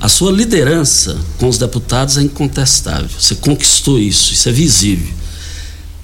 a 0.00 0.08
sua 0.08 0.32
liderança 0.32 1.18
com 1.38 1.48
os 1.48 1.58
deputados 1.58 2.16
é 2.16 2.22
incontestável. 2.22 3.10
Você 3.18 3.34
conquistou 3.34 3.98
isso, 3.98 4.32
isso 4.32 4.48
é 4.48 4.52
visível. 4.52 5.12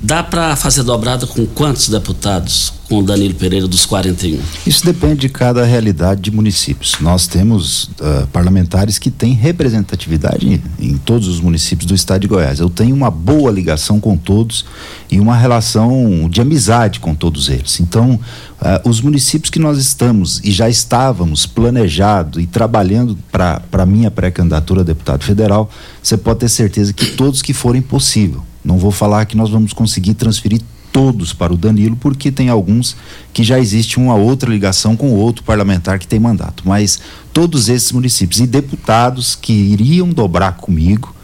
Dá 0.01 0.23
para 0.23 0.55
fazer 0.55 0.85
dobrada 0.85 1.27
com 1.27 1.45
quantos 1.45 1.89
deputados 1.89 2.73
com 2.89 3.01
o 3.01 3.03
Danilo 3.03 3.35
Pereira 3.35 3.67
dos 3.67 3.85
41? 3.85 4.41
Isso 4.65 4.87
depende 4.87 5.23
de 5.23 5.29
cada 5.29 5.65
realidade 5.65 6.21
de 6.21 6.31
municípios. 6.31 6.95
Nós 7.01 7.27
temos 7.27 7.85
uh, 7.85 8.25
parlamentares 8.33 8.97
que 8.97 9.11
têm 9.11 9.33
representatividade 9.33 10.63
em, 10.79 10.97
todos 10.99 11.27
os 11.27 11.41
municípios 11.41 11.85
do 11.85 11.97
estado 11.97 12.21
de 12.21 12.29
Goiás. 12.29 12.61
Eu 12.61 12.71
tenho 12.71 12.95
uma 12.95 13.11
boa 13.11 13.51
ligação 13.51 13.99
com 13.99 14.17
todos 14.17 14.65
e 15.11 15.19
uma 15.19 15.37
relação 15.37 16.29
de 16.31 16.41
amizade 16.41 17.01
com 17.01 17.13
todos 17.13 17.49
eles. 17.49 17.81
Então, 17.81 18.13
uh, 18.13 18.89
os 18.89 19.01
municípios 19.01 19.51
que 19.51 19.59
nós 19.59 19.79
estamos 19.79 20.41
e 20.45 20.53
já 20.53 20.69
estávamos 20.69 21.45
planejado 21.45 22.41
e 22.41 22.47
trabalhando 22.47 23.19
para 23.33 23.61
a 23.73 23.87
minha 23.87 24.13
pré-candidatura 24.13 24.83
a 24.83 24.85
deputado 24.85 25.25
federal, 25.25 25.69
você 26.01 26.17
pode 26.17 26.39
ter 26.39 26.49
certeza 26.49 26.93
que 26.93 27.17
todos 27.17 27.43
que 27.43 27.53
forem 27.53 27.83
possível 27.83 28.45
não 28.69 28.77
vou 28.77 28.93
falar 28.93 29.25
que 29.25 29.37
nós 29.37 29.49
vamos 29.49 29.73
conseguir 29.73 30.13
transferir 30.13 30.61
todos 30.93 31.33
para 31.33 31.55
o 31.55 31.57
Danilo, 31.57 31.97
porque 31.97 32.31
tem 32.31 32.51
alguns 32.51 32.95
que 33.33 33.43
já 33.43 33.59
existe 33.59 33.99
uma 33.99 34.15
outra 34.15 34.51
ligação 34.51 34.95
com 34.95 35.11
outro 35.15 35.43
parlamentar 35.43 35.99
que 35.99 36.07
tem 36.07 36.21
mandato. 36.21 36.63
Mas 36.67 37.01
todos 37.33 37.71
esses 37.71 37.91
municípios 37.93 38.41
e 38.41 38.47
deputados 38.47 39.35
que 39.35 39.53
iriam 39.53 40.11
dobrar 40.11 40.59
comigo 40.59 41.15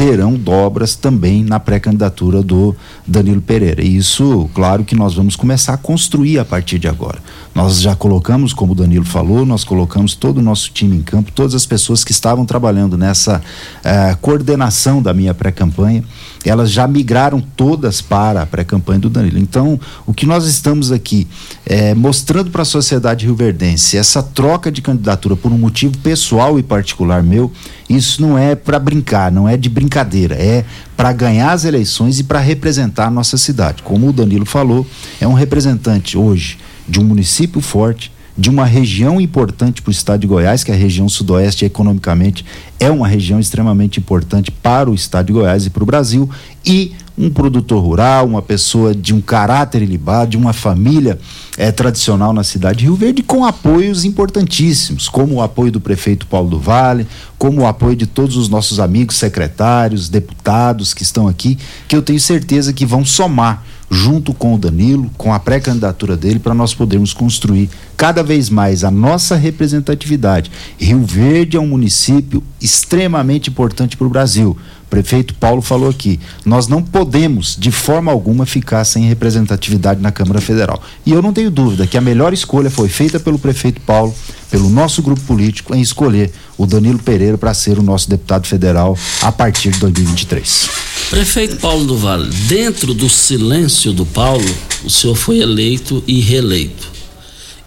terão 0.00 0.32
dobras 0.32 0.94
também 0.94 1.44
na 1.44 1.60
pré-candidatura 1.60 2.42
do 2.42 2.74
Danilo 3.06 3.42
Pereira. 3.42 3.82
E 3.82 3.98
isso, 3.98 4.48
claro 4.54 4.82
que 4.82 4.94
nós 4.94 5.14
vamos 5.14 5.36
começar 5.36 5.74
a 5.74 5.76
construir 5.76 6.38
a 6.38 6.44
partir 6.44 6.78
de 6.78 6.88
agora. 6.88 7.18
Nós 7.54 7.82
já 7.82 7.94
colocamos, 7.94 8.54
como 8.54 8.72
o 8.72 8.74
Danilo 8.74 9.04
falou, 9.04 9.44
nós 9.44 9.62
colocamos 9.62 10.14
todo 10.14 10.38
o 10.38 10.42
nosso 10.42 10.70
time 10.70 10.96
em 10.96 11.02
campo, 11.02 11.30
todas 11.32 11.54
as 11.54 11.66
pessoas 11.66 12.02
que 12.02 12.12
estavam 12.12 12.46
trabalhando 12.46 12.96
nessa 12.96 13.42
eh, 13.84 14.16
coordenação 14.22 15.02
da 15.02 15.12
minha 15.12 15.34
pré-campanha, 15.34 16.02
elas 16.44 16.70
já 16.70 16.86
migraram 16.86 17.40
todas 17.40 18.00
para 18.00 18.42
a 18.42 18.46
pré-campanha 18.46 19.00
do 19.00 19.10
Danilo. 19.10 19.38
Então, 19.38 19.78
o 20.06 20.14
que 20.14 20.26
nós 20.26 20.46
estamos 20.46 20.90
aqui 20.90 21.26
eh, 21.66 21.94
mostrando 21.94 22.50
para 22.50 22.62
a 22.62 22.64
sociedade 22.64 23.26
rioverdense, 23.26 23.96
essa 23.96 24.22
troca 24.22 24.70
de 24.70 24.80
candidatura 24.80 25.36
por 25.36 25.52
um 25.52 25.58
motivo 25.58 25.98
pessoal 25.98 26.58
e 26.58 26.62
particular 26.62 27.22
meu, 27.22 27.52
isso 27.88 28.22
não 28.22 28.38
é 28.38 28.54
para 28.54 28.78
brincar, 28.78 29.30
não 29.30 29.48
é 29.48 29.56
de 29.56 29.68
brincadeira, 29.68 30.34
é 30.34 30.64
para 30.96 31.12
ganhar 31.12 31.52
as 31.52 31.64
eleições 31.64 32.18
e 32.18 32.24
para 32.24 32.38
representar 32.38 33.06
a 33.06 33.10
nossa 33.10 33.36
cidade. 33.36 33.82
Como 33.82 34.08
o 34.08 34.12
Danilo 34.12 34.46
falou, 34.46 34.86
é 35.20 35.26
um 35.26 35.34
representante 35.34 36.16
hoje 36.16 36.58
de 36.88 37.00
um 37.00 37.04
município 37.04 37.60
forte, 37.60 38.12
de 38.40 38.48
uma 38.48 38.64
região 38.64 39.20
importante 39.20 39.82
para 39.82 39.90
o 39.90 39.92
estado 39.92 40.22
de 40.22 40.26
Goiás, 40.26 40.64
que 40.64 40.70
é 40.70 40.74
a 40.74 40.78
região 40.78 41.06
sudoeste 41.10 41.66
economicamente 41.66 42.42
é 42.78 42.90
uma 42.90 43.06
região 43.06 43.38
extremamente 43.38 44.00
importante 44.00 44.50
para 44.50 44.90
o 44.90 44.94
estado 44.94 45.26
de 45.26 45.34
Goiás 45.34 45.66
e 45.66 45.70
para 45.70 45.82
o 45.82 45.86
Brasil, 45.86 46.26
e 46.64 46.94
um 47.20 47.28
produtor 47.28 47.82
rural, 47.82 48.26
uma 48.26 48.40
pessoa 48.40 48.94
de 48.94 49.14
um 49.14 49.20
caráter 49.20 49.82
ilibado, 49.82 50.30
de 50.30 50.36
uma 50.38 50.54
família 50.54 51.18
é, 51.58 51.70
tradicional 51.70 52.32
na 52.32 52.42
cidade 52.42 52.78
de 52.78 52.84
Rio 52.86 52.94
Verde, 52.94 53.22
com 53.22 53.44
apoios 53.44 54.06
importantíssimos, 54.06 55.06
como 55.06 55.34
o 55.34 55.42
apoio 55.42 55.70
do 55.70 55.80
prefeito 55.80 56.26
Paulo 56.26 56.48
do 56.48 56.58
Vale, 56.58 57.06
como 57.36 57.60
o 57.62 57.66
apoio 57.66 57.94
de 57.94 58.06
todos 58.06 58.36
os 58.36 58.48
nossos 58.48 58.80
amigos 58.80 59.16
secretários, 59.16 60.08
deputados 60.08 60.94
que 60.94 61.02
estão 61.02 61.28
aqui, 61.28 61.58
que 61.86 61.94
eu 61.94 62.00
tenho 62.00 62.18
certeza 62.18 62.72
que 62.72 62.86
vão 62.86 63.04
somar 63.04 63.64
junto 63.90 64.32
com 64.32 64.54
o 64.54 64.58
Danilo, 64.58 65.10
com 65.18 65.34
a 65.34 65.40
pré-candidatura 65.40 66.16
dele, 66.16 66.38
para 66.38 66.54
nós 66.54 66.72
podermos 66.72 67.12
construir 67.12 67.68
cada 67.96 68.22
vez 68.22 68.48
mais 68.48 68.84
a 68.84 68.90
nossa 68.90 69.34
representatividade. 69.34 70.50
Rio 70.78 71.04
Verde 71.04 71.56
é 71.56 71.60
um 71.60 71.66
município 71.66 72.42
extremamente 72.60 73.50
importante 73.50 73.96
para 73.96 74.06
o 74.06 74.10
Brasil. 74.10 74.56
O 74.90 74.96
prefeito 75.00 75.34
Paulo 75.34 75.62
falou 75.62 75.88
aqui, 75.88 76.18
nós 76.44 76.66
não 76.66 76.82
podemos 76.82 77.56
de 77.56 77.70
forma 77.70 78.10
alguma 78.10 78.44
ficar 78.44 78.84
sem 78.84 79.04
representatividade 79.04 80.00
na 80.00 80.10
Câmara 80.10 80.40
Federal. 80.40 80.82
E 81.06 81.12
eu 81.12 81.22
não 81.22 81.32
tenho 81.32 81.48
dúvida 81.48 81.86
que 81.86 81.96
a 81.96 82.00
melhor 82.00 82.32
escolha 82.32 82.68
foi 82.68 82.88
feita 82.88 83.20
pelo 83.20 83.38
prefeito 83.38 83.80
Paulo, 83.82 84.12
pelo 84.50 84.68
nosso 84.68 85.00
grupo 85.00 85.20
político, 85.20 85.76
em 85.76 85.80
escolher 85.80 86.32
o 86.58 86.66
Danilo 86.66 86.98
Pereira 86.98 87.38
para 87.38 87.54
ser 87.54 87.78
o 87.78 87.84
nosso 87.84 88.10
deputado 88.10 88.48
federal 88.48 88.98
a 89.22 89.30
partir 89.30 89.70
de 89.70 89.78
2023. 89.78 90.68
Prefeito 91.08 91.58
Paulo 91.58 91.84
do 91.86 91.96
Vale, 91.96 92.28
dentro 92.48 92.92
do 92.92 93.08
silêncio 93.08 93.92
do 93.92 94.04
Paulo, 94.04 94.52
o 94.82 94.90
senhor 94.90 95.14
foi 95.14 95.38
eleito 95.38 96.02
e 96.04 96.18
reeleito. 96.18 96.90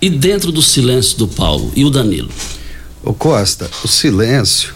E 0.01 0.09
dentro 0.09 0.51
do 0.51 0.61
silêncio 0.61 1.17
do 1.19 1.29
Paulo 1.29 1.71
e 1.73 1.85
o 1.85 1.89
Danilo? 1.89 2.31
Ô 3.01 3.13
Costa, 3.13 3.71
o 3.81 3.87
silêncio 3.87 4.75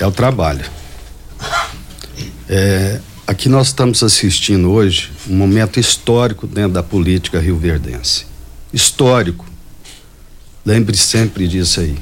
é 0.00 0.04
o 0.04 0.10
trabalho. 0.10 0.64
É, 2.48 3.00
aqui 3.26 3.48
nós 3.48 3.68
estamos 3.68 4.02
assistindo 4.02 4.70
hoje 4.70 5.10
um 5.28 5.36
momento 5.36 5.80
histórico 5.80 6.46
dentro 6.46 6.72
da 6.72 6.82
política 6.82 7.40
rioverdense. 7.40 8.26
Histórico. 8.72 9.46
Lembre 10.64 10.96
sempre 10.96 11.48
disso 11.48 11.80
aí. 11.80 11.96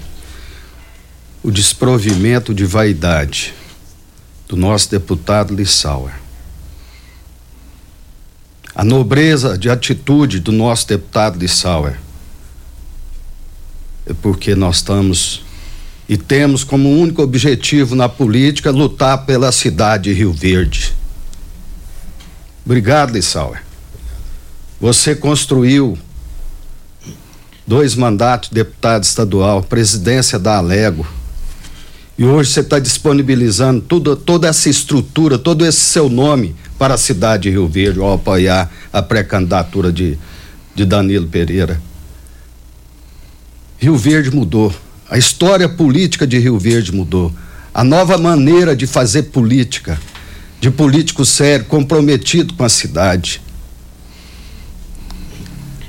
O 1.42 1.50
desprovimento 1.50 2.54
de 2.54 2.64
vaidade 2.64 3.54
do 4.48 4.56
nosso 4.56 4.90
deputado 4.90 5.54
Lissauer. 5.54 6.14
A 8.74 8.82
nobreza 8.82 9.56
de 9.56 9.70
atitude 9.70 10.40
do 10.40 10.50
nosso 10.50 10.88
deputado 10.88 11.38
Lissauer. 11.38 11.98
É 14.06 14.12
porque 14.12 14.54
nós 14.54 14.76
estamos 14.76 15.43
e 16.08 16.16
temos 16.16 16.64
como 16.64 16.90
único 16.90 17.22
objetivo 17.22 17.94
na 17.94 18.08
política 18.08 18.70
lutar 18.70 19.24
pela 19.24 19.50
cidade 19.50 20.04
de 20.04 20.12
Rio 20.12 20.32
Verde. 20.32 20.94
Obrigado, 22.64 23.12
Lissauer. 23.12 23.62
Você 24.80 25.14
construiu 25.14 25.98
dois 27.66 27.94
mandatos 27.94 28.50
de 28.50 28.56
deputado 28.56 29.04
estadual, 29.04 29.62
presidência 29.62 30.38
da 30.38 30.58
Alego. 30.58 31.06
E 32.16 32.24
hoje 32.24 32.52
você 32.52 32.60
está 32.60 32.78
disponibilizando 32.78 33.80
tudo, 33.80 34.14
toda 34.14 34.46
essa 34.46 34.68
estrutura, 34.68 35.38
todo 35.38 35.66
esse 35.66 35.80
seu 35.80 36.08
nome 36.08 36.54
para 36.78 36.94
a 36.94 36.98
cidade 36.98 37.44
de 37.44 37.50
Rio 37.50 37.66
Verde 37.66 37.98
ao 37.98 38.12
apoiar 38.12 38.70
a 38.92 39.02
pré-candidatura 39.02 39.90
de, 39.90 40.18
de 40.74 40.84
Danilo 40.84 41.26
Pereira. 41.26 41.80
Rio 43.78 43.96
Verde 43.96 44.30
mudou. 44.30 44.72
A 45.08 45.18
história 45.18 45.68
política 45.68 46.26
de 46.26 46.38
Rio 46.38 46.58
Verde 46.58 46.92
mudou. 46.92 47.32
A 47.72 47.84
nova 47.84 48.16
maneira 48.16 48.74
de 48.74 48.86
fazer 48.86 49.24
política, 49.24 50.00
de 50.60 50.70
político 50.70 51.24
sério, 51.24 51.66
comprometido 51.66 52.54
com 52.54 52.64
a 52.64 52.68
cidade. 52.68 53.42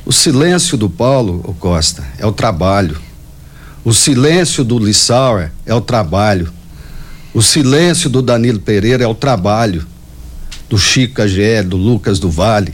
O 0.05 0.11
silêncio 0.11 0.77
do 0.77 0.89
Paulo 0.89 1.55
Costa 1.59 2.03
é 2.17 2.25
o 2.25 2.31
trabalho. 2.31 2.99
O 3.83 3.93
silêncio 3.93 4.63
do 4.63 4.77
Lissauer 4.77 5.51
é 5.65 5.73
o 5.73 5.81
trabalho. 5.81 6.51
O 7.33 7.41
silêncio 7.41 8.09
do 8.09 8.21
Danilo 8.21 8.59
Pereira 8.59 9.03
é 9.03 9.07
o 9.07 9.15
trabalho. 9.15 9.85
Do 10.69 10.77
Chico 10.77 11.21
AGE, 11.21 11.61
do 11.63 11.77
Lucas 11.77 12.19
do 12.19 12.29
Vale. 12.29 12.73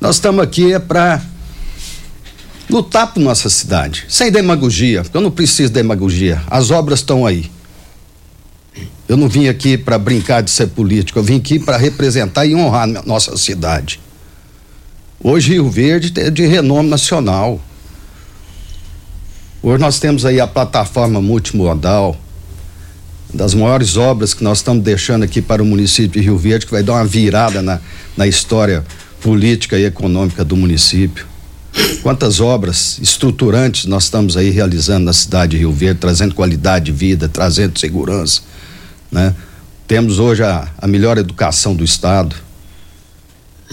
Nós 0.00 0.16
estamos 0.16 0.42
aqui 0.42 0.72
é 0.72 0.78
para 0.78 1.20
lutar 2.68 3.12
por 3.12 3.20
nossa 3.20 3.48
cidade, 3.48 4.04
sem 4.08 4.30
demagogia, 4.30 5.02
porque 5.02 5.16
eu 5.16 5.20
não 5.20 5.30
preciso 5.30 5.68
de 5.68 5.74
demagogia. 5.74 6.42
As 6.48 6.70
obras 6.70 7.00
estão 7.00 7.26
aí. 7.26 7.50
Eu 9.08 9.16
não 9.16 9.28
vim 9.28 9.48
aqui 9.48 9.76
para 9.76 9.98
brincar 9.98 10.42
de 10.42 10.50
ser 10.50 10.68
político, 10.68 11.18
eu 11.18 11.22
vim 11.22 11.36
aqui 11.36 11.58
para 11.58 11.76
representar 11.76 12.46
e 12.46 12.54
honrar 12.54 12.86
nossa 13.06 13.36
cidade. 13.36 14.00
Hoje 15.22 15.52
Rio 15.52 15.70
Verde 15.70 16.12
é 16.20 16.30
de 16.30 16.46
renome 16.46 16.88
nacional. 16.88 17.60
Hoje 19.62 19.80
nós 19.80 19.98
temos 19.98 20.24
aí 20.24 20.40
a 20.40 20.46
plataforma 20.46 21.20
multimodal, 21.20 22.16
das 23.32 23.54
maiores 23.54 23.96
obras 23.96 24.32
que 24.32 24.44
nós 24.44 24.58
estamos 24.58 24.84
deixando 24.84 25.22
aqui 25.22 25.42
para 25.42 25.62
o 25.62 25.66
município 25.66 26.20
de 26.20 26.26
Rio 26.26 26.38
Verde, 26.38 26.66
que 26.66 26.72
vai 26.72 26.82
dar 26.82 26.94
uma 26.94 27.04
virada 27.04 27.60
na, 27.60 27.80
na 28.16 28.26
história 28.26 28.84
política 29.20 29.78
e 29.78 29.84
econômica 29.84 30.44
do 30.44 30.56
município. 30.56 31.26
Quantas 32.02 32.40
obras 32.40 32.98
estruturantes 33.00 33.86
nós 33.86 34.04
estamos 34.04 34.36
aí 34.36 34.50
realizando 34.50 35.04
na 35.04 35.12
cidade 35.12 35.52
de 35.52 35.58
Rio 35.58 35.72
Verde, 35.72 36.00
trazendo 36.00 36.34
qualidade 36.34 36.86
de 36.86 36.92
vida, 36.92 37.28
trazendo 37.28 37.78
segurança, 37.78 38.42
né? 39.10 39.34
Temos 39.86 40.18
hoje 40.18 40.42
a, 40.42 40.68
a 40.78 40.86
melhor 40.86 41.18
educação 41.18 41.74
do 41.74 41.84
estado. 41.84 42.34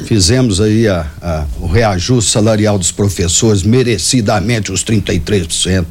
Fizemos 0.05 0.59
aí 0.59 0.87
a, 0.87 1.09
a, 1.21 1.45
o 1.59 1.67
reajuste 1.67 2.31
salarial 2.31 2.77
dos 2.77 2.91
professores, 2.91 3.63
merecidamente 3.63 4.71
os 4.71 4.83
33%. 4.83 5.85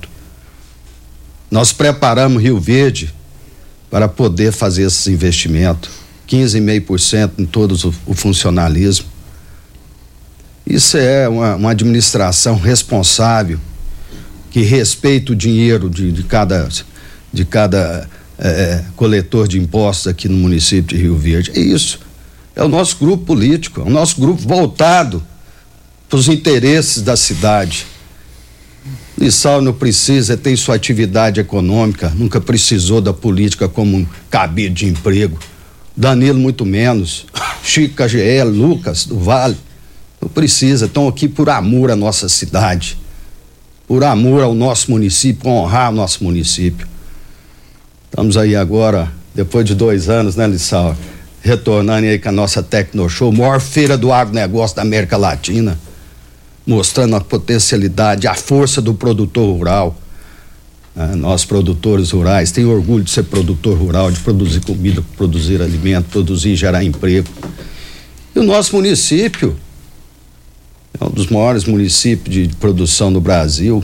Nós 1.51 1.73
preparamos 1.73 2.42
Rio 2.42 2.61
Verde 2.61 3.14
para 3.90 4.09
poder 4.09 4.53
fazer 4.53 4.83
esses 4.83 5.07
investimentos. 5.07 5.90
15,5% 6.29 7.33
em 7.38 7.46
todo 7.46 7.73
o, 7.73 7.94
o 8.12 8.14
funcionalismo. 8.14 9.07
Isso 10.71 10.97
é 10.97 11.29
uma, 11.29 11.57
uma 11.57 11.71
administração 11.73 12.55
responsável 12.55 13.59
que 14.53 14.63
respeita 14.63 15.33
o 15.33 15.35
dinheiro 15.35 15.91
de, 15.91 16.13
de 16.13 16.23
cada, 16.23 16.69
de 17.33 17.45
cada 17.45 18.09
é, 18.39 18.85
coletor 18.95 19.49
de 19.49 19.59
impostos 19.59 20.07
aqui 20.07 20.29
no 20.29 20.37
município 20.37 20.97
de 20.97 21.03
Rio 21.03 21.17
Verde. 21.17 21.51
É 21.57 21.59
isso. 21.61 21.99
É 22.55 22.63
o 22.63 22.69
nosso 22.69 22.97
grupo 22.99 23.25
político, 23.25 23.81
é 23.81 23.85
o 23.85 23.91
nosso 23.91 24.21
grupo 24.21 24.41
voltado 24.43 25.21
para 26.09 26.17
os 26.17 26.29
interesses 26.29 27.03
da 27.03 27.17
cidade. 27.17 27.85
Lissau 29.19 29.61
não 29.61 29.73
precisa, 29.73 30.37
tem 30.37 30.55
sua 30.55 30.77
atividade 30.77 31.41
econômica, 31.41 32.11
nunca 32.11 32.41
precisou 32.41 33.01
da 33.01 33.13
política 33.13 33.69
como 33.69 33.97
um 33.97 34.07
cabide 34.31 34.75
de 34.75 34.87
emprego. 34.87 35.37
Danilo, 35.97 36.39
muito 36.39 36.65
menos. 36.65 37.27
Chico 37.65 37.97
KGL, 37.97 38.51
Lucas 38.51 39.05
do 39.05 39.19
Vale 39.19 39.57
não 40.21 40.29
precisa, 40.29 40.87
estão 40.87 41.09
aqui 41.09 41.27
por 41.27 41.49
amor 41.49 41.91
à 41.91 41.97
nossa 41.97 42.29
cidade, 42.29 42.99
por 43.89 44.05
amor 44.05 44.43
ao 44.43 44.55
nosso 44.55 44.91
município, 44.91 45.51
honrar 45.51 45.91
o 45.91 45.95
nosso 45.95 46.23
município. 46.23 46.87
Estamos 48.05 48.37
aí 48.37 48.55
agora, 48.55 49.11
depois 49.35 49.65
de 49.65 49.75
dois 49.75 50.09
anos, 50.09 50.37
né, 50.37 50.47
Lissau? 50.47 50.95
Retornando 51.43 52.07
aí 52.07 52.19
com 52.19 52.29
a 52.29 52.33
nossa 52.33 52.63
Tecnoshow, 52.63 53.33
maior 53.33 53.61
feira 53.61 53.97
do 53.97 54.13
agronegócio 54.13 54.77
da 54.77 54.83
América 54.83 55.17
Latina, 55.17 55.79
mostrando 56.67 57.17
a 57.17 57.21
potencialidade, 57.21 58.27
a 58.27 58.35
força 58.35 58.83
do 58.83 58.93
produtor 58.93 59.57
rural. 59.57 59.99
Ah, 60.95 61.17
nós 61.17 61.45
produtores 61.45 62.11
rurais, 62.11 62.51
tenho 62.51 62.69
orgulho 62.69 63.05
de 63.05 63.11
ser 63.11 63.23
produtor 63.23 63.79
rural, 63.79 64.11
de 64.11 64.21
produzir 64.21 64.61
comida, 64.61 65.03
produzir 65.17 65.63
alimento, 65.63 66.11
produzir 66.11 66.51
e 66.51 66.57
gerar 66.57 66.85
emprego. 66.85 67.29
E 68.35 68.39
o 68.39 68.43
nosso 68.43 68.77
município 68.77 69.57
é 71.01 71.05
um 71.05 71.11
dos 71.11 71.29
maiores 71.29 71.65
municípios 71.65 72.49
de 72.49 72.55
produção 72.57 73.13
do 73.13 73.21
Brasil 73.21 73.83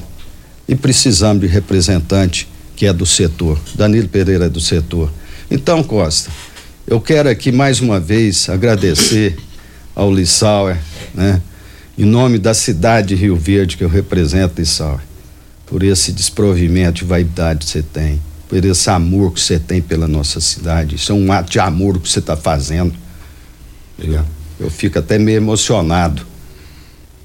e 0.68 0.74
precisamos 0.74 1.40
de 1.40 1.46
representante 1.46 2.48
que 2.74 2.86
é 2.86 2.92
do 2.92 3.06
setor. 3.06 3.58
Danilo 3.74 4.08
Pereira 4.08 4.46
é 4.46 4.48
do 4.48 4.60
setor. 4.60 5.10
Então, 5.50 5.82
Costa, 5.82 6.30
eu 6.86 7.00
quero 7.00 7.28
aqui 7.28 7.50
mais 7.50 7.80
uma 7.80 7.98
vez 7.98 8.48
agradecer 8.48 9.36
ao 9.94 10.12
Lissauer, 10.12 10.76
né? 11.14 11.40
Em 11.98 12.04
nome 12.04 12.38
da 12.38 12.52
cidade 12.52 13.08
de 13.08 13.14
Rio 13.14 13.36
Verde 13.36 13.76
que 13.76 13.84
eu 13.84 13.88
represento, 13.88 14.60
Lissauer 14.60 15.00
por 15.66 15.82
esse 15.82 16.12
desprovimento 16.12 17.00
de 17.00 17.04
vaidade 17.04 17.66
que 17.66 17.72
você 17.72 17.82
tem, 17.82 18.20
por 18.48 18.64
esse 18.64 18.88
amor 18.88 19.32
que 19.32 19.40
você 19.40 19.58
tem 19.58 19.82
pela 19.82 20.06
nossa 20.06 20.40
cidade. 20.40 20.94
Isso 20.94 21.10
é 21.10 21.14
um 21.14 21.30
ato 21.32 21.50
de 21.50 21.58
amor 21.58 21.98
que 21.98 22.08
você 22.08 22.20
está 22.20 22.36
fazendo. 22.36 22.94
Eu, 23.98 24.24
eu 24.60 24.70
fico 24.70 24.98
até 24.98 25.18
meio 25.18 25.38
emocionado. 25.38 26.24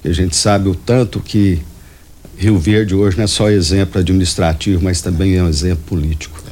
Porque 0.02 0.08
a 0.08 0.24
gente 0.24 0.34
sabe 0.34 0.68
o 0.68 0.74
tanto 0.74 1.20
que 1.20 1.60
Rio 2.36 2.58
Verde 2.58 2.92
hoje 2.92 3.16
não 3.16 3.22
é 3.22 3.28
só 3.28 3.48
exemplo 3.48 4.00
administrativo, 4.00 4.82
mas 4.82 5.00
também 5.00 5.36
é 5.36 5.42
um 5.44 5.48
exemplo 5.48 5.84
político. 5.86 6.42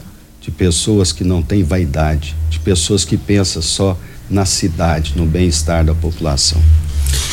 De 0.40 0.52
pessoas 0.52 1.10
que 1.10 1.24
não 1.24 1.42
têm 1.42 1.64
vaidade, 1.64 2.36
de 2.48 2.60
pessoas 2.60 3.04
que 3.04 3.16
pensam 3.16 3.60
só 3.60 3.98
na 4.30 4.44
cidade, 4.44 5.14
no 5.16 5.26
bem-estar 5.26 5.84
da 5.84 5.92
população. 5.92 6.62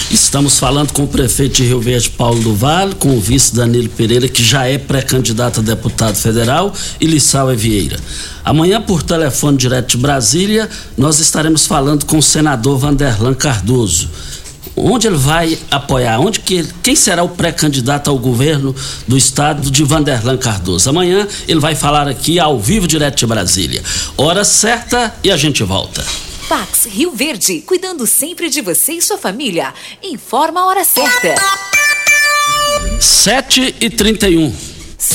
Estamos 0.10 0.58
falando 0.58 0.92
com 0.92 1.04
o 1.04 1.08
prefeito 1.08 1.58
de 1.58 1.66
Rio 1.66 1.80
Verde, 1.80 2.10
Paulo 2.10 2.42
do 2.42 2.56
Vale, 2.56 2.96
com 2.96 3.16
o 3.16 3.20
vice 3.20 3.54
Danilo 3.54 3.90
Pereira, 3.90 4.28
que 4.28 4.44
já 4.44 4.66
é 4.66 4.80
pré-candidato 4.80 5.60
a 5.60 5.64
deputado 5.64 6.16
federal, 6.16 6.74
e 7.00 7.06
Lissau 7.06 7.56
Vieira. 7.56 8.00
Amanhã, 8.44 8.82
por 8.82 9.04
telefone 9.04 9.58
direto 9.58 9.92
de 9.92 9.98
Brasília, 9.98 10.68
nós 10.98 11.20
estaremos 11.20 11.68
falando 11.68 12.06
com 12.06 12.18
o 12.18 12.24
senador 12.24 12.80
Vanderlan 12.80 13.36
Cardoso. 13.36 14.10
Onde 14.78 15.08
ele 15.08 15.18
vai 15.18 15.58
apoiar? 15.72 16.20
Onde 16.20 16.40
que 16.40 16.64
quem 16.84 16.96
será 16.96 17.24
o 17.24 17.30
pré-candidato 17.30 18.12
ao 18.12 18.20
governo 18.20 18.76
do 19.08 19.18
estado 19.18 19.72
de 19.72 19.84
Vanderlan 19.84 20.38
Cardoso? 20.38 20.88
Amanhã 20.90 21.28
ele 21.48 21.60
vai 21.60 21.74
falar 21.74 22.08
aqui 22.08 22.40
ao 22.40 22.60
vivo 22.60 22.88
direto 22.88 23.18
de 23.18 23.26
Brasília. 23.26 23.84
Hora 24.16 24.44
certa 24.44 25.16
e 25.24 25.32
a 25.32 25.38
gente 25.38 25.64
volta. 25.64 26.06
Pax 26.48 26.86
Rio 26.86 27.12
Verde, 27.12 27.62
cuidando 27.62 28.06
sempre 28.06 28.50
de 28.50 28.62
você 28.62 28.94
e 28.94 29.02
sua 29.02 29.18
família. 29.18 29.74
Informa 30.04 30.62
a 30.62 30.66
hora 30.68 30.86
certa. 30.86 31.36
7 33.00 33.76
e 33.82 33.90
31 33.90 34.67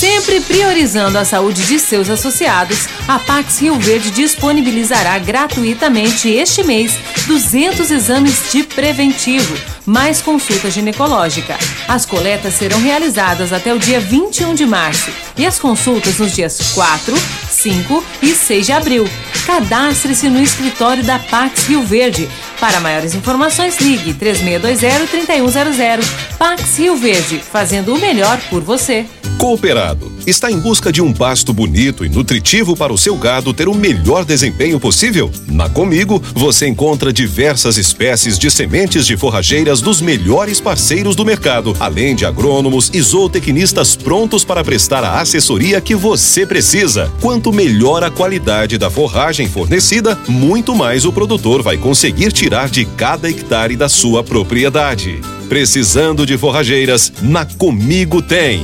Sempre 0.03 0.41
priorizando 0.41 1.17
a 1.17 1.23
saúde 1.23 1.65
de 1.65 1.79
seus 1.79 2.09
associados, 2.09 2.89
a 3.07 3.17
Pax 3.19 3.61
Rio 3.61 3.79
Verde 3.79 4.11
disponibilizará 4.11 5.17
gratuitamente 5.17 6.27
este 6.27 6.61
mês 6.61 6.91
200 7.25 7.89
exames 7.89 8.51
de 8.51 8.63
preventivo, 8.63 9.55
mais 9.85 10.21
consulta 10.21 10.69
ginecológica. 10.69 11.57
As 11.87 12.05
coletas 12.05 12.55
serão 12.55 12.81
realizadas 12.81 13.53
até 13.53 13.73
o 13.73 13.79
dia 13.79 14.01
21 14.01 14.53
de 14.53 14.65
março 14.65 15.09
e 15.37 15.45
as 15.45 15.57
consultas 15.57 16.17
nos 16.19 16.33
dias 16.33 16.73
4, 16.73 17.15
5 17.49 18.03
e 18.21 18.35
6 18.35 18.65
de 18.65 18.71
abril. 18.73 19.09
Cadastre-se 19.45 20.27
no 20.27 20.41
escritório 20.41 21.03
da 21.05 21.17
Pax 21.17 21.67
Rio 21.67 21.81
Verde. 21.81 22.29
Para 22.59 22.79
maiores 22.79 23.13
informações, 23.15 23.77
ligue 23.79 24.13
3620-3100. 24.13 25.99
Pax 26.37 26.77
Rio 26.77 26.95
Verde, 26.95 27.39
fazendo 27.39 27.93
o 27.93 27.99
melhor 27.99 28.39
por 28.49 28.61
você. 28.61 29.05
Cooperado 29.37 30.13
está 30.25 30.49
em 30.49 30.57
busca 30.57 30.89
de 30.89 31.01
um 31.01 31.11
pasto 31.11 31.51
bonito 31.51 32.05
e 32.05 32.09
nutritivo 32.09 32.77
para 32.77 32.93
o 32.93 32.97
seu 32.97 33.15
gado 33.17 33.53
ter 33.53 33.67
o 33.67 33.73
melhor 33.73 34.23
desempenho 34.23 34.79
possível? 34.79 35.29
Na 35.47 35.67
Comigo 35.69 36.21
você 36.33 36.65
encontra 36.65 37.11
diversas 37.11 37.77
espécies 37.77 38.39
de 38.39 38.49
sementes 38.49 39.05
de 39.05 39.17
forrageiras 39.17 39.81
dos 39.81 39.99
melhores 40.01 40.61
parceiros 40.61 41.15
do 41.15 41.25
mercado, 41.25 41.75
além 41.79 42.15
de 42.15 42.25
agrônomos 42.25 42.89
e 42.93 43.01
zootecnistas 43.01 43.97
prontos 43.97 44.45
para 44.45 44.63
prestar 44.63 45.03
a 45.03 45.19
assessoria 45.19 45.81
que 45.81 45.95
você 45.95 46.45
precisa. 46.45 47.11
Quanto 47.19 47.51
melhor 47.51 48.01
a 48.01 48.09
qualidade 48.09 48.77
da 48.77 48.89
forragem 48.89 49.49
fornecida, 49.49 50.17
muito 50.27 50.73
mais 50.73 51.03
o 51.03 51.11
produtor 51.11 51.61
vai 51.61 51.77
conseguir 51.77 52.31
tirar 52.31 52.52
de 52.53 52.85
cada 52.85 53.27
hectare 53.27 53.75
da 53.75 53.89
sua 53.89 54.23
propriedade. 54.23 55.19
Precisando 55.49 56.23
de 56.23 56.37
forrageiras, 56.37 57.11
na 57.19 57.45
Comigo 57.45 58.21
tem. 58.21 58.63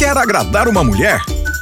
Quer 0.00 0.16
agradar 0.16 0.66
uma 0.66 0.82
mulher? 0.82 1.20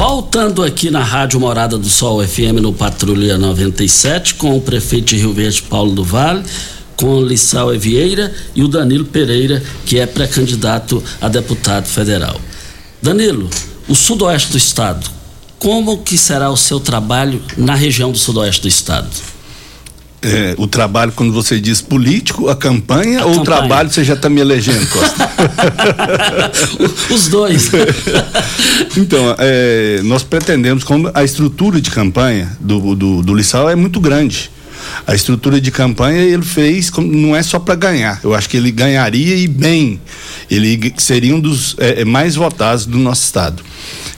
Voltando 0.00 0.62
aqui 0.62 0.90
na 0.90 1.04
Rádio 1.04 1.38
Morada 1.38 1.76
do 1.76 1.86
Sol 1.86 2.26
FM 2.26 2.62
no 2.62 2.72
Patrulha 2.72 3.36
97 3.36 4.36
com 4.36 4.56
o 4.56 4.60
prefeito 4.62 5.08
de 5.08 5.18
Rio 5.18 5.34
Verde 5.34 5.60
Paulo 5.60 5.92
do 5.92 6.02
Vale, 6.02 6.42
com 6.96 7.20
Lissau 7.20 7.68
Vieira 7.78 8.34
e 8.54 8.62
o 8.62 8.68
Danilo 8.68 9.04
Pereira, 9.04 9.62
que 9.84 9.98
é 9.98 10.06
pré-candidato 10.06 11.04
a 11.20 11.28
deputado 11.28 11.84
federal. 11.84 12.40
Danilo, 13.02 13.50
o 13.86 13.94
sudoeste 13.94 14.52
do 14.52 14.56
estado, 14.56 15.06
como 15.58 15.98
que 15.98 16.16
será 16.16 16.48
o 16.48 16.56
seu 16.56 16.80
trabalho 16.80 17.42
na 17.58 17.74
região 17.74 18.10
do 18.10 18.16
sudoeste 18.16 18.62
do 18.62 18.68
estado? 18.68 19.10
É, 20.22 20.54
o 20.58 20.66
trabalho, 20.66 21.12
quando 21.12 21.32
você 21.32 21.58
diz 21.58 21.80
político, 21.80 22.50
a 22.50 22.56
campanha, 22.56 23.20
a 23.20 23.24
ou 23.24 23.36
campanha. 23.36 23.40
o 23.40 23.44
trabalho 23.44 23.90
você 23.90 24.04
já 24.04 24.12
está 24.12 24.28
me 24.28 24.38
elegendo, 24.40 24.86
Costa? 24.88 25.30
Os 27.14 27.28
dois. 27.28 27.70
então, 28.98 29.34
é, 29.38 30.00
nós 30.04 30.22
pretendemos, 30.22 30.84
como 30.84 31.10
a 31.14 31.24
estrutura 31.24 31.80
de 31.80 31.90
campanha 31.90 32.54
do, 32.60 32.94
do, 32.94 33.22
do 33.22 33.34
Lissau 33.34 33.70
é 33.70 33.74
muito 33.74 33.98
grande. 33.98 34.50
A 35.06 35.14
estrutura 35.14 35.58
de 35.58 35.70
campanha 35.70 36.20
ele 36.20 36.42
fez, 36.42 36.90
não 36.98 37.34
é 37.34 37.42
só 37.42 37.58
para 37.58 37.74
ganhar. 37.74 38.20
Eu 38.22 38.34
acho 38.34 38.48
que 38.48 38.58
ele 38.58 38.70
ganharia 38.70 39.36
e 39.36 39.48
bem. 39.48 40.00
Ele 40.50 40.92
seria 40.98 41.34
um 41.34 41.40
dos 41.40 41.76
é, 41.78 42.02
é 42.02 42.04
mais 42.04 42.34
votados 42.34 42.84
do 42.84 42.98
nosso 42.98 43.24
estado. 43.24 43.62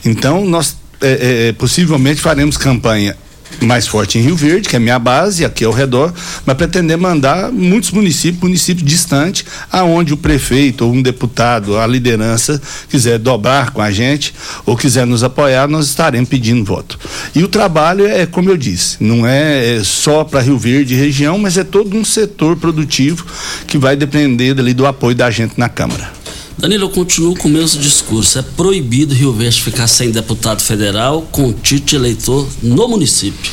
Então, 0.04 0.44
nós 0.44 0.76
é, 1.00 1.48
é, 1.48 1.52
possivelmente 1.52 2.20
faremos 2.20 2.56
campanha 2.56 3.16
mais 3.60 3.86
forte 3.86 4.18
em 4.18 4.22
Rio 4.22 4.36
Verde, 4.36 4.68
que 4.68 4.76
é 4.76 4.78
minha 4.78 4.98
base, 4.98 5.44
aqui 5.44 5.64
ao 5.64 5.72
redor, 5.72 6.12
mas 6.44 6.56
pretender 6.56 6.96
mandar 6.96 7.50
muitos 7.52 7.90
municípios, 7.90 8.42
municípios 8.42 8.88
distantes, 8.88 9.44
aonde 9.70 10.12
o 10.12 10.16
prefeito 10.16 10.84
ou 10.84 10.92
um 10.92 11.02
deputado, 11.02 11.78
a 11.78 11.86
liderança 11.86 12.60
quiser 12.88 13.18
dobrar 13.18 13.70
com 13.70 13.80
a 13.80 13.90
gente 13.90 14.34
ou 14.66 14.76
quiser 14.76 15.06
nos 15.06 15.22
apoiar, 15.22 15.68
nós 15.68 15.86
estaremos 15.86 16.28
pedindo 16.28 16.64
voto. 16.64 16.98
E 17.34 17.42
o 17.42 17.48
trabalho 17.48 18.06
é, 18.06 18.26
como 18.26 18.50
eu 18.50 18.56
disse, 18.56 18.96
não 19.00 19.26
é, 19.26 19.76
é 19.76 19.84
só 19.84 20.24
para 20.24 20.40
Rio 20.40 20.58
Verde 20.58 20.94
e 20.94 20.96
região, 20.96 21.38
mas 21.38 21.56
é 21.56 21.64
todo 21.64 21.96
um 21.96 22.04
setor 22.04 22.56
produtivo 22.56 23.24
que 23.66 23.78
vai 23.78 23.96
depender 23.96 24.58
ali 24.58 24.74
do 24.74 24.86
apoio 24.86 25.14
da 25.14 25.30
gente 25.30 25.54
na 25.58 25.68
Câmara. 25.68 26.21
Danilo, 26.58 26.84
eu 26.84 26.90
continuo 26.90 27.36
com 27.36 27.48
o 27.48 27.50
mesmo 27.50 27.80
discurso. 27.80 28.38
É 28.38 28.42
proibido 28.42 29.14
Rio 29.14 29.32
Verde 29.32 29.62
ficar 29.62 29.86
sem 29.86 30.10
deputado 30.10 30.62
federal 30.62 31.22
com 31.32 31.52
título 31.52 32.02
eleitor 32.02 32.48
no 32.62 32.88
município. 32.88 33.50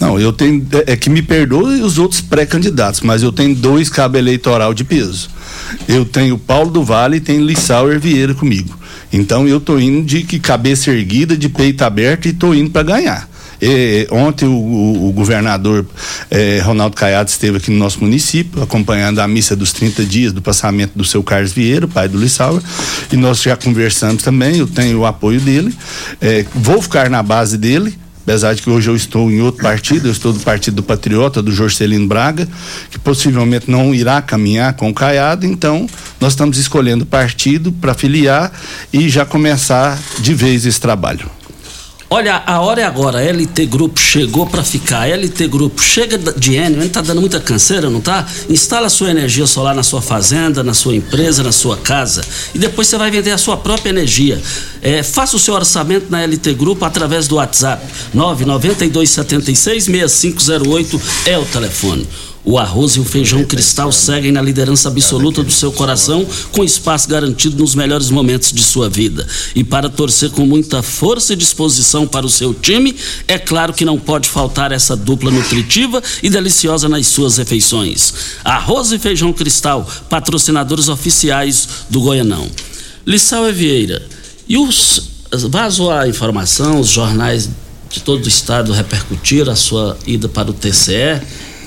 Não, 0.00 0.18
eu 0.18 0.32
tenho. 0.32 0.66
É, 0.72 0.94
é 0.94 0.96
que 0.96 1.08
me 1.08 1.22
perdoe 1.22 1.80
os 1.80 1.96
outros 1.98 2.20
pré-candidatos, 2.20 3.02
mas 3.02 3.22
eu 3.22 3.30
tenho 3.30 3.54
dois 3.54 3.88
cabos 3.88 4.18
eleitoral 4.18 4.74
de 4.74 4.82
peso. 4.82 5.30
Eu 5.86 6.04
tenho 6.04 6.36
Paulo 6.36 6.70
do 6.70 6.82
Vale 6.82 7.18
e 7.18 7.20
tenho 7.20 7.44
Lissauer 7.44 8.00
Vieira 8.00 8.34
comigo. 8.34 8.76
Então 9.12 9.46
eu 9.46 9.60
tô 9.60 9.78
indo 9.78 10.04
de 10.04 10.22
cabeça 10.40 10.90
erguida, 10.90 11.36
de 11.36 11.48
peito 11.48 11.82
aberto 11.84 12.26
e 12.26 12.32
tô 12.32 12.52
indo 12.52 12.70
para 12.70 12.82
ganhar. 12.82 13.28
E, 13.64 14.08
ontem 14.10 14.44
o, 14.44 14.50
o, 14.50 15.08
o 15.08 15.12
governador 15.12 15.86
eh, 16.28 16.60
Ronaldo 16.64 16.96
Caiado 16.96 17.30
esteve 17.30 17.58
aqui 17.58 17.70
no 17.70 17.78
nosso 17.78 18.00
município, 18.00 18.60
acompanhando 18.60 19.20
a 19.20 19.28
missa 19.28 19.54
dos 19.54 19.72
30 19.72 20.04
dias 20.04 20.32
do 20.32 20.42
passamento 20.42 20.98
do 20.98 21.04
seu 21.04 21.22
Carlos 21.22 21.52
Vieira, 21.52 21.86
pai 21.86 22.08
do 22.08 22.18
Lissauer, 22.18 22.60
e 23.12 23.16
nós 23.16 23.40
já 23.40 23.56
conversamos 23.56 24.24
também, 24.24 24.56
eu 24.56 24.66
tenho 24.66 24.98
o 24.98 25.06
apoio 25.06 25.40
dele, 25.40 25.72
eh, 26.20 26.44
vou 26.52 26.82
ficar 26.82 27.08
na 27.08 27.22
base 27.22 27.56
dele, 27.56 27.96
apesar 28.24 28.52
de 28.52 28.62
que 28.62 28.68
hoje 28.68 28.90
eu 28.90 28.96
estou 28.96 29.30
em 29.30 29.40
outro 29.40 29.62
partido, 29.62 30.08
eu 30.08 30.12
estou 30.12 30.32
do 30.32 30.40
Partido 30.40 30.74
do 30.76 30.82
Patriota, 30.82 31.40
do 31.40 31.52
Jorcelino 31.52 32.08
Braga, 32.08 32.48
que 32.90 32.98
possivelmente 32.98 33.70
não 33.70 33.94
irá 33.94 34.20
caminhar 34.20 34.72
com 34.72 34.90
o 34.90 34.94
Caiado, 34.94 35.46
então 35.46 35.86
nós 36.20 36.32
estamos 36.32 36.58
escolhendo 36.58 37.06
partido 37.06 37.70
para 37.70 37.94
filiar 37.94 38.50
e 38.92 39.08
já 39.08 39.24
começar 39.24 39.96
de 40.18 40.34
vez 40.34 40.66
esse 40.66 40.80
trabalho. 40.80 41.30
Olha, 42.14 42.42
a 42.44 42.60
hora 42.60 42.82
é 42.82 42.84
agora. 42.84 43.22
LT 43.22 43.64
Grupo 43.64 43.98
chegou 43.98 44.46
para 44.46 44.62
ficar. 44.62 45.08
LT 45.08 45.48
Grupo 45.48 45.80
chega 45.80 46.18
de 46.18 46.56
Enio, 46.56 46.86
tá 46.90 47.00
dando 47.00 47.22
muita 47.22 47.40
canseira, 47.40 47.88
não 47.88 48.02
tá? 48.02 48.26
Instala 48.50 48.90
sua 48.90 49.10
energia 49.10 49.46
solar 49.46 49.74
na 49.74 49.82
sua 49.82 50.02
fazenda, 50.02 50.62
na 50.62 50.74
sua 50.74 50.94
empresa, 50.94 51.42
na 51.42 51.52
sua 51.52 51.74
casa 51.78 52.22
e 52.54 52.58
depois 52.58 52.86
você 52.86 52.98
vai 52.98 53.10
vender 53.10 53.30
a 53.30 53.38
sua 53.38 53.56
própria 53.56 53.88
energia. 53.88 54.38
É, 54.82 55.02
faça 55.02 55.36
o 55.36 55.38
seu 55.38 55.54
orçamento 55.54 56.10
na 56.10 56.22
LT 56.22 56.52
Grupo 56.52 56.84
através 56.84 57.26
do 57.26 57.36
WhatsApp. 57.36 57.82
99276 58.12 59.84
6508 59.84 61.00
é 61.24 61.38
o 61.38 61.46
telefone. 61.46 62.06
O 62.44 62.58
arroz 62.58 62.96
e 62.96 63.00
o 63.00 63.04
feijão 63.04 63.44
cristal 63.44 63.92
seguem 63.92 64.32
na 64.32 64.42
liderança 64.42 64.88
absoluta 64.88 65.44
do 65.44 65.52
seu 65.52 65.70
coração, 65.70 66.26
com 66.50 66.64
espaço 66.64 67.08
garantido 67.08 67.56
nos 67.56 67.74
melhores 67.74 68.10
momentos 68.10 68.52
de 68.52 68.62
sua 68.62 68.88
vida. 68.88 69.26
E 69.54 69.62
para 69.62 69.88
torcer 69.88 70.30
com 70.30 70.44
muita 70.44 70.82
força 70.82 71.32
e 71.32 71.36
disposição 71.36 72.06
para 72.06 72.26
o 72.26 72.30
seu 72.30 72.52
time, 72.52 72.96
é 73.28 73.38
claro 73.38 73.72
que 73.72 73.84
não 73.84 73.98
pode 73.98 74.28
faltar 74.28 74.72
essa 74.72 74.96
dupla 74.96 75.30
nutritiva 75.30 76.02
e 76.20 76.28
deliciosa 76.28 76.88
nas 76.88 77.06
suas 77.06 77.36
refeições. 77.36 78.12
Arroz 78.44 78.90
e 78.90 78.98
feijão 78.98 79.32
cristal, 79.32 79.88
patrocinadores 80.10 80.88
oficiais 80.88 81.68
do 81.88 82.00
Goianão. 82.00 82.50
Lissau 83.06 83.52
Vieira, 83.52 84.02
e 84.48 84.58
os. 84.58 85.12
Vazou 85.48 85.90
a 85.90 86.06
informação, 86.06 86.78
os 86.78 86.88
jornais 86.88 87.48
de 87.88 88.00
todo 88.00 88.24
o 88.24 88.28
estado 88.28 88.70
repercutiram 88.72 89.50
a 89.50 89.56
sua 89.56 89.96
ida 90.06 90.28
para 90.28 90.50
o 90.50 90.52
TCE 90.52 91.22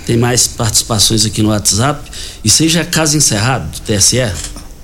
tem 0.05 0.17
mais 0.17 0.47
participações 0.47 1.25
aqui 1.25 1.41
no 1.41 1.49
WhatsApp. 1.49 2.09
E 2.43 2.49
seja 2.49 2.85
caso 2.85 3.17
encerrado 3.17 3.69
do 3.71 3.81
TSE, 3.81 4.31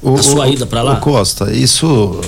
o, 0.02 0.16
a 0.16 0.24
sua 0.24 0.48
o, 0.48 0.54
ida 0.54 0.66
para 0.66 0.82
lá? 0.82 0.96
Costa, 0.98 1.52
isso. 1.52 2.20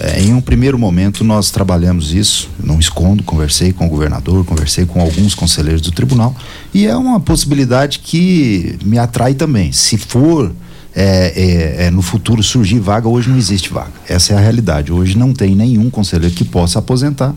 É, 0.00 0.20
em 0.20 0.34
um 0.34 0.40
primeiro 0.40 0.76
momento 0.76 1.22
nós 1.22 1.52
trabalhamos 1.52 2.12
isso, 2.12 2.48
não 2.58 2.80
escondo, 2.80 3.22
conversei 3.22 3.72
com 3.72 3.86
o 3.86 3.88
governador, 3.88 4.44
conversei 4.44 4.84
com 4.84 5.00
alguns 5.00 5.36
conselheiros 5.36 5.80
do 5.80 5.92
tribunal 5.92 6.34
e 6.72 6.84
é 6.84 6.96
uma 6.96 7.20
possibilidade 7.20 8.00
que 8.00 8.76
me 8.84 8.98
atrai 8.98 9.34
também. 9.34 9.70
Se 9.70 9.96
for 9.96 10.52
é, 10.96 11.32
é, 11.36 11.86
é, 11.86 11.90
no 11.90 12.02
futuro 12.02 12.42
surgir 12.42 12.78
vaga, 12.78 13.08
hoje 13.08 13.28
não 13.28 13.36
existe 13.36 13.72
vaga. 13.72 13.92
Essa 14.08 14.32
é 14.32 14.36
a 14.36 14.40
realidade. 14.40 14.92
Hoje 14.92 15.18
não 15.18 15.32
tem 15.32 15.54
nenhum 15.54 15.90
conselheiro 15.90 16.34
que 16.34 16.44
possa 16.44 16.78
aposentar 16.78 17.34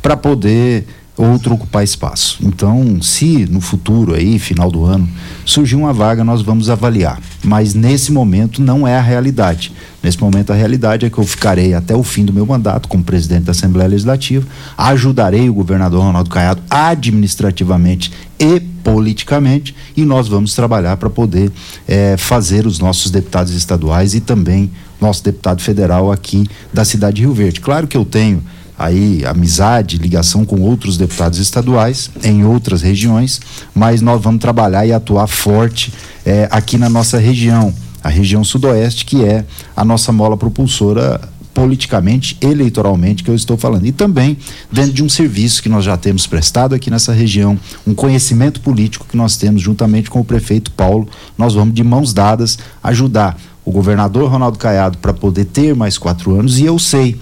para 0.00 0.16
poder 0.16 0.86
outro 1.20 1.54
ocupar 1.54 1.84
espaço. 1.84 2.38
Então, 2.42 3.00
se 3.02 3.46
no 3.46 3.60
futuro 3.60 4.14
aí, 4.14 4.38
final 4.38 4.70
do 4.70 4.84
ano, 4.84 5.08
surgir 5.44 5.76
uma 5.76 5.92
vaga, 5.92 6.24
nós 6.24 6.42
vamos 6.42 6.70
avaliar. 6.70 7.20
Mas 7.42 7.74
nesse 7.74 8.12
momento 8.12 8.62
não 8.62 8.86
é 8.86 8.96
a 8.96 9.00
realidade. 9.00 9.72
Nesse 10.02 10.20
momento 10.20 10.50
a 10.50 10.56
realidade 10.56 11.04
é 11.04 11.10
que 11.10 11.18
eu 11.18 11.24
ficarei 11.24 11.74
até 11.74 11.94
o 11.94 12.02
fim 12.02 12.24
do 12.24 12.32
meu 12.32 12.46
mandato 12.46 12.88
como 12.88 13.04
presidente 13.04 13.44
da 13.44 13.52
Assembleia 13.52 13.88
Legislativa, 13.88 14.46
ajudarei 14.76 15.48
o 15.50 15.54
governador 15.54 16.02
Ronaldo 16.02 16.30
Caiado 16.30 16.62
administrativamente 16.70 18.10
e 18.38 18.60
politicamente 18.60 19.74
e 19.94 20.04
nós 20.04 20.26
vamos 20.26 20.54
trabalhar 20.54 20.96
para 20.96 21.10
poder 21.10 21.52
é, 21.86 22.16
fazer 22.16 22.66
os 22.66 22.78
nossos 22.78 23.10
deputados 23.10 23.52
estaduais 23.52 24.14
e 24.14 24.20
também 24.20 24.70
nosso 24.98 25.22
deputado 25.22 25.60
federal 25.60 26.10
aqui 26.10 26.46
da 26.72 26.84
cidade 26.84 27.16
de 27.16 27.22
Rio 27.22 27.34
Verde. 27.34 27.60
Claro 27.60 27.86
que 27.86 27.96
eu 27.96 28.04
tenho 28.04 28.42
aí 28.80 29.22
amizade, 29.26 29.98
ligação 29.98 30.42
com 30.42 30.62
outros 30.62 30.96
deputados 30.96 31.38
estaduais 31.38 32.10
em 32.24 32.46
outras 32.46 32.80
regiões, 32.80 33.38
mas 33.74 34.00
nós 34.00 34.22
vamos 34.22 34.40
trabalhar 34.40 34.86
e 34.86 34.92
atuar 34.92 35.26
forte 35.26 35.92
é, 36.24 36.48
aqui 36.50 36.78
na 36.78 36.88
nossa 36.88 37.18
região, 37.18 37.74
a 38.02 38.08
região 38.08 38.42
sudoeste, 38.42 39.04
que 39.04 39.22
é 39.22 39.44
a 39.76 39.84
nossa 39.84 40.10
mola 40.12 40.34
propulsora 40.34 41.20
politicamente, 41.52 42.38
eleitoralmente 42.40 43.22
que 43.22 43.28
eu 43.28 43.34
estou 43.34 43.58
falando. 43.58 43.84
E 43.84 43.92
também 43.92 44.38
dentro 44.72 44.94
de 44.94 45.04
um 45.04 45.10
serviço 45.10 45.62
que 45.62 45.68
nós 45.68 45.84
já 45.84 45.98
temos 45.98 46.26
prestado 46.26 46.74
aqui 46.74 46.90
nessa 46.90 47.12
região, 47.12 47.58
um 47.86 47.92
conhecimento 47.92 48.62
político 48.62 49.06
que 49.06 49.16
nós 49.16 49.36
temos 49.36 49.60
juntamente 49.60 50.08
com 50.08 50.20
o 50.20 50.24
prefeito 50.24 50.70
Paulo, 50.70 51.06
nós 51.36 51.52
vamos 51.52 51.74
de 51.74 51.84
mãos 51.84 52.14
dadas 52.14 52.58
ajudar 52.82 53.38
o 53.62 53.70
governador 53.70 54.30
Ronaldo 54.30 54.58
Caiado 54.58 54.96
para 54.96 55.12
poder 55.12 55.44
ter 55.44 55.74
mais 55.74 55.98
quatro 55.98 56.34
anos 56.38 56.58
e 56.58 56.64
eu 56.64 56.78
sei 56.78 57.20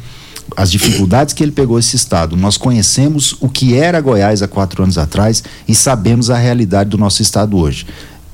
as 0.57 0.71
dificuldades 0.71 1.35
que 1.35 1.43
ele 1.43 1.53
pegou 1.53 1.79
esse 1.79 1.97
estado. 1.97 2.37
Nós 2.37 2.57
conhecemos 2.57 3.37
o 3.41 3.49
que 3.49 3.75
era 3.75 4.01
Goiás 4.01 4.43
há 4.43 4.49
quatro 4.49 4.83
anos 4.83 4.99
atrás 4.99 5.43
e 5.67 5.75
sabemos 5.75 6.31
a 6.31 6.37
realidade 6.37 6.91
do 6.91 6.99
nosso 6.99 7.23
estado 7.23 7.57
hoje. 7.57 7.87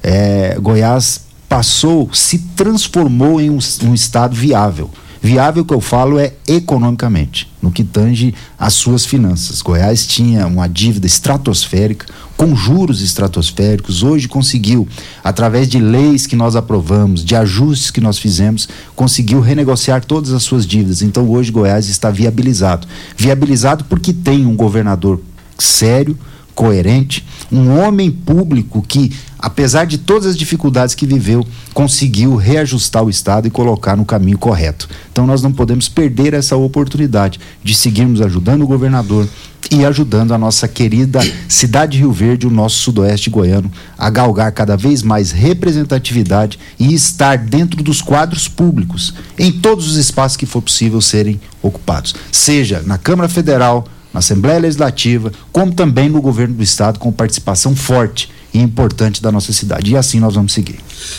É, 0.02 0.56
Goiás 0.60 1.20
passou, 1.48 2.10
se 2.12 2.38
transformou 2.56 3.40
em 3.40 3.50
um, 3.50 3.58
um 3.84 3.94
estado 3.94 4.34
viável. 4.34 4.90
Viável 5.24 5.64
que 5.64 5.72
eu 5.72 5.80
falo 5.80 6.18
é 6.18 6.34
economicamente, 6.46 7.50
no 7.62 7.70
que 7.70 7.82
tange 7.82 8.34
as 8.58 8.74
suas 8.74 9.06
finanças. 9.06 9.62
Goiás 9.62 10.06
tinha 10.06 10.46
uma 10.46 10.68
dívida 10.68 11.06
estratosférica, 11.06 12.04
com 12.36 12.54
juros 12.54 13.00
estratosféricos. 13.00 14.02
Hoje 14.02 14.28
conseguiu, 14.28 14.86
através 15.24 15.66
de 15.66 15.78
leis 15.78 16.26
que 16.26 16.36
nós 16.36 16.54
aprovamos, 16.54 17.24
de 17.24 17.34
ajustes 17.34 17.90
que 17.90 18.02
nós 18.02 18.18
fizemos, 18.18 18.68
conseguiu 18.94 19.40
renegociar 19.40 20.04
todas 20.04 20.30
as 20.30 20.42
suas 20.42 20.66
dívidas. 20.66 21.00
Então 21.00 21.26
hoje 21.30 21.50
Goiás 21.50 21.88
está 21.88 22.10
viabilizado. 22.10 22.86
Viabilizado 23.16 23.82
porque 23.84 24.12
tem 24.12 24.44
um 24.44 24.54
governador 24.54 25.22
sério, 25.58 26.18
coerente, 26.54 27.26
um 27.50 27.78
homem 27.78 28.10
público 28.10 28.82
que, 28.82 29.12
apesar 29.38 29.84
de 29.84 29.98
todas 29.98 30.26
as 30.26 30.36
dificuldades 30.36 30.94
que 30.94 31.06
viveu, 31.06 31.46
conseguiu 31.72 32.36
reajustar 32.36 33.04
o 33.04 33.10
Estado 33.10 33.46
e 33.46 33.50
colocar 33.50 33.96
no 33.96 34.04
caminho 34.04 34.38
correto. 34.38 34.88
Então 35.12 35.26
nós 35.26 35.42
não 35.42 35.52
podemos 35.52 35.88
perder 35.88 36.34
essa 36.34 36.56
oportunidade 36.56 37.40
de 37.62 37.74
seguirmos 37.74 38.20
ajudando 38.20 38.62
o 38.62 38.66
governador 38.66 39.28
e 39.70 39.84
ajudando 39.84 40.32
a 40.32 40.38
nossa 40.38 40.68
querida 40.68 41.20
cidade 41.48 41.92
de 41.92 41.98
Rio 41.98 42.12
Verde, 42.12 42.46
o 42.46 42.50
nosso 42.50 42.76
sudoeste 42.76 43.30
goiano, 43.30 43.70
a 43.96 44.10
galgar 44.10 44.52
cada 44.52 44.76
vez 44.76 45.02
mais 45.02 45.32
representatividade 45.32 46.58
e 46.78 46.92
estar 46.94 47.38
dentro 47.38 47.82
dos 47.82 48.02
quadros 48.02 48.46
públicos, 48.46 49.14
em 49.38 49.50
todos 49.50 49.88
os 49.88 49.96
espaços 49.96 50.36
que 50.36 50.46
for 50.46 50.62
possível 50.62 51.00
serem 51.00 51.40
ocupados, 51.62 52.14
seja 52.30 52.82
na 52.84 52.98
Câmara 52.98 53.28
Federal, 53.28 53.86
na 54.14 54.20
Assembleia 54.20 54.60
Legislativa, 54.60 55.32
como 55.50 55.74
também 55.74 56.08
no 56.08 56.22
governo 56.22 56.54
do 56.54 56.62
Estado, 56.62 57.00
com 57.00 57.10
participação 57.10 57.74
forte 57.74 58.30
e 58.54 58.60
importante 58.60 59.20
da 59.20 59.32
nossa 59.32 59.52
cidade. 59.52 59.90
E 59.90 59.96
assim 59.96 60.20
nós 60.20 60.34
vamos 60.34 60.52
seguir. 60.52 60.78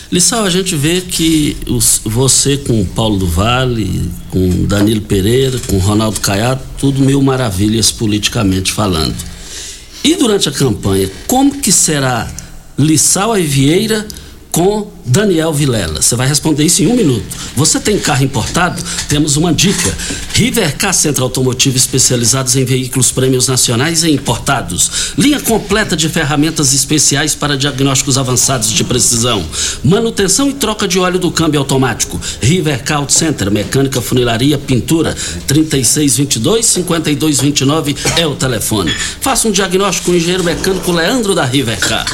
Lissau, 0.10 0.46
a 0.46 0.50
gente 0.50 0.74
vê 0.78 1.02
que 1.02 1.58
os, 1.68 2.00
você 2.06 2.56
com 2.56 2.86
Paulo 2.86 3.18
do 3.18 3.28
Vale, 3.28 4.10
com 4.32 4.66
Danilo 4.66 5.02
Pereira, 5.02 5.60
com 5.68 5.78
Ronaldo 5.78 6.22
Caiado, 6.22 6.62
tudo 6.78 7.02
mil 7.02 7.22
maravilhas 7.22 7.91
politicamente 7.91 8.72
falando. 8.72 9.16
E 10.02 10.16
durante 10.16 10.48
a 10.48 10.52
campanha, 10.52 11.12
como 11.28 11.60
que 11.60 11.72
será 11.72 12.32
Lissau 12.78 13.38
e 13.38 13.43
Vieira 13.43 14.08
com 14.56 14.89
Daniel 15.06 15.51
Vilela. 15.51 16.01
Você 16.01 16.16
vai 16.16 16.30
responder 16.30 16.64
isso 16.64 16.82
em 16.82 16.88
um 16.88 16.95
minuto. 16.95 17.26
Você 17.58 17.78
tem 17.78 17.99
carro 17.99 18.24
importado? 18.24 18.82
Temos 19.10 19.36
uma 19.36 19.53
dica. 19.53 19.93
Rivercar 20.34 20.93
Centro 20.93 21.26
Automotivo 21.26 21.76
especializados 21.76 22.56
em 22.56 22.64
veículos 22.64 23.12
prêmios 23.12 23.49
nacionais 23.49 24.06
e 24.06 24.12
importados. 24.12 25.12
Linha 25.18 25.41
completa 25.41 25.97
de 25.97 26.08
ferramentas 26.08 26.74
especiais 26.74 27.36
para 27.36 27.58
diagnósticos 27.58 28.18
avançados 28.18 28.72
de 28.72 28.82
precisão. 28.86 29.45
Manutenção 29.84 30.49
e 30.49 30.53
troca 30.53 30.88
de 30.88 30.99
óleo 30.99 31.20
do 31.20 31.32
câmbio 31.32 31.60
automático. 31.60 32.18
Rivercar 32.41 32.99
Auto 32.99 33.12
Center, 33.12 33.51
mecânica, 33.51 33.99
funilaria, 33.99 34.58
pintura. 34.58 35.14
3622 35.47 36.66
5229 36.66 37.93
é 38.16 38.26
o 38.26 38.36
telefone. 38.36 38.95
Faça 39.20 39.49
um 39.49 39.51
diagnóstico 39.51 40.06
com 40.06 40.12
o 40.14 40.16
engenheiro 40.16 40.45
mecânico 40.45 40.93
Leandro 40.93 41.36
da 41.36 41.43
Rivercar. 41.43 42.06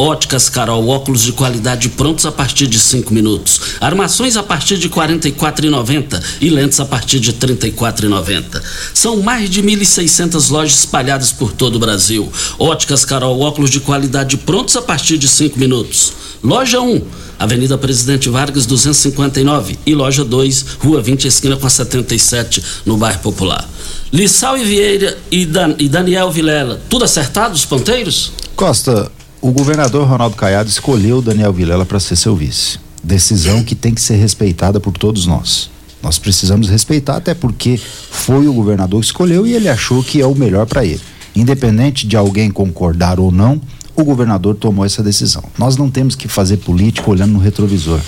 Óticas 0.00 0.48
Carol, 0.48 0.86
óculos 0.88 1.24
de 1.24 1.32
qualidade 1.32 1.88
prontos 1.88 2.24
a 2.24 2.30
partir 2.30 2.68
de 2.68 2.78
5 2.78 3.12
minutos. 3.12 3.60
Armações 3.80 4.36
a 4.36 4.44
partir 4.44 4.78
de 4.78 4.86
R$ 4.86 4.94
44,90 4.94 6.22
e 6.40 6.48
lentes 6.48 6.78
a 6.78 6.84
partir 6.84 7.18
de 7.18 7.32
R$ 7.32 7.38
34,90. 7.38 8.62
São 8.94 9.20
mais 9.20 9.50
de 9.50 9.60
1.600 9.60 10.50
lojas 10.50 10.78
espalhadas 10.78 11.32
por 11.32 11.52
todo 11.52 11.74
o 11.74 11.78
Brasil. 11.80 12.32
Óticas 12.60 13.04
Carol, 13.04 13.40
óculos 13.40 13.70
de 13.70 13.80
qualidade 13.80 14.36
prontos 14.36 14.76
a 14.76 14.82
partir 14.82 15.18
de 15.18 15.26
5 15.26 15.58
minutos. 15.58 16.12
Loja 16.44 16.80
1, 16.80 17.02
Avenida 17.36 17.76
Presidente 17.76 18.28
Vargas 18.28 18.66
259 18.66 19.80
e 19.84 19.96
loja 19.96 20.24
2, 20.24 20.64
Rua 20.78 21.02
20, 21.02 21.26
esquina 21.26 21.56
com 21.56 21.66
a 21.66 21.70
77, 21.70 22.62
no 22.86 22.96
bairro 22.96 23.18
Popular. 23.18 23.68
Lissau 24.12 24.56
e 24.56 24.62
Vieira 24.62 25.18
e, 25.28 25.44
Dan, 25.44 25.74
e 25.76 25.88
Daniel 25.88 26.30
Vilela, 26.30 26.80
tudo 26.88 27.04
acertado 27.04 27.56
os 27.56 27.64
ponteiros? 27.64 28.30
Costa, 28.54 29.10
o 29.40 29.52
governador 29.52 30.06
Ronaldo 30.06 30.36
Caiado 30.36 30.68
escolheu 30.68 31.22
Daniel 31.22 31.52
Vilela 31.52 31.86
para 31.86 32.00
ser 32.00 32.16
seu 32.16 32.34
vice. 32.34 32.78
Decisão 33.02 33.62
que 33.62 33.74
tem 33.74 33.94
que 33.94 34.00
ser 34.00 34.16
respeitada 34.16 34.80
por 34.80 34.92
todos 34.92 35.26
nós. 35.26 35.70
Nós 36.02 36.18
precisamos 36.18 36.68
respeitar, 36.68 37.16
até 37.16 37.34
porque 37.34 37.76
foi 37.78 38.46
o 38.48 38.52
governador 38.52 39.00
que 39.00 39.06
escolheu 39.06 39.46
e 39.46 39.54
ele 39.54 39.68
achou 39.68 40.02
que 40.02 40.20
é 40.20 40.26
o 40.26 40.34
melhor 40.34 40.66
para 40.66 40.84
ele. 40.84 41.00
Independente 41.34 42.06
de 42.06 42.16
alguém 42.16 42.50
concordar 42.50 43.20
ou 43.20 43.30
não, 43.30 43.60
o 43.94 44.04
governador 44.04 44.56
tomou 44.56 44.84
essa 44.84 45.02
decisão. 45.02 45.44
Nós 45.56 45.76
não 45.76 45.90
temos 45.90 46.14
que 46.14 46.28
fazer 46.28 46.58
política 46.58 47.10
olhando 47.10 47.32
no 47.32 47.38
retrovisor. 47.38 48.00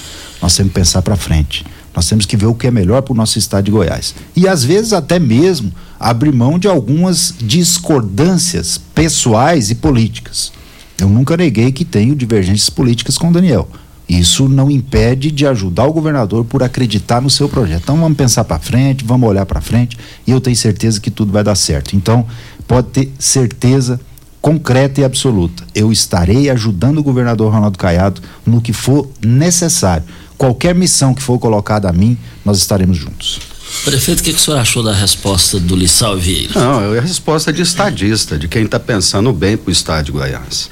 Nós 0.42 0.56
temos 0.56 0.72
que 0.72 0.78
pensar 0.78 1.02
para 1.02 1.16
frente. 1.16 1.64
Nós 1.94 2.08
temos 2.08 2.26
que 2.26 2.36
ver 2.36 2.46
o 2.46 2.54
que 2.54 2.66
é 2.66 2.70
melhor 2.70 3.02
para 3.02 3.12
o 3.12 3.16
nosso 3.16 3.38
estado 3.38 3.64
de 3.64 3.70
Goiás. 3.70 4.14
E 4.34 4.48
às 4.48 4.64
vezes 4.64 4.92
até 4.92 5.18
mesmo 5.18 5.72
abrir 5.98 6.32
mão 6.32 6.58
de 6.58 6.68
algumas 6.68 7.34
discordâncias 7.38 8.80
pessoais 8.94 9.70
e 9.70 9.74
políticas. 9.74 10.52
Eu 11.00 11.08
nunca 11.08 11.36
neguei 11.36 11.72
que 11.72 11.84
tenho 11.84 12.14
divergências 12.14 12.70
políticas 12.70 13.16
com 13.16 13.28
o 13.28 13.32
Daniel. 13.32 13.68
Isso 14.08 14.48
não 14.48 14.68
impede 14.68 15.30
de 15.30 15.46
ajudar 15.46 15.86
o 15.86 15.92
governador 15.92 16.44
por 16.44 16.64
acreditar 16.64 17.20
no 17.20 17.30
seu 17.30 17.48
projeto. 17.48 17.82
Então 17.84 17.96
vamos 17.96 18.18
pensar 18.18 18.42
para 18.42 18.58
frente, 18.58 19.04
vamos 19.04 19.28
olhar 19.28 19.46
para 19.46 19.60
frente 19.60 19.96
e 20.26 20.32
eu 20.32 20.40
tenho 20.40 20.56
certeza 20.56 21.00
que 21.00 21.12
tudo 21.12 21.30
vai 21.30 21.44
dar 21.44 21.54
certo. 21.54 21.94
Então 21.94 22.26
pode 22.66 22.88
ter 22.88 23.12
certeza 23.20 24.00
concreta 24.40 25.00
e 25.00 25.04
absoluta. 25.04 25.62
Eu 25.74 25.92
estarei 25.92 26.50
ajudando 26.50 26.98
o 26.98 27.02
governador 27.04 27.52
Ronaldo 27.52 27.78
Caiado 27.78 28.20
no 28.44 28.60
que 28.60 28.72
for 28.72 29.08
necessário. 29.24 30.04
Qualquer 30.36 30.74
missão 30.74 31.14
que 31.14 31.22
for 31.22 31.38
colocada 31.38 31.88
a 31.88 31.92
mim, 31.92 32.18
nós 32.44 32.58
estaremos 32.58 32.96
juntos. 32.96 33.38
Prefeito, 33.84 34.20
o 34.20 34.22
que, 34.24 34.32
que 34.32 34.38
o 34.38 34.42
senhor 34.42 34.58
achou 34.58 34.82
da 34.82 34.92
resposta 34.92 35.60
do 35.60 35.76
Lissau 35.76 36.16
Vieira? 36.16 36.58
Não, 36.58 36.94
é 36.94 36.98
a 36.98 37.02
resposta 37.02 37.52
de 37.52 37.62
estadista, 37.62 38.36
de 38.36 38.48
quem 38.48 38.64
está 38.64 38.80
pensando 38.80 39.32
bem 39.32 39.56
para 39.56 39.68
o 39.68 39.72
estado 39.72 40.06
de 40.06 40.12
Goiás. 40.12 40.68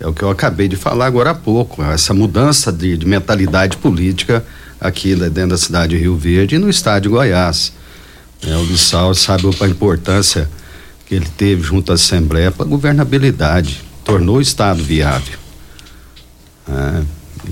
É 0.00 0.06
o 0.06 0.12
que 0.12 0.22
eu 0.22 0.30
acabei 0.30 0.68
de 0.68 0.76
falar 0.76 1.06
agora 1.06 1.30
há 1.30 1.34
pouco, 1.34 1.82
essa 1.82 2.14
mudança 2.14 2.72
de, 2.72 2.96
de 2.96 3.06
mentalidade 3.06 3.76
política 3.76 4.44
aqui 4.80 5.14
dentro 5.16 5.50
da 5.50 5.58
cidade 5.58 5.96
de 5.96 6.02
Rio 6.02 6.16
Verde 6.16 6.54
e 6.54 6.58
no 6.58 6.70
estado 6.70 7.02
de 7.02 7.08
Goiás. 7.08 7.72
É, 8.46 8.56
o 8.56 8.64
Lissau 8.64 9.12
sabe 9.14 9.44
a 9.60 9.66
importância 9.66 10.48
que 11.06 11.14
ele 11.14 11.26
teve 11.36 11.62
junto 11.62 11.90
à 11.90 11.94
Assembleia 11.96 12.50
para 12.50 12.64
a 12.64 12.68
governabilidade, 12.68 13.82
tornou 14.04 14.36
o 14.36 14.40
Estado 14.40 14.82
viável. 14.82 15.38
É, 16.68 17.02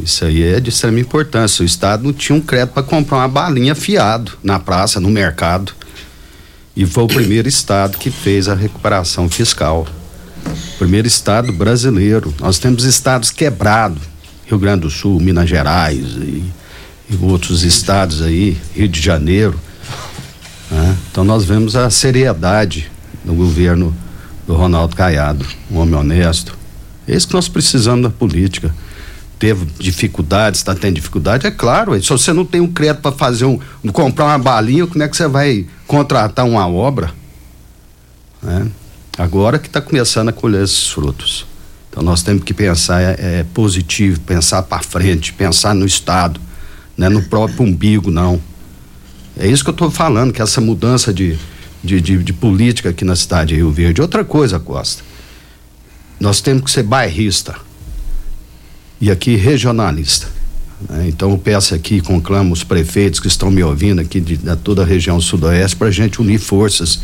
isso 0.02 0.24
aí 0.24 0.42
é 0.42 0.60
de 0.60 0.68
extrema 0.68 1.00
importância. 1.00 1.62
O 1.62 1.66
Estado 1.66 2.04
não 2.04 2.12
tinha 2.12 2.36
um 2.36 2.40
crédito 2.40 2.74
para 2.74 2.82
comprar 2.82 3.18
uma 3.18 3.28
balinha 3.28 3.74
fiado 3.74 4.32
na 4.42 4.58
praça, 4.58 5.00
no 5.00 5.10
mercado. 5.10 5.72
E 6.76 6.84
foi 6.84 7.04
o 7.04 7.08
primeiro 7.08 7.48
Estado 7.48 7.96
que 7.96 8.10
fez 8.10 8.46
a 8.46 8.54
recuperação 8.54 9.28
fiscal 9.28 9.86
primeiro 10.78 11.06
estado 11.06 11.52
brasileiro. 11.52 12.34
Nós 12.40 12.58
temos 12.58 12.84
estados 12.84 13.30
quebrados, 13.30 14.02
Rio 14.46 14.58
Grande 14.58 14.82
do 14.82 14.90
Sul, 14.90 15.20
Minas 15.20 15.48
Gerais 15.48 15.98
e, 15.98 16.44
e 17.10 17.16
outros 17.20 17.62
estados 17.62 18.22
aí, 18.22 18.56
Rio 18.74 18.88
de 18.88 19.00
Janeiro. 19.00 19.58
Né? 20.70 20.96
Então 21.10 21.24
nós 21.24 21.44
vemos 21.44 21.76
a 21.76 21.90
seriedade 21.90 22.90
do 23.24 23.34
governo 23.34 23.94
do 24.46 24.54
Ronaldo 24.54 24.94
Caiado, 24.94 25.44
um 25.70 25.78
homem 25.78 25.94
honesto. 25.94 26.56
É 27.08 27.14
isso 27.14 27.26
que 27.26 27.34
nós 27.34 27.48
precisamos 27.48 28.02
da 28.02 28.10
política. 28.10 28.74
Teve 29.38 29.66
dificuldades, 29.78 30.60
está 30.60 30.74
tendo 30.74 30.94
dificuldade, 30.94 31.46
é 31.46 31.50
claro. 31.50 32.00
Se 32.02 32.08
você 32.08 32.32
não 32.32 32.44
tem 32.44 32.60
um 32.60 32.72
crédito 32.72 33.02
para 33.02 33.12
fazer 33.12 33.44
um, 33.44 33.58
comprar 33.92 34.26
uma 34.26 34.38
balinha, 34.38 34.86
como 34.86 35.02
é 35.02 35.08
que 35.08 35.16
você 35.16 35.28
vai 35.28 35.66
contratar 35.86 36.46
uma 36.46 36.66
obra? 36.66 37.12
Né? 38.42 38.66
Agora 39.18 39.58
que 39.58 39.66
está 39.66 39.80
começando 39.80 40.28
a 40.28 40.32
colher 40.32 40.62
esses 40.62 40.90
frutos. 40.90 41.46
Então 41.88 42.02
nós 42.02 42.22
temos 42.22 42.44
que 42.44 42.52
pensar 42.52 43.00
é, 43.00 43.16
é 43.18 43.46
positivo, 43.54 44.20
pensar 44.20 44.62
para 44.62 44.82
frente, 44.82 45.32
pensar 45.32 45.74
no 45.74 45.86
Estado, 45.86 46.38
não 46.96 47.06
é 47.06 47.10
no 47.10 47.22
próprio 47.22 47.62
umbigo, 47.62 48.10
não. 48.10 48.40
É 49.38 49.46
isso 49.46 49.64
que 49.64 49.70
eu 49.70 49.72
estou 49.72 49.90
falando, 49.90 50.32
que 50.32 50.42
essa 50.42 50.60
mudança 50.60 51.12
de, 51.12 51.38
de, 51.82 52.00
de, 52.00 52.22
de, 52.22 52.32
política 52.32 52.90
aqui 52.90 53.04
na 53.04 53.16
cidade 53.16 53.50
de 53.50 53.56
Rio 53.56 53.70
Verde. 53.70 54.02
Outra 54.02 54.24
coisa, 54.24 54.58
Costa, 54.58 55.02
nós 56.20 56.40
temos 56.40 56.64
que 56.64 56.70
ser 56.70 56.82
bairrista 56.82 57.54
e 59.00 59.10
aqui 59.10 59.36
regionalista. 59.36 60.28
Né? 60.80 61.08
Então 61.08 61.30
eu 61.30 61.38
peço 61.38 61.74
aqui, 61.74 62.00
conclamo 62.00 62.52
os 62.52 62.62
prefeitos 62.62 63.20
que 63.20 63.28
estão 63.28 63.50
me 63.50 63.62
ouvindo 63.62 64.00
aqui 64.00 64.20
de, 64.20 64.36
de 64.36 64.56
toda 64.56 64.82
a 64.82 64.84
região 64.84 65.20
sudoeste 65.20 65.76
para 65.76 65.88
a 65.88 65.90
gente 65.90 66.20
unir 66.20 66.38
forças 66.38 67.00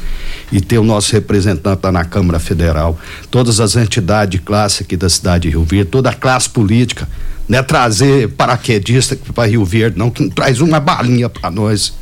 e 0.50 0.60
ter 0.60 0.78
o 0.78 0.84
nosso 0.84 1.12
representante 1.12 1.80
lá 1.82 1.92
na 1.92 2.04
Câmara 2.04 2.38
Federal, 2.38 2.98
todas 3.30 3.60
as 3.60 3.76
entidades 3.76 4.32
de 4.32 4.38
classe 4.44 4.82
aqui 4.82 4.96
da 4.96 5.08
cidade 5.08 5.42
de 5.42 5.50
Rio 5.50 5.64
Verde, 5.64 5.90
toda 5.90 6.10
a 6.10 6.14
classe 6.14 6.48
política, 6.48 7.08
não 7.48 7.58
é 7.58 7.62
trazer 7.62 8.28
paraquedista 8.30 9.16
para 9.34 9.48
Rio 9.48 9.64
Verde, 9.64 9.98
não, 9.98 10.10
que 10.10 10.22
não 10.22 10.30
traz 10.30 10.60
uma 10.60 10.78
balinha 10.78 11.28
para 11.28 11.50
nós. 11.50 11.94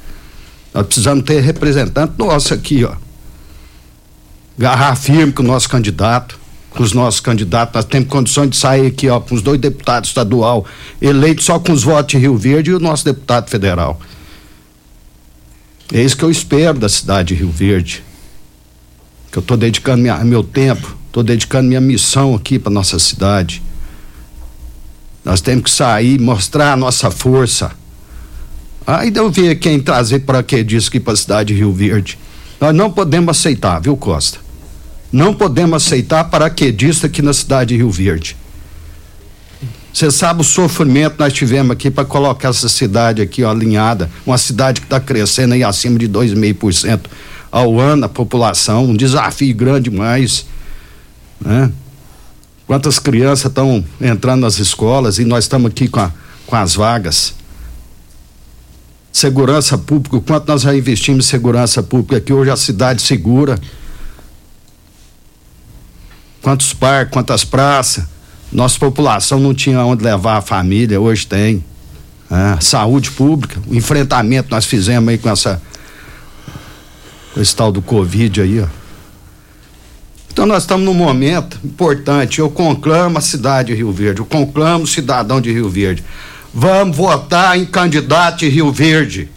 Nós 0.73 0.87
precisamos 0.87 1.25
ter 1.25 1.41
representante 1.41 2.13
nosso 2.19 2.55
aqui, 2.55 2.85
ó. 2.85 2.93
Garrar 4.59 4.95
firme 4.95 5.33
com 5.33 5.43
o 5.43 5.47
nosso 5.47 5.69
candidato 5.69 6.40
com 6.71 6.83
os 6.83 6.93
nossos 6.93 7.21
candidatos. 7.21 7.75
Nós 7.75 7.85
temos 7.85 8.09
condições 8.09 8.51
de 8.51 8.57
sair 8.57 8.87
aqui, 8.87 9.09
ó, 9.09 9.21
com 9.21 9.35
os 9.35 9.43
dois 9.43 9.61
deputados 9.61 10.09
estadual 10.09 10.65
eleitos 11.01 11.45
só 11.45 11.59
com 11.59 11.73
os 11.73 11.83
votos 11.83 12.13
de 12.13 12.19
Rio 12.19 12.37
Verde 12.37 12.71
e 12.71 12.75
o 12.75 12.81
nosso 12.81 13.05
deputado 13.05 13.51
federal. 13.51 14.01
É 15.93 16.01
isso 16.01 16.17
que 16.17 16.25
eu 16.25 16.31
espero 16.31 16.79
da 16.79 16.89
cidade 16.89 17.29
de 17.29 17.41
Rio 17.41 17.51
Verde. 17.51 18.05
Que 19.33 19.39
eu 19.39 19.41
estou 19.41 19.57
dedicando 19.57 20.03
minha, 20.03 20.17
meu 20.25 20.43
tempo, 20.43 20.97
estou 21.07 21.23
dedicando 21.23 21.69
minha 21.69 21.81
missão 21.81 22.35
aqui 22.35 22.59
para 22.59 22.71
nossa 22.71 22.99
cidade. 22.99 23.63
Nós 25.25 25.41
temos 25.41 25.65
que 25.65 25.71
sair, 25.71 26.19
mostrar 26.19 26.73
a 26.73 26.77
nossa 26.77 27.11
força. 27.11 27.73
Aí 28.87 29.13
eu 29.15 29.31
ver 29.31 29.57
quem 29.57 29.79
trazer 29.79 30.21
para 30.21 30.43
que 30.43 30.65
disso 30.65 30.89
aqui 30.89 30.99
para 30.99 31.13
a 31.13 31.17
cidade 31.17 31.53
de 31.53 31.61
Rio 31.61 31.73
Verde. 31.73 32.19
Nós 32.61 32.75
não 32.75 32.91
podemos 32.91 33.37
aceitar, 33.37 33.81
viu, 33.81 33.97
Costa? 33.97 34.40
Não 35.13 35.35
podemos 35.35 35.85
aceitar 35.85 36.25
paraquedista 36.25 37.07
aqui 37.07 37.21
na 37.23 37.33
cidade 37.33 37.71
de 37.71 37.77
Rio 37.77 37.91
Verde. 37.91 38.37
Você 39.93 40.11
sabe 40.11 40.41
o 40.41 40.45
sofrimento 40.45 41.15
que 41.15 41.21
nós 41.21 41.33
tivemos 41.33 41.73
aqui 41.73 41.91
para 41.91 42.05
colocar 42.05 42.51
essa 42.51 42.69
cidade 42.69 43.21
aqui 43.21 43.43
ó, 43.43 43.51
alinhada, 43.51 44.09
uma 44.25 44.39
cidade 44.39 44.81
que 44.81 44.87
está 44.87 45.01
crescendo 45.01 45.55
aí 45.55 45.65
acima 45.65 45.99
de 45.99 46.09
2,5% 46.09 47.01
ao 47.51 47.81
ano 47.81 48.05
a 48.05 48.09
população, 48.09 48.85
um 48.85 48.97
desafio 48.97 49.55
grande 49.55 49.91
demais, 49.91 50.47
né? 51.41 51.73
Quantas 52.67 53.01
crianças 53.01 53.47
estão 53.47 53.85
entrando 54.01 54.43
nas 54.43 54.61
escolas 54.61 55.19
e 55.19 55.25
nós 55.25 55.43
estamos 55.43 55.73
aqui 55.73 55.89
com, 55.89 55.99
a, 55.99 56.13
com 56.47 56.55
as 56.55 56.77
vagas. 56.77 57.35
Segurança 59.13 59.77
pública, 59.77 60.21
quanto 60.21 60.47
nós 60.47 60.63
já 60.63 60.73
investimos 60.73 61.27
em 61.27 61.29
segurança 61.29 61.83
pública 61.83 62.19
aqui, 62.19 62.33
hoje 62.33 62.49
a 62.49 62.57
cidade 62.57 63.03
segura. 63.03 63.59
Quantos 66.43 66.73
parques, 66.73 67.13
quantas 67.13 67.45
praças. 67.45 68.05
Nossa 68.53 68.79
população 68.79 69.39
não 69.39 69.55
tinha 69.55 69.85
onde 69.85 70.03
levar 70.03 70.39
a 70.39 70.41
família, 70.41 71.01
hoje 71.01 71.27
tem. 71.27 71.65
É, 72.31 72.61
saúde 72.61 73.11
pública, 73.11 73.61
o 73.67 73.75
enfrentamento 73.75 74.51
nós 74.51 74.65
fizemos 74.65 75.09
aí 75.09 75.19
com 75.19 75.29
essa. 75.29 75.61
com 77.35 77.41
esse 77.41 77.55
tal 77.55 77.73
do 77.73 77.83
Covid 77.83 78.41
aí, 78.41 78.61
ó. 78.61 78.67
Então 80.33 80.47
nós 80.47 80.63
estamos 80.63 80.85
num 80.85 80.95
momento 80.95 81.59
importante. 81.65 82.39
Eu 82.39 82.49
conclamo 82.49 83.19
a 83.19 83.21
cidade 83.21 83.73
de 83.73 83.75
Rio 83.75 83.93
Verde, 83.93 84.21
eu 84.21 84.27
conclamo 84.27 84.85
o 84.85 84.87
cidadão 84.87 85.41
de 85.41 85.53
Rio 85.53 85.69
Verde. 85.69 86.05
Vamos 86.55 86.97
votar 86.97 87.59
em 87.59 87.67
candidato 87.67 88.39
de 88.39 88.49
Rio 88.49 88.73
Verde. 88.73 89.29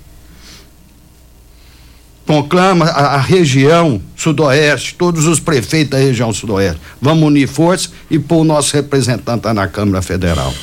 Conclama 2.25 2.85
a, 2.85 3.15
a 3.15 3.21
região 3.21 4.01
sudoeste, 4.15 4.95
todos 4.95 5.25
os 5.25 5.39
prefeitos 5.39 5.91
da 5.91 5.97
região 5.97 6.31
sudoeste. 6.33 6.79
Vamos 7.01 7.23
unir 7.27 7.47
forças 7.47 7.91
e 8.09 8.17
pôr 8.17 8.41
o 8.41 8.43
nosso 8.43 8.73
representante 8.75 9.45
lá 9.45 9.53
na 9.53 9.67
Câmara 9.67 10.01
Federal. 10.01 10.53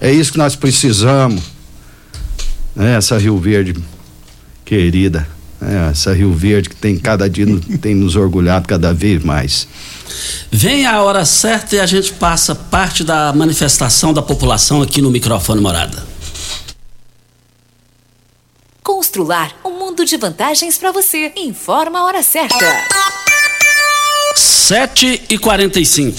É 0.00 0.12
isso 0.12 0.32
que 0.32 0.38
nós 0.38 0.54
precisamos. 0.54 1.42
Né, 2.76 2.96
essa 2.96 3.18
Rio 3.18 3.38
Verde 3.38 3.74
querida. 4.64 5.26
É, 5.60 5.90
essa 5.90 6.12
Rio 6.12 6.32
Verde 6.32 6.68
que 6.68 6.76
tem 6.76 6.96
cada 6.98 7.28
dia 7.28 7.46
tem 7.80 7.94
nos 7.94 8.16
orgulhado 8.16 8.68
cada 8.68 8.92
vez 8.92 9.22
mais. 9.22 9.66
Vem 10.50 10.86
a 10.86 11.02
hora 11.02 11.24
certa 11.24 11.76
e 11.76 11.80
a 11.80 11.86
gente 11.86 12.12
passa 12.12 12.54
parte 12.54 13.02
da 13.02 13.32
manifestação 13.32 14.12
da 14.12 14.22
população 14.22 14.82
aqui 14.82 15.00
no 15.00 15.10
microfone 15.10 15.60
morada. 15.60 16.13
Constrular 19.14 19.54
um 19.64 19.78
mundo 19.78 20.04
de 20.04 20.16
vantagens 20.16 20.76
para 20.76 20.90
você. 20.90 21.32
Informa 21.36 22.00
a 22.00 22.04
hora 22.04 22.20
certa. 22.20 22.66
7 24.34 25.22
e 25.30 25.38
45 25.38 26.18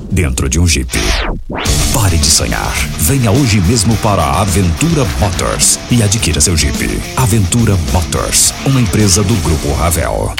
dentro 0.11 0.49
de 0.49 0.59
um 0.59 0.67
Jeep. 0.67 0.91
Pare 1.93 2.17
de 2.17 2.25
sonhar. 2.27 2.73
Venha 2.99 3.31
hoje 3.31 3.61
mesmo 3.61 3.95
para 3.97 4.21
a 4.21 4.41
Aventura 4.41 5.05
Motors 5.19 5.79
e 5.89 6.03
adquira 6.03 6.41
seu 6.41 6.55
Jeep. 6.57 7.01
Aventura 7.15 7.77
Motors, 7.91 8.53
uma 8.65 8.81
empresa 8.81 9.23
do 9.23 9.33
Grupo 9.35 9.71
Ravel. 9.73 10.35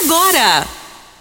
agora. 0.03 0.80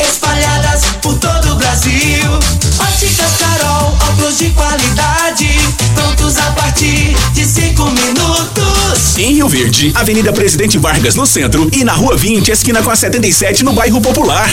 espalhadas 0.00 0.84
por 1.02 1.18
todo 1.18 1.52
o 1.52 1.56
Brasil. 1.56 2.22
Óticas 2.78 3.36
Carol, 3.38 3.96
óculos 4.08 4.38
de 4.38 4.50
qualidade, 4.50 5.48
prontos 5.94 6.36
a 6.38 6.50
partir 6.52 7.14
de 7.32 7.44
5 7.44 7.84
minutos. 7.90 9.18
Em 9.18 9.34
Rio 9.34 9.48
Verde, 9.48 9.92
Avenida 9.94 10.32
Presidente 10.32 10.78
Vargas 10.78 11.14
no 11.14 11.26
centro 11.26 11.68
e 11.72 11.84
na 11.84 11.92
Rua 11.92 12.16
20, 12.16 12.50
esquina 12.50 12.82
com 12.82 12.90
a 12.90 12.96
77 12.96 13.64
no 13.64 13.72
bairro 13.72 14.00
Popular. 14.00 14.48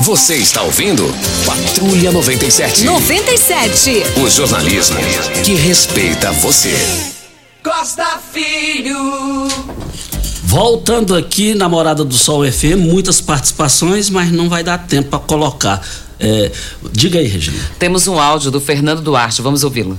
Você 0.00 0.36
está 0.36 0.62
ouvindo 0.62 1.02
Patrulha 1.46 2.12
97. 2.12 2.84
97. 2.84 4.02
O 4.22 4.28
jornalismo 4.28 4.98
que 5.42 5.54
respeita 5.54 6.30
você. 6.32 6.74
Costa 7.62 8.18
Filho. 8.32 9.48
Voltando 10.46 11.16
aqui 11.16 11.54
na 11.54 11.70
Morada 11.70 12.04
do 12.04 12.14
Sol 12.14 12.44
FM, 12.44 12.76
muitas 12.78 13.18
participações, 13.18 14.10
mas 14.10 14.30
não 14.30 14.46
vai 14.48 14.62
dar 14.62 14.86
tempo 14.86 15.08
para 15.08 15.18
colocar. 15.18 15.84
É, 16.20 16.52
diga 16.92 17.18
aí, 17.18 17.26
Regina. 17.26 17.58
Temos 17.78 18.06
um 18.06 18.20
áudio 18.20 18.50
do 18.50 18.60
Fernando 18.60 19.00
Duarte, 19.00 19.40
vamos 19.40 19.64
ouvi-lo. 19.64 19.98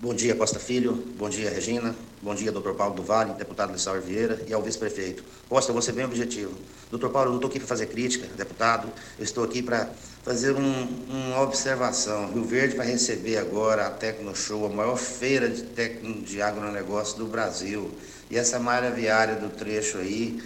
Bom 0.00 0.14
dia, 0.14 0.36
Costa 0.36 0.60
Filho. 0.60 1.04
Bom 1.18 1.28
dia, 1.28 1.50
Regina. 1.50 1.94
Bom 2.22 2.34
dia, 2.34 2.52
doutor 2.52 2.74
Paulo 2.74 2.94
do 2.94 3.02
Vale, 3.02 3.32
deputado 3.34 3.72
Lissau 3.72 4.00
Vieira 4.00 4.40
e 4.46 4.54
ao 4.54 4.62
vice-prefeito. 4.62 5.24
Costa, 5.48 5.70
eu 5.70 5.74
vou 5.74 5.82
ser 5.82 5.92
bem 5.92 6.04
objetivo. 6.04 6.52
Doutor 6.88 7.10
Paulo, 7.10 7.26
eu 7.26 7.30
não 7.32 7.38
estou 7.38 7.50
aqui 7.50 7.58
para 7.58 7.68
fazer 7.68 7.86
crítica, 7.86 8.28
deputado. 8.36 8.86
Eu 9.18 9.24
estou 9.24 9.42
aqui 9.42 9.62
para 9.62 9.90
fazer 10.22 10.52
um, 10.52 10.88
uma 11.08 11.40
observação. 11.40 12.32
Rio 12.32 12.44
Verde 12.44 12.76
vai 12.76 12.86
receber 12.86 13.38
agora 13.38 13.86
a 13.86 13.90
Tecno 13.90 14.34
Show, 14.34 14.66
a 14.66 14.68
maior 14.68 14.96
feira 14.96 15.48
de, 15.48 15.62
tecno, 15.62 16.22
de 16.22 16.40
agronegócio 16.40 17.18
do 17.18 17.26
Brasil. 17.26 17.90
E 18.30 18.38
essa 18.38 18.58
malha 18.58 18.90
viária 18.90 19.34
do 19.34 19.50
trecho 19.50 19.98
aí, 19.98 20.40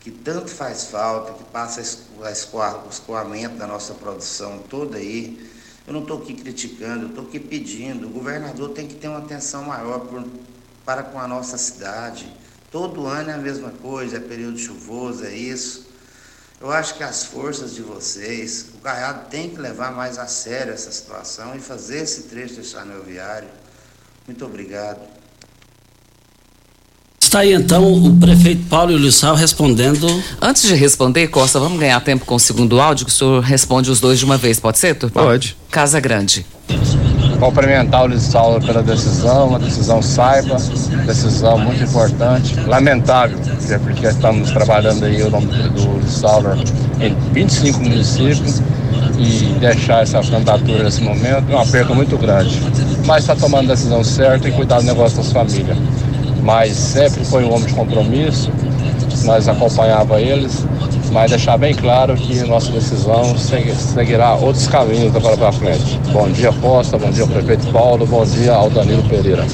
que 0.00 0.10
tanto 0.10 0.48
faz 0.48 0.86
falta, 0.86 1.34
que 1.34 1.44
passa 1.44 1.82
o 2.18 2.88
escoamento 2.88 3.56
da 3.56 3.66
nossa 3.66 3.92
produção 3.94 4.58
toda 4.70 4.96
aí. 4.96 5.50
Eu 5.86 5.92
não 5.92 6.00
estou 6.00 6.18
aqui 6.18 6.34
criticando, 6.34 7.06
estou 7.06 7.24
aqui 7.24 7.38
pedindo. 7.38 8.06
O 8.06 8.10
governador 8.10 8.70
tem 8.70 8.88
que 8.88 8.94
ter 8.94 9.08
uma 9.08 9.18
atenção 9.18 9.64
maior 9.64 10.00
por, 10.00 10.24
para 10.84 11.02
com 11.02 11.18
a 11.18 11.28
nossa 11.28 11.58
cidade. 11.58 12.26
Todo 12.70 13.06
ano 13.06 13.30
é 13.30 13.34
a 13.34 13.38
mesma 13.38 13.70
coisa, 13.70 14.16
é 14.16 14.20
período 14.20 14.58
chuvoso, 14.58 15.24
é 15.24 15.34
isso. 15.34 15.89
Eu 16.60 16.70
acho 16.70 16.94
que 16.94 17.02
as 17.02 17.24
forças 17.24 17.74
de 17.74 17.80
vocês, 17.80 18.66
o 18.74 18.78
Caiado 18.78 19.30
tem 19.30 19.48
que 19.48 19.58
levar 19.58 19.92
mais 19.92 20.18
a 20.18 20.26
sério 20.26 20.74
essa 20.74 20.92
situação 20.92 21.56
e 21.56 21.58
fazer 21.58 22.02
esse 22.02 22.24
trecho 22.24 22.60
viário. 23.02 23.48
Muito 24.26 24.44
obrigado. 24.44 25.00
Está 27.18 27.40
aí 27.40 27.54
então 27.54 27.90
o 27.90 28.14
prefeito 28.18 28.66
Paulo 28.68 28.94
Lissau 28.96 29.34
respondendo. 29.34 30.06
Antes 30.42 30.62
de 30.62 30.74
responder, 30.74 31.28
Costa, 31.28 31.58
vamos 31.58 31.78
ganhar 31.78 32.00
tempo 32.00 32.26
com 32.26 32.34
o 32.34 32.40
segundo 32.40 32.78
áudio, 32.78 33.06
que 33.06 33.12
o 33.12 33.14
senhor 33.14 33.40
responde 33.40 33.90
os 33.90 33.98
dois 33.98 34.18
de 34.18 34.24
uma 34.26 34.36
vez, 34.36 34.60
pode 34.60 34.78
ser, 34.78 34.94
Turpão? 34.96 35.24
Pode. 35.24 35.56
Casa 35.70 35.98
Grande. 35.98 36.44
Cumprimentar 37.40 38.04
o 38.04 38.06
Lissau 38.06 38.60
pela 38.60 38.82
decisão, 38.82 39.48
uma 39.48 39.58
decisão 39.58 40.02
saiba, 40.02 40.56
decisão 41.06 41.58
muito 41.58 41.82
importante, 41.82 42.54
lamentável, 42.66 43.38
é 43.70 43.78
porque 43.78 44.06
estamos 44.06 44.50
trabalhando 44.50 45.06
aí 45.06 45.22
o 45.22 45.30
nome 45.30 45.46
do 45.46 45.98
Lissau 46.00 46.42
em 47.00 47.16
25 47.32 47.80
municípios 47.80 48.60
e 49.18 49.56
deixar 49.58 50.02
essa 50.02 50.20
candidatura 50.20 50.84
nesse 50.84 51.02
momento 51.02 51.50
é 51.50 51.54
uma 51.54 51.66
perda 51.66 51.94
muito 51.94 52.18
grande. 52.18 52.60
Mas 53.06 53.22
está 53.22 53.34
tomando 53.34 53.72
a 53.72 53.74
decisão 53.74 54.04
certa 54.04 54.46
e 54.46 54.52
cuidar 54.52 54.80
do 54.80 54.84
negócio 54.84 55.16
das 55.16 55.32
famílias. 55.32 55.78
Mas 56.42 56.76
sempre 56.76 57.24
foi 57.24 57.44
um 57.44 57.54
homem 57.54 57.66
de 57.66 57.72
compromisso, 57.72 58.50
nós 59.24 59.48
acompanhava 59.48 60.20
eles, 60.20 60.64
mas 61.10 61.30
deixar 61.30 61.56
bem 61.58 61.74
claro 61.74 62.14
que 62.14 62.40
nossa 62.44 62.70
decisão 62.70 63.36
seguirá 63.36 64.34
outros 64.34 64.66
caminhos 64.68 65.12
para 65.12 65.36
para 65.36 65.52
frente. 65.52 65.98
Bom 66.12 66.30
dia, 66.30 66.52
Costa, 66.52 66.96
bom 66.96 67.10
dia, 67.10 67.26
prefeito 67.26 67.66
Paulo, 67.72 68.06
bom 68.06 68.24
dia 68.24 68.52
ao 68.52 68.70
Danilo 68.70 69.02
Pereira. 69.08 69.44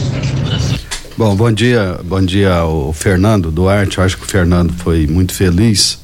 Bom, 1.16 1.34
bom 1.34 1.50
dia, 1.50 1.98
bom 2.04 2.20
dia 2.20 2.54
ao 2.54 2.92
Fernando 2.92 3.50
Duarte. 3.50 3.98
Eu 3.98 4.04
acho 4.04 4.18
que 4.18 4.24
o 4.24 4.26
Fernando 4.26 4.72
foi 4.74 5.06
muito 5.06 5.32
feliz. 5.32 5.98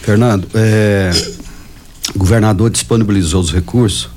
Fernando, 0.00 0.46
é, 0.54 1.10
o 2.14 2.18
governador 2.18 2.70
disponibilizou 2.70 3.40
os 3.40 3.52
recursos 3.52 4.08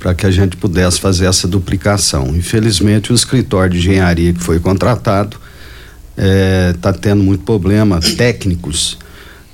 para 0.00 0.14
que 0.14 0.26
a 0.26 0.30
gente 0.30 0.56
pudesse 0.56 1.00
fazer 1.00 1.26
essa 1.26 1.46
duplicação. 1.46 2.28
Infelizmente, 2.34 3.12
o 3.12 3.14
escritório 3.14 3.72
de 3.72 3.78
engenharia 3.78 4.32
que 4.32 4.40
foi 4.40 4.58
contratado 4.58 5.36
está 6.74 6.90
é, 6.90 6.92
tendo 6.92 7.22
muito 7.22 7.44
problema 7.44 8.00
técnicos 8.00 8.98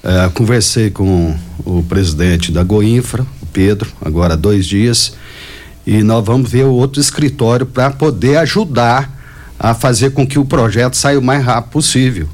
é, 0.02 0.28
conversei 0.30 0.90
com 0.90 1.36
o 1.64 1.82
presidente 1.82 2.50
da 2.50 2.62
Goinfra, 2.62 3.26
o 3.40 3.46
Pedro, 3.46 3.90
agora 4.00 4.34
há 4.34 4.36
dois 4.36 4.66
dias, 4.66 5.14
e 5.86 6.02
nós 6.02 6.24
vamos 6.24 6.50
ver 6.50 6.64
o 6.64 6.72
outro 6.72 7.00
escritório 7.00 7.66
para 7.66 7.90
poder 7.90 8.36
ajudar 8.38 9.20
a 9.58 9.74
fazer 9.74 10.10
com 10.10 10.26
que 10.26 10.38
o 10.38 10.44
projeto 10.44 10.96
saia 10.96 11.18
o 11.18 11.22
mais 11.22 11.44
rápido 11.44 11.72
possível. 11.72 12.28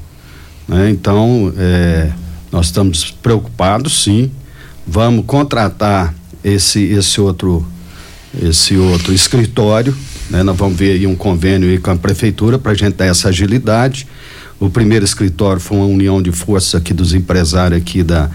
Né? 0.67 0.89
Então, 0.89 1.53
é, 1.57 2.11
nós 2.51 2.67
estamos 2.67 3.11
preocupados, 3.11 4.03
sim. 4.03 4.31
Vamos 4.85 5.25
contratar 5.25 6.13
esse, 6.43 6.83
esse 6.83 7.21
outro 7.21 7.65
esse 8.41 8.75
outro 8.77 9.11
escritório, 9.13 9.95
né? 10.29 10.43
Nós 10.43 10.55
vamos 10.55 10.77
ver 10.77 10.91
aí 10.91 11.07
um 11.07 11.15
convênio 11.15 11.69
aí 11.69 11.79
com 11.79 11.89
a 11.89 11.95
prefeitura 11.95 12.59
para 12.59 12.73
a 12.73 12.75
gente 12.75 12.93
dar 12.93 13.05
essa 13.05 13.29
agilidade. 13.29 14.07
O 14.59 14.69
primeiro 14.69 15.05
escritório 15.05 15.61
foi 15.61 15.77
uma 15.77 15.85
união 15.85 16.21
de 16.21 16.31
força 16.31 16.77
aqui 16.77 16.93
dos 16.93 17.13
empresários 17.13 17.79
aqui 17.79 18.03
da 18.03 18.29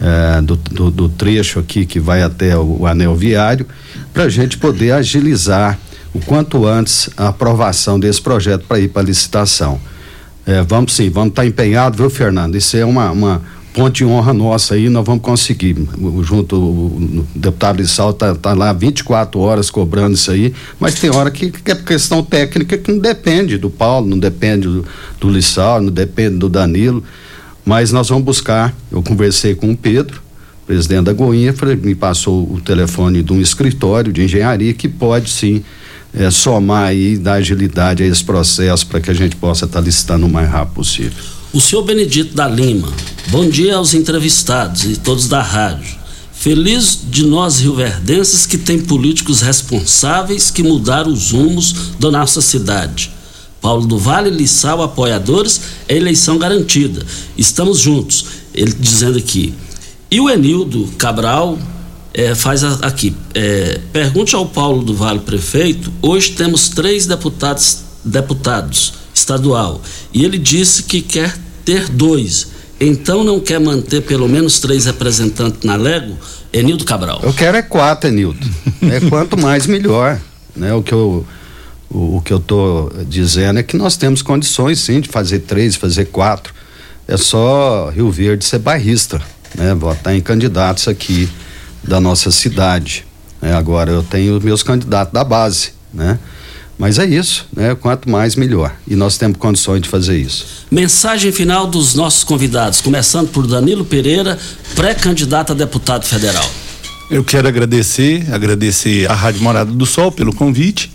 eh, 0.00 0.40
do, 0.42 0.54
do, 0.54 0.90
do, 0.92 1.08
trecho 1.08 1.58
aqui 1.58 1.84
que 1.84 1.98
vai 1.98 2.22
até 2.22 2.56
o, 2.56 2.82
o 2.82 2.86
anel 2.86 3.16
viário, 3.16 3.66
para 4.14 4.24
a 4.24 4.28
gente 4.28 4.56
poder 4.56 4.92
agilizar 4.92 5.76
o 6.14 6.20
quanto 6.20 6.66
antes 6.66 7.10
a 7.16 7.28
aprovação 7.28 7.98
desse 7.98 8.22
projeto 8.22 8.64
para 8.68 8.78
ir 8.78 8.88
para 8.88 9.02
licitação. 9.02 9.80
Eh, 10.46 10.62
vamos 10.62 10.94
sim, 10.94 11.10
vamos 11.10 11.30
estar 11.30 11.42
tá 11.42 11.48
empenhados, 11.48 11.98
viu, 11.98 12.08
Fernando? 12.08 12.54
Isso 12.54 12.76
é 12.76 12.84
uma, 12.84 13.10
uma 13.10 13.42
ponte 13.78 13.98
de 13.98 14.04
honra 14.04 14.34
nossa 14.34 14.74
aí, 14.74 14.88
nós 14.88 15.06
vamos 15.06 15.22
conseguir. 15.22 15.76
Junto, 16.22 16.56
o, 16.56 17.26
deputado 17.32 17.76
Lissal 17.76 18.12
tá, 18.12 18.34
tá 18.34 18.52
lá 18.52 18.72
24 18.72 19.38
horas 19.38 19.70
cobrando 19.70 20.16
isso 20.16 20.32
aí, 20.32 20.52
mas 20.80 20.96
tem 20.96 21.14
hora 21.14 21.30
que, 21.30 21.52
que 21.52 21.70
é 21.70 21.76
questão 21.76 22.20
técnica 22.20 22.76
que 22.76 22.90
não 22.90 22.98
depende 22.98 23.56
do 23.56 23.70
Paulo, 23.70 24.08
não 24.08 24.18
depende 24.18 24.66
do, 24.66 24.84
do 25.20 25.30
Lissal, 25.30 25.80
não 25.80 25.92
depende 25.92 26.38
do 26.38 26.48
Danilo, 26.48 27.04
mas 27.64 27.92
nós 27.92 28.08
vamos 28.08 28.24
buscar. 28.24 28.74
Eu 28.90 29.00
conversei 29.00 29.54
com 29.54 29.70
o 29.70 29.76
Pedro, 29.76 30.20
presidente 30.66 31.04
da 31.04 31.12
Goinha, 31.12 31.54
me 31.80 31.94
passou 31.94 32.52
o 32.52 32.60
telefone 32.60 33.22
de 33.22 33.32
um 33.32 33.40
escritório 33.40 34.12
de 34.12 34.24
engenharia 34.24 34.74
que 34.74 34.88
pode 34.88 35.30
sim 35.30 35.62
é, 36.12 36.32
somar 36.32 36.96
e 36.96 37.16
dar 37.16 37.34
agilidade 37.34 38.02
a 38.02 38.06
esse 38.06 38.24
processo 38.24 38.84
para 38.88 39.00
que 39.00 39.08
a 39.08 39.14
gente 39.14 39.36
possa 39.36 39.66
estar 39.66 39.78
tá 39.78 39.84
licitando 39.84 40.26
o 40.26 40.28
mais 40.28 40.50
rápido 40.50 40.74
possível. 40.74 41.37
O 41.50 41.62
senhor 41.62 41.82
Benedito 41.82 42.34
da 42.34 42.46
Lima, 42.46 42.92
bom 43.28 43.48
dia 43.48 43.76
aos 43.76 43.94
entrevistados 43.94 44.84
e 44.84 44.96
todos 44.98 45.28
da 45.28 45.40
rádio. 45.40 45.96
Feliz 46.30 47.00
de 47.08 47.24
nós 47.24 47.58
rioverdenses 47.60 48.44
que 48.44 48.58
tem 48.58 48.78
políticos 48.78 49.40
responsáveis 49.40 50.50
que 50.50 50.62
mudaram 50.62 51.10
os 51.10 51.30
rumos 51.30 51.74
da 51.98 52.10
nossa 52.10 52.42
cidade. 52.42 53.10
Paulo 53.62 53.86
do 53.86 53.96
Vale, 53.96 54.28
Lissau, 54.28 54.82
apoiadores, 54.82 55.58
é 55.88 55.96
eleição 55.96 56.36
garantida. 56.36 57.04
Estamos 57.36 57.78
juntos. 57.78 58.26
Ele 58.52 58.74
dizendo 58.78 59.16
aqui. 59.16 59.54
E 60.10 60.20
o 60.20 60.28
Enildo 60.28 60.86
Cabral 60.98 61.58
é, 62.12 62.34
faz 62.34 62.62
a, 62.62 62.74
aqui. 62.82 63.16
É, 63.34 63.80
pergunte 63.90 64.36
ao 64.36 64.44
Paulo 64.44 64.84
do 64.84 64.94
Vale, 64.94 65.20
prefeito. 65.20 65.90
Hoje 66.02 66.32
temos 66.32 66.68
três 66.68 67.06
deputados, 67.06 67.78
deputados 68.04 68.97
estadual. 69.18 69.80
E 70.12 70.24
ele 70.24 70.38
disse 70.38 70.82
que 70.82 71.00
quer 71.00 71.34
ter 71.64 71.88
dois. 71.88 72.48
Então 72.80 73.24
não 73.24 73.40
quer 73.40 73.58
manter 73.58 74.02
pelo 74.02 74.28
menos 74.28 74.58
três 74.60 74.84
representantes 74.86 75.62
na 75.64 75.76
Lego? 75.76 76.16
Enildo 76.52 76.84
Cabral. 76.84 77.20
Eu 77.22 77.32
quero 77.32 77.56
é 77.56 77.62
quatro, 77.62 78.08
Enildo. 78.08 78.38
é 78.82 79.00
quanto 79.08 79.36
mais 79.36 79.66
melhor. 79.66 80.20
Né? 80.54 80.72
O 80.72 80.82
que 80.82 80.92
eu 80.92 81.26
o, 81.90 82.20
que 82.22 82.32
eu 82.32 82.36
estou 82.36 82.92
dizendo 83.06 83.58
é 83.58 83.62
que 83.62 83.76
nós 83.76 83.96
temos 83.96 84.20
condições 84.20 84.78
sim 84.80 85.00
de 85.00 85.08
fazer 85.08 85.40
três, 85.40 85.74
fazer 85.74 86.06
quatro. 86.06 86.52
É 87.06 87.16
só 87.16 87.88
Rio 87.88 88.10
Verde 88.10 88.44
ser 88.44 88.58
bairrista, 88.58 89.20
né? 89.54 89.74
Votar 89.74 90.14
em 90.14 90.20
candidatos 90.20 90.86
aqui 90.86 91.28
da 91.82 91.98
nossa 91.98 92.30
cidade. 92.30 93.06
Né? 93.40 93.54
Agora 93.54 93.90
eu 93.90 94.02
tenho 94.02 94.38
meus 94.42 94.62
candidatos 94.62 95.12
da 95.12 95.24
base, 95.24 95.72
né? 95.92 96.18
Mas 96.78 96.98
é 96.98 97.04
isso, 97.04 97.46
né? 97.54 97.74
Quanto 97.74 98.08
mais, 98.08 98.36
melhor. 98.36 98.74
E 98.86 98.94
nós 98.94 99.18
temos 99.18 99.36
condições 99.36 99.82
de 99.82 99.88
fazer 99.88 100.16
isso. 100.16 100.46
Mensagem 100.70 101.32
final 101.32 101.66
dos 101.66 101.94
nossos 101.94 102.22
convidados, 102.22 102.80
começando 102.80 103.28
por 103.30 103.46
Danilo 103.46 103.84
Pereira, 103.84 104.38
pré-candidato 104.76 105.52
a 105.52 105.54
deputado 105.54 106.04
federal. 106.04 106.48
Eu 107.10 107.24
quero 107.24 107.48
agradecer, 107.48 108.26
agradecer 108.30 109.10
à 109.10 109.14
Rádio 109.14 109.40
Morada 109.42 109.72
do 109.72 109.86
Sol 109.86 110.12
pelo 110.12 110.30
convite, 110.34 110.92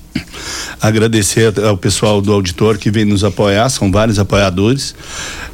agradecer 0.79 1.51
ao 1.59 1.75
pessoal 1.75 2.21
do 2.21 2.31
auditório 2.31 2.79
que 2.79 2.91
vem 2.91 3.03
nos 3.03 3.23
apoiar, 3.23 3.67
são 3.69 3.91
vários 3.91 4.19
apoiadores, 4.19 4.93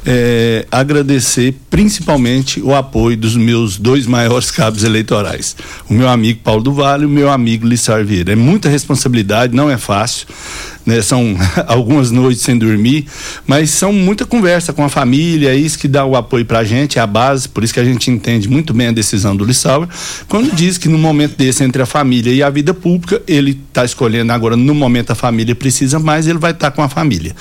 é, 0.04 0.66
agradecer 0.70 1.54
principalmente 1.70 2.60
o 2.60 2.74
apoio 2.74 3.16
dos 3.16 3.36
meus 3.36 3.78
dois 3.78 4.06
maiores 4.06 4.50
cabos 4.50 4.84
eleitorais, 4.84 5.56
o 5.88 5.94
meu 5.94 6.10
amigo 6.10 6.40
Paulo 6.44 6.62
do 6.62 6.74
Vale 6.74 7.04
e 7.04 7.06
o 7.06 7.10
meu 7.10 7.30
amigo 7.30 7.66
Lissar 7.66 8.04
Vieira. 8.04 8.32
É 8.32 8.36
muita 8.36 8.68
responsabilidade, 8.68 9.56
não 9.56 9.70
é 9.70 9.78
fácil 9.78 10.26
né? 10.90 11.00
São 11.00 11.36
algumas 11.66 12.10
noites 12.10 12.42
sem 12.42 12.58
dormir, 12.58 13.06
mas 13.46 13.70
são 13.70 13.92
muita 13.92 14.26
conversa 14.26 14.72
com 14.72 14.84
a 14.84 14.88
família, 14.88 15.50
é 15.50 15.54
isso 15.54 15.78
que 15.78 15.86
dá 15.86 16.04
o 16.04 16.16
apoio 16.16 16.44
pra 16.44 16.64
gente, 16.64 16.98
é 16.98 17.02
a 17.02 17.06
base, 17.06 17.48
por 17.48 17.62
isso 17.62 17.72
que 17.72 17.80
a 17.80 17.84
gente 17.84 18.10
entende 18.10 18.48
muito 18.48 18.74
bem 18.74 18.88
a 18.88 18.92
decisão 18.92 19.36
do 19.36 19.44
Lissauer, 19.44 19.88
quando 20.28 20.54
diz 20.54 20.76
que 20.76 20.88
no 20.88 20.98
momento 20.98 21.36
desse 21.36 21.62
entre 21.62 21.80
a 21.80 21.86
família 21.86 22.32
e 22.32 22.42
a 22.42 22.50
vida 22.50 22.74
pública, 22.74 23.22
ele 23.26 23.60
está 23.68 23.84
escolhendo 23.84 24.32
agora 24.32 24.56
no 24.56 24.74
momento 24.74 25.12
a 25.12 25.14
família 25.14 25.54
precisa 25.54 25.98
mais, 25.98 26.26
ele 26.26 26.38
vai 26.38 26.50
estar 26.50 26.70
tá 26.70 26.76
com 26.76 26.82
a 26.82 26.88
família. 26.88 27.34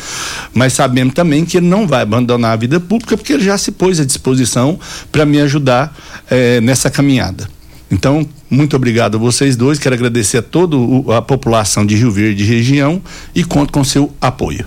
Mas 0.53 0.73
sabemos 0.73 1.13
também 1.13 1.43
que 1.43 1.57
ele 1.57 1.67
não 1.67 1.87
vai 1.87 2.03
abandonar 2.03 2.53
a 2.53 2.55
vida 2.55 2.79
pública 2.79 3.17
porque 3.17 3.33
ele 3.33 3.43
já 3.43 3.57
se 3.57 3.71
pôs 3.71 3.99
à 3.99 4.05
disposição 4.05 4.79
para 5.11 5.25
me 5.25 5.41
ajudar 5.41 5.95
eh, 6.29 6.61
nessa 6.61 6.89
caminhada. 6.89 7.58
Então, 7.91 8.27
muito 8.49 8.75
obrigado 8.75 9.15
a 9.15 9.19
vocês 9.19 9.55
dois. 9.55 9.79
Quero 9.79 9.95
agradecer 9.95 10.37
a 10.37 10.41
toda 10.41 10.75
a 11.17 11.21
população 11.21 11.85
de 11.85 11.95
Rio 11.95 12.11
Verde 12.11 12.43
e 12.43 12.45
região 12.45 13.01
e 13.33 13.43
conto 13.43 13.73
com 13.73 13.83
seu 13.83 14.11
apoio. 14.21 14.65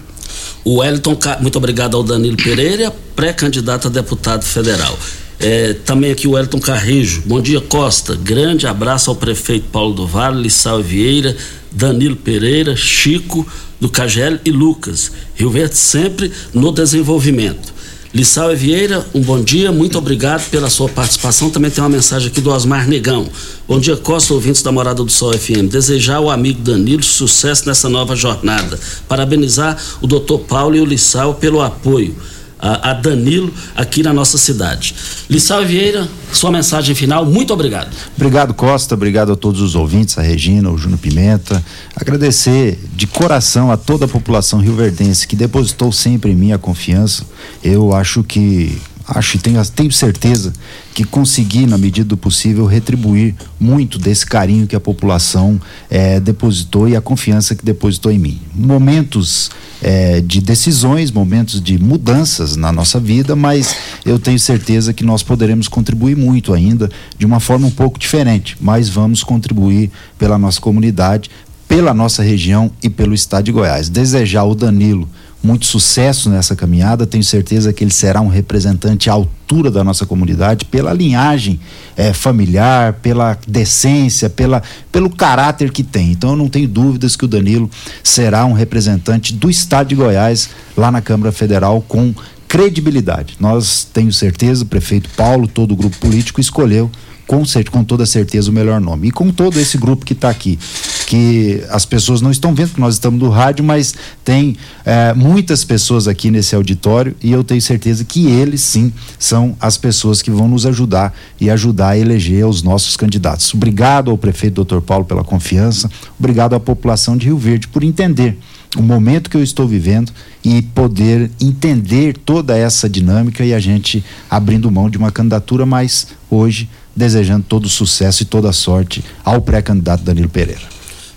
O 0.64 0.78
Wellington, 0.78 1.18
muito 1.40 1.56
obrigado 1.56 1.96
ao 1.96 2.02
Danilo 2.02 2.36
Pereira, 2.36 2.92
pré-candidato 3.14 3.88
a 3.88 3.90
deputado 3.90 4.44
federal. 4.44 4.98
É, 5.38 5.74
também 5.74 6.12
aqui 6.12 6.28
o 6.28 6.32
Wellington 6.32 6.60
Carrejo. 6.60 7.22
Bom 7.26 7.40
dia, 7.40 7.60
Costa. 7.60 8.14
Grande 8.14 8.66
abraço 8.66 9.10
ao 9.10 9.16
prefeito 9.16 9.66
Paulo 9.72 9.92
do 9.92 10.06
Vale, 10.06 10.42
Lissau 10.42 10.80
Vieira, 10.80 11.36
Danilo 11.70 12.16
Pereira, 12.16 12.76
Chico 12.76 13.46
do 13.80 13.88
Cagel 13.88 14.38
e 14.44 14.52
Lucas. 14.52 15.10
Rio 15.34 15.50
Verde 15.50 15.76
sempre 15.76 16.30
no 16.54 16.70
desenvolvimento. 16.70 17.71
Lissau 18.14 18.54
Vieira, 18.54 19.06
um 19.14 19.22
bom 19.22 19.40
dia, 19.40 19.72
muito 19.72 19.96
obrigado 19.96 20.46
pela 20.50 20.68
sua 20.68 20.86
participação. 20.86 21.48
Também 21.48 21.70
tem 21.70 21.82
uma 21.82 21.88
mensagem 21.88 22.28
aqui 22.28 22.42
do 22.42 22.50
Osmar 22.50 22.86
Negão. 22.86 23.26
Bom 23.66 23.80
dia, 23.80 23.96
Costa, 23.96 24.34
ouvintes 24.34 24.60
da 24.60 24.70
Morada 24.70 25.02
do 25.02 25.10
Sol 25.10 25.32
FM. 25.32 25.70
Desejar 25.70 26.16
ao 26.16 26.28
amigo 26.28 26.60
Danilo 26.60 27.02
sucesso 27.02 27.66
nessa 27.66 27.88
nova 27.88 28.14
jornada. 28.14 28.78
Parabenizar 29.08 29.82
o 30.02 30.06
doutor 30.06 30.40
Paulo 30.40 30.76
e 30.76 30.80
o 30.82 30.84
Lissau 30.84 31.36
pelo 31.36 31.62
apoio 31.62 32.14
a, 32.62 32.90
a 32.90 32.94
Danilo 32.94 33.52
aqui 33.74 34.04
na 34.04 34.12
nossa 34.12 34.38
cidade. 34.38 34.94
Lissau 35.28 35.64
Vieira, 35.64 36.08
sua 36.32 36.52
mensagem 36.52 36.94
final, 36.94 37.26
muito 37.26 37.52
obrigado. 37.52 37.90
Obrigado, 38.16 38.54
Costa, 38.54 38.94
obrigado 38.94 39.32
a 39.32 39.36
todos 39.36 39.60
os 39.60 39.74
ouvintes, 39.74 40.16
a 40.16 40.22
Regina, 40.22 40.70
o 40.70 40.78
Júnior 40.78 41.00
Pimenta. 41.00 41.62
Agradecer 41.96 42.78
de 42.94 43.08
coração 43.08 43.72
a 43.72 43.76
toda 43.76 44.04
a 44.04 44.08
população 44.08 44.60
rioverdense 44.60 45.26
que 45.26 45.34
depositou 45.34 45.90
sempre 45.90 46.30
em 46.30 46.36
mim 46.36 46.52
a 46.52 46.58
confiança. 46.58 47.24
Eu 47.64 47.92
acho 47.92 48.22
que 48.22 48.80
acho 49.06 49.36
e 49.36 49.40
tenho, 49.40 49.64
tenho 49.66 49.92
certeza 49.92 50.52
que 50.94 51.04
consegui, 51.04 51.66
na 51.66 51.78
medida 51.78 52.08
do 52.08 52.16
possível, 52.16 52.66
retribuir 52.66 53.34
muito 53.58 53.98
desse 53.98 54.26
carinho 54.26 54.66
que 54.66 54.76
a 54.76 54.80
população 54.80 55.60
é, 55.90 56.20
depositou 56.20 56.88
e 56.88 56.94
a 56.94 57.00
confiança 57.00 57.54
que 57.54 57.64
depositou 57.64 58.12
em 58.12 58.18
mim. 58.18 58.40
Momentos 58.54 59.50
é, 59.82 60.20
de 60.20 60.40
decisões, 60.40 61.10
momentos 61.10 61.60
de 61.60 61.78
mudanças 61.78 62.56
na 62.56 62.70
nossa 62.70 63.00
vida, 63.00 63.34
mas 63.34 63.74
eu 64.04 64.18
tenho 64.18 64.38
certeza 64.38 64.92
que 64.92 65.04
nós 65.04 65.22
poderemos 65.22 65.66
contribuir 65.66 66.16
muito 66.16 66.52
ainda, 66.52 66.90
de 67.18 67.26
uma 67.26 67.40
forma 67.40 67.66
um 67.66 67.70
pouco 67.70 67.98
diferente, 67.98 68.56
mas 68.60 68.88
vamos 68.88 69.24
contribuir 69.24 69.90
pela 70.18 70.38
nossa 70.38 70.60
comunidade, 70.60 71.30
pela 71.66 71.94
nossa 71.94 72.22
região 72.22 72.70
e 72.82 72.90
pelo 72.90 73.14
estado 73.14 73.44
de 73.44 73.52
Goiás. 73.52 73.88
Desejar 73.88 74.44
o 74.44 74.54
Danilo 74.54 75.08
muito 75.42 75.66
sucesso 75.66 76.30
nessa 76.30 76.54
caminhada. 76.54 77.06
Tenho 77.06 77.24
certeza 77.24 77.72
que 77.72 77.82
ele 77.82 77.92
será 77.92 78.20
um 78.20 78.28
representante 78.28 79.10
à 79.10 79.12
altura 79.12 79.70
da 79.70 79.82
nossa 79.82 80.06
comunidade, 80.06 80.64
pela 80.64 80.92
linhagem 80.92 81.58
é, 81.96 82.12
familiar, 82.12 82.94
pela 82.94 83.36
decência, 83.46 84.30
pela, 84.30 84.62
pelo 84.90 85.10
caráter 85.10 85.72
que 85.72 85.82
tem. 85.82 86.12
Então 86.12 86.30
eu 86.30 86.36
não 86.36 86.48
tenho 86.48 86.68
dúvidas 86.68 87.16
que 87.16 87.24
o 87.24 87.28
Danilo 87.28 87.68
será 88.02 88.44
um 88.44 88.52
representante 88.52 89.34
do 89.34 89.50
Estado 89.50 89.88
de 89.88 89.94
Goiás 89.94 90.50
lá 90.76 90.90
na 90.90 91.00
Câmara 91.00 91.32
Federal 91.32 91.84
com 91.86 92.14
credibilidade. 92.46 93.36
Nós 93.40 93.88
tenho 93.92 94.12
certeza, 94.12 94.62
o 94.62 94.66
prefeito 94.66 95.08
Paulo, 95.16 95.48
todo 95.48 95.72
o 95.72 95.76
grupo 95.76 95.96
político 95.98 96.40
escolheu 96.40 96.90
com, 97.26 97.42
com 97.70 97.84
toda 97.84 98.06
certeza 98.06 98.50
o 98.50 98.54
melhor 98.54 98.80
nome. 98.80 99.08
E 99.08 99.10
com 99.10 99.30
todo 99.30 99.58
esse 99.58 99.78
grupo 99.78 100.04
que 100.04 100.12
está 100.12 100.30
aqui, 100.30 100.58
que 101.06 101.62
as 101.68 101.84
pessoas 101.84 102.20
não 102.20 102.30
estão 102.30 102.54
vendo 102.54 102.74
que 102.74 102.80
nós 102.80 102.94
estamos 102.94 103.20
no 103.20 103.28
rádio, 103.28 103.64
mas 103.64 103.94
tem 104.24 104.56
é, 104.84 105.12
muitas 105.14 105.64
pessoas 105.64 106.08
aqui 106.08 106.30
nesse 106.30 106.54
auditório 106.54 107.14
e 107.22 107.32
eu 107.32 107.44
tenho 107.44 107.60
certeza 107.60 108.04
que 108.04 108.26
eles 108.26 108.60
sim 108.60 108.92
são 109.18 109.56
as 109.60 109.76
pessoas 109.76 110.22
que 110.22 110.30
vão 110.30 110.48
nos 110.48 110.64
ajudar 110.66 111.14
e 111.40 111.50
ajudar 111.50 111.90
a 111.90 111.98
eleger 111.98 112.46
os 112.46 112.62
nossos 112.62 112.96
candidatos. 112.96 113.52
Obrigado 113.54 114.10
ao 114.10 114.18
prefeito 114.18 114.64
Dr. 114.64 114.80
Paulo 114.80 115.04
pela 115.04 115.22
confiança, 115.22 115.90
obrigado 116.18 116.54
à 116.54 116.60
população 116.60 117.16
de 117.16 117.26
Rio 117.26 117.38
Verde 117.38 117.68
por 117.68 117.84
entender 117.84 118.38
o 118.76 118.82
momento 118.82 119.28
que 119.28 119.36
eu 119.36 119.42
estou 119.42 119.66
vivendo 119.66 120.12
e 120.42 120.62
poder 120.62 121.30
entender 121.40 122.16
toda 122.16 122.56
essa 122.56 122.88
dinâmica 122.88 123.44
e 123.44 123.52
a 123.52 123.60
gente 123.60 124.02
abrindo 124.30 124.70
mão 124.70 124.88
de 124.88 124.96
uma 124.96 125.12
candidatura, 125.12 125.66
mas 125.66 126.08
hoje 126.30 126.68
desejando 126.94 127.44
todo 127.48 127.66
o 127.66 127.68
sucesso 127.68 128.22
e 128.22 128.26
toda 128.26 128.50
a 128.50 128.52
sorte 128.52 129.04
ao 129.24 129.40
pré-candidato 129.40 130.04
Danilo 130.04 130.28
Pereira. 130.28 130.72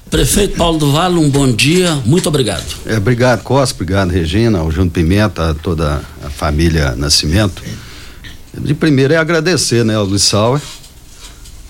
Prefeito 0.10 0.56
Paulo 0.56 0.78
do 0.78 0.92
Vale, 0.92 1.18
um 1.18 1.30
bom 1.30 1.52
dia, 1.52 1.96
muito 2.06 2.30
obrigado. 2.30 2.64
É, 2.86 2.98
obrigado, 2.98 3.42
Costa, 3.42 3.76
obrigado, 3.76 4.12
Regina, 4.12 4.60
ao 4.60 4.72
Júnior 4.72 4.92
Pimenta, 4.92 5.50
a 5.50 5.54
toda 5.54 6.02
a 6.24 6.30
família 6.30 6.96
Nascimento. 6.96 7.62
De 8.58 8.74
primeiro 8.74 9.14
é 9.14 9.18
agradecer, 9.18 9.84
né, 9.84 9.96
ao 9.96 10.06
Luiz 10.06 10.24
Sauer, 10.24 10.62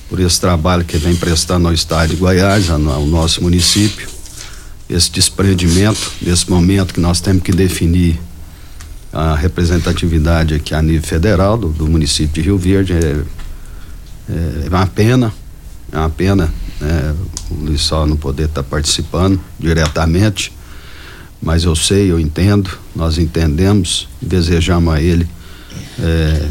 por 0.09 0.19
esse 0.19 0.39
trabalho 0.39 0.83
que 0.83 0.97
vem 0.97 1.15
prestando 1.15 1.67
ao 1.67 1.73
estado 1.73 2.09
de 2.09 2.15
Goiás, 2.17 2.69
ao 2.69 2.77
nosso 2.77 3.41
município, 3.41 4.07
esse 4.87 5.09
desprendimento, 5.09 6.11
nesse 6.21 6.47
momento 6.49 6.93
que 6.93 6.99
nós 6.99 7.19
temos 7.19 7.41
que 7.41 7.51
definir 7.51 8.19
a 9.11 9.33
representatividade 9.33 10.53
aqui 10.53 10.75
a 10.75 10.81
nível 10.81 11.01
federal 11.01 11.57
do, 11.57 11.69
do 11.69 11.87
município 11.87 12.33
de 12.33 12.41
Rio 12.41 12.57
Verde, 12.57 12.93
é 12.93 13.23
é, 14.29 14.65
é 14.65 14.69
uma 14.69 14.87
pena, 14.87 15.33
é 15.91 15.97
uma 15.97 16.09
pena 16.09 16.53
né, 16.79 17.15
o 17.49 17.65
Luiz 17.65 17.81
Sol 17.81 18.05
não 18.05 18.17
poder 18.17 18.45
estar 18.45 18.63
tá 18.63 18.69
participando 18.69 19.39
diretamente, 19.59 20.51
mas 21.41 21.63
eu 21.63 21.75
sei, 21.75 22.11
eu 22.11 22.19
entendo, 22.19 22.69
nós 22.95 23.17
entendemos 23.17 24.07
e 24.21 24.25
desejamos 24.25 24.93
a 24.93 25.01
ele 25.01 25.27
é, 25.99 26.49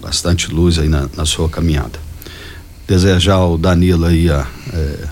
bastante 0.00 0.52
luz 0.52 0.78
aí 0.78 0.88
na, 0.88 1.08
na, 1.16 1.24
sua 1.24 1.48
caminhada. 1.48 1.98
Desejar 2.86 3.34
ao 3.34 3.56
Danilo 3.56 4.04
aí 4.04 4.28
a, 4.28 4.46
é, 4.72 4.76
é, 4.76 5.08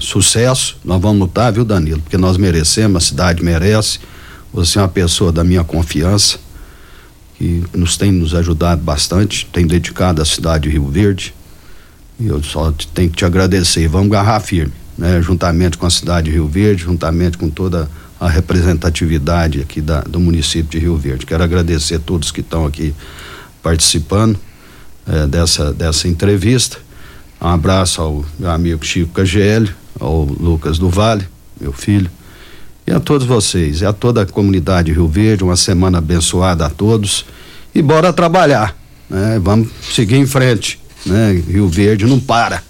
sucesso, 0.00 0.76
nós 0.84 1.00
vamos 1.00 1.20
lutar, 1.20 1.52
viu 1.52 1.64
Danilo? 1.64 2.00
Porque 2.00 2.18
nós 2.18 2.36
merecemos, 2.36 3.02
a 3.02 3.06
cidade 3.06 3.42
merece, 3.42 4.00
você 4.52 4.78
é 4.78 4.82
uma 4.82 4.88
pessoa 4.88 5.32
da 5.32 5.42
minha 5.42 5.64
confiança, 5.64 6.38
que 7.36 7.64
nos 7.74 7.96
tem 7.96 8.12
nos 8.12 8.34
ajudado 8.34 8.82
bastante, 8.82 9.46
tem 9.52 9.66
dedicado 9.66 10.22
à 10.22 10.24
cidade 10.24 10.64
de 10.64 10.70
Rio 10.70 10.88
Verde. 10.88 11.34
E 12.18 12.26
eu 12.26 12.42
só 12.42 12.72
tenho 12.94 13.10
que 13.10 13.16
te 13.16 13.24
agradecer. 13.24 13.88
Vamos 13.88 14.10
garrar 14.10 14.40
firme, 14.40 14.72
né? 14.96 15.20
Juntamente 15.20 15.76
com 15.76 15.86
a 15.86 15.90
cidade 15.90 16.30
de 16.30 16.32
Rio 16.32 16.46
Verde, 16.46 16.84
juntamente 16.84 17.36
com 17.36 17.50
toda 17.50 17.88
a 18.20 18.28
representatividade 18.28 19.60
aqui 19.60 19.80
da, 19.80 20.00
do 20.02 20.20
município 20.20 20.70
de 20.70 20.78
Rio 20.78 20.96
Verde. 20.96 21.26
Quero 21.26 21.42
agradecer 21.42 21.96
a 21.96 21.98
todos 21.98 22.30
que 22.30 22.40
estão 22.40 22.64
aqui 22.64 22.94
participando 23.62 24.38
eh, 25.06 25.26
dessa, 25.26 25.72
dessa 25.72 26.06
entrevista. 26.06 26.78
Um 27.40 27.48
abraço 27.48 28.00
ao 28.00 28.24
meu 28.38 28.50
amigo 28.50 28.84
Chico 28.86 29.12
Cagel, 29.12 29.68
ao 29.98 30.24
Lucas 30.24 30.78
do 30.78 30.88
Vale, 30.88 31.26
meu 31.60 31.72
filho 31.72 32.10
e 32.86 32.92
a 32.92 33.00
todos 33.00 33.26
vocês, 33.26 33.80
e 33.80 33.86
a 33.86 33.92
toda 33.92 34.22
a 34.22 34.26
comunidade 34.26 34.92
Rio 34.92 35.08
Verde, 35.08 35.44
uma 35.44 35.56
semana 35.56 35.98
abençoada 35.98 36.66
a 36.66 36.70
todos 36.70 37.24
e 37.74 37.80
bora 37.80 38.12
trabalhar, 38.12 38.76
né? 39.08 39.38
Vamos 39.42 39.68
seguir 39.90 40.16
em 40.16 40.26
frente, 40.26 40.80
né? 41.06 41.32
Rio 41.32 41.68
Verde 41.68 42.04
não 42.04 42.20
para. 42.20 42.62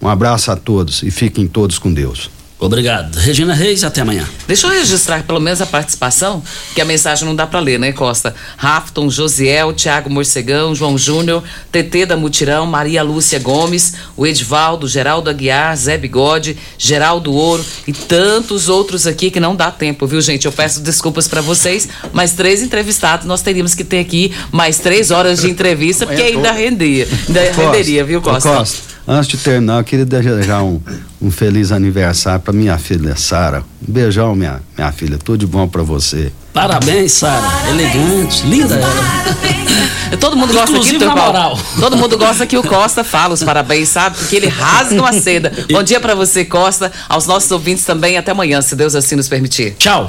Um 0.00 0.08
abraço 0.08 0.50
a 0.52 0.56
todos 0.56 1.02
e 1.02 1.10
fiquem 1.10 1.48
todos 1.48 1.78
com 1.78 1.92
Deus. 1.92 2.30
Obrigado. 2.58 3.16
Regina 3.16 3.52
Reis, 3.52 3.84
até 3.84 4.00
amanhã. 4.00 4.26
Deixa 4.48 4.66
eu 4.66 4.70
registrar 4.70 5.22
pelo 5.24 5.38
menos 5.38 5.60
a 5.60 5.66
participação, 5.66 6.42
que 6.74 6.80
a 6.80 6.86
mensagem 6.86 7.26
não 7.26 7.36
dá 7.36 7.46
para 7.46 7.60
ler, 7.60 7.78
né, 7.78 7.92
Costa? 7.92 8.34
Rafton, 8.56 9.10
Josiel, 9.10 9.74
Tiago 9.74 10.08
Morcegão, 10.08 10.74
João 10.74 10.96
Júnior, 10.96 11.44
TT 11.70 12.06
da 12.06 12.16
Mutirão, 12.16 12.64
Maria 12.64 13.02
Lúcia 13.02 13.38
Gomes, 13.38 13.94
o 14.16 14.26
Edvaldo, 14.26 14.88
Geraldo 14.88 15.28
Aguiar, 15.28 15.76
Zé 15.76 15.98
Bigode, 15.98 16.56
Geraldo 16.78 17.30
Ouro 17.34 17.62
e 17.86 17.92
tantos 17.92 18.70
outros 18.70 19.06
aqui 19.06 19.30
que 19.30 19.38
não 19.38 19.54
dá 19.54 19.70
tempo, 19.70 20.06
viu, 20.06 20.22
gente? 20.22 20.46
Eu 20.46 20.52
peço 20.52 20.80
desculpas 20.80 21.28
para 21.28 21.42
vocês, 21.42 21.86
mas 22.10 22.32
três 22.32 22.62
entrevistados 22.62 23.26
nós 23.26 23.42
teríamos 23.42 23.74
que 23.74 23.84
ter 23.84 23.98
aqui 23.98 24.34
mais 24.50 24.78
três 24.78 25.10
horas 25.10 25.42
de 25.42 25.50
entrevista, 25.50 26.06
porque 26.06 26.22
ainda 26.22 26.52
renderia, 26.52 27.06
ainda 27.28 27.52
renderia, 27.52 28.02
viu, 28.02 28.22
Costa? 28.22 28.48
Costa 28.48 28.95
Antes 29.08 29.28
de 29.28 29.36
terminar, 29.36 29.78
eu 29.78 29.84
queria 29.84 30.04
desejar 30.04 30.62
um, 30.64 30.80
um 31.22 31.30
feliz 31.30 31.70
aniversário 31.70 32.40
para 32.40 32.52
minha 32.52 32.76
filha 32.76 33.14
Sara. 33.14 33.62
Um 33.86 33.92
beijão, 33.92 34.34
minha, 34.34 34.60
minha 34.76 34.90
filha. 34.90 35.16
Tudo 35.16 35.38
de 35.38 35.46
bom 35.46 35.68
para 35.68 35.82
você. 35.82 36.32
Parabéns, 36.52 37.12
Sara. 37.12 37.46
Elegante, 37.70 38.44
linda 38.46 38.74
ela. 38.74 40.16
Todo 40.18 40.36
mundo 40.36 40.52
gosta 40.52 40.70
Inclusive 40.70 40.96
aqui, 40.96 41.04
na 41.04 41.14
Paulo. 41.14 41.32
moral. 41.32 41.58
Todo 41.78 41.96
mundo 41.96 42.16
gosta 42.18 42.46
que 42.46 42.56
o 42.56 42.62
Costa 42.62 43.04
fala 43.04 43.34
os 43.34 43.42
parabéns, 43.42 43.88
sabe? 43.88 44.16
Porque 44.16 44.36
ele 44.36 44.48
rasga 44.48 45.00
uma 45.00 45.12
seda. 45.12 45.52
Bom 45.70 45.82
dia 45.82 46.00
pra 46.00 46.14
você, 46.14 46.44
Costa. 46.44 46.90
Aos 47.08 47.26
nossos 47.26 47.50
ouvintes 47.50 47.84
também. 47.84 48.16
Até 48.16 48.32
amanhã, 48.32 48.60
se 48.62 48.74
Deus 48.74 48.94
assim 48.94 49.14
nos 49.16 49.28
permitir. 49.28 49.74
Tchau. 49.78 50.04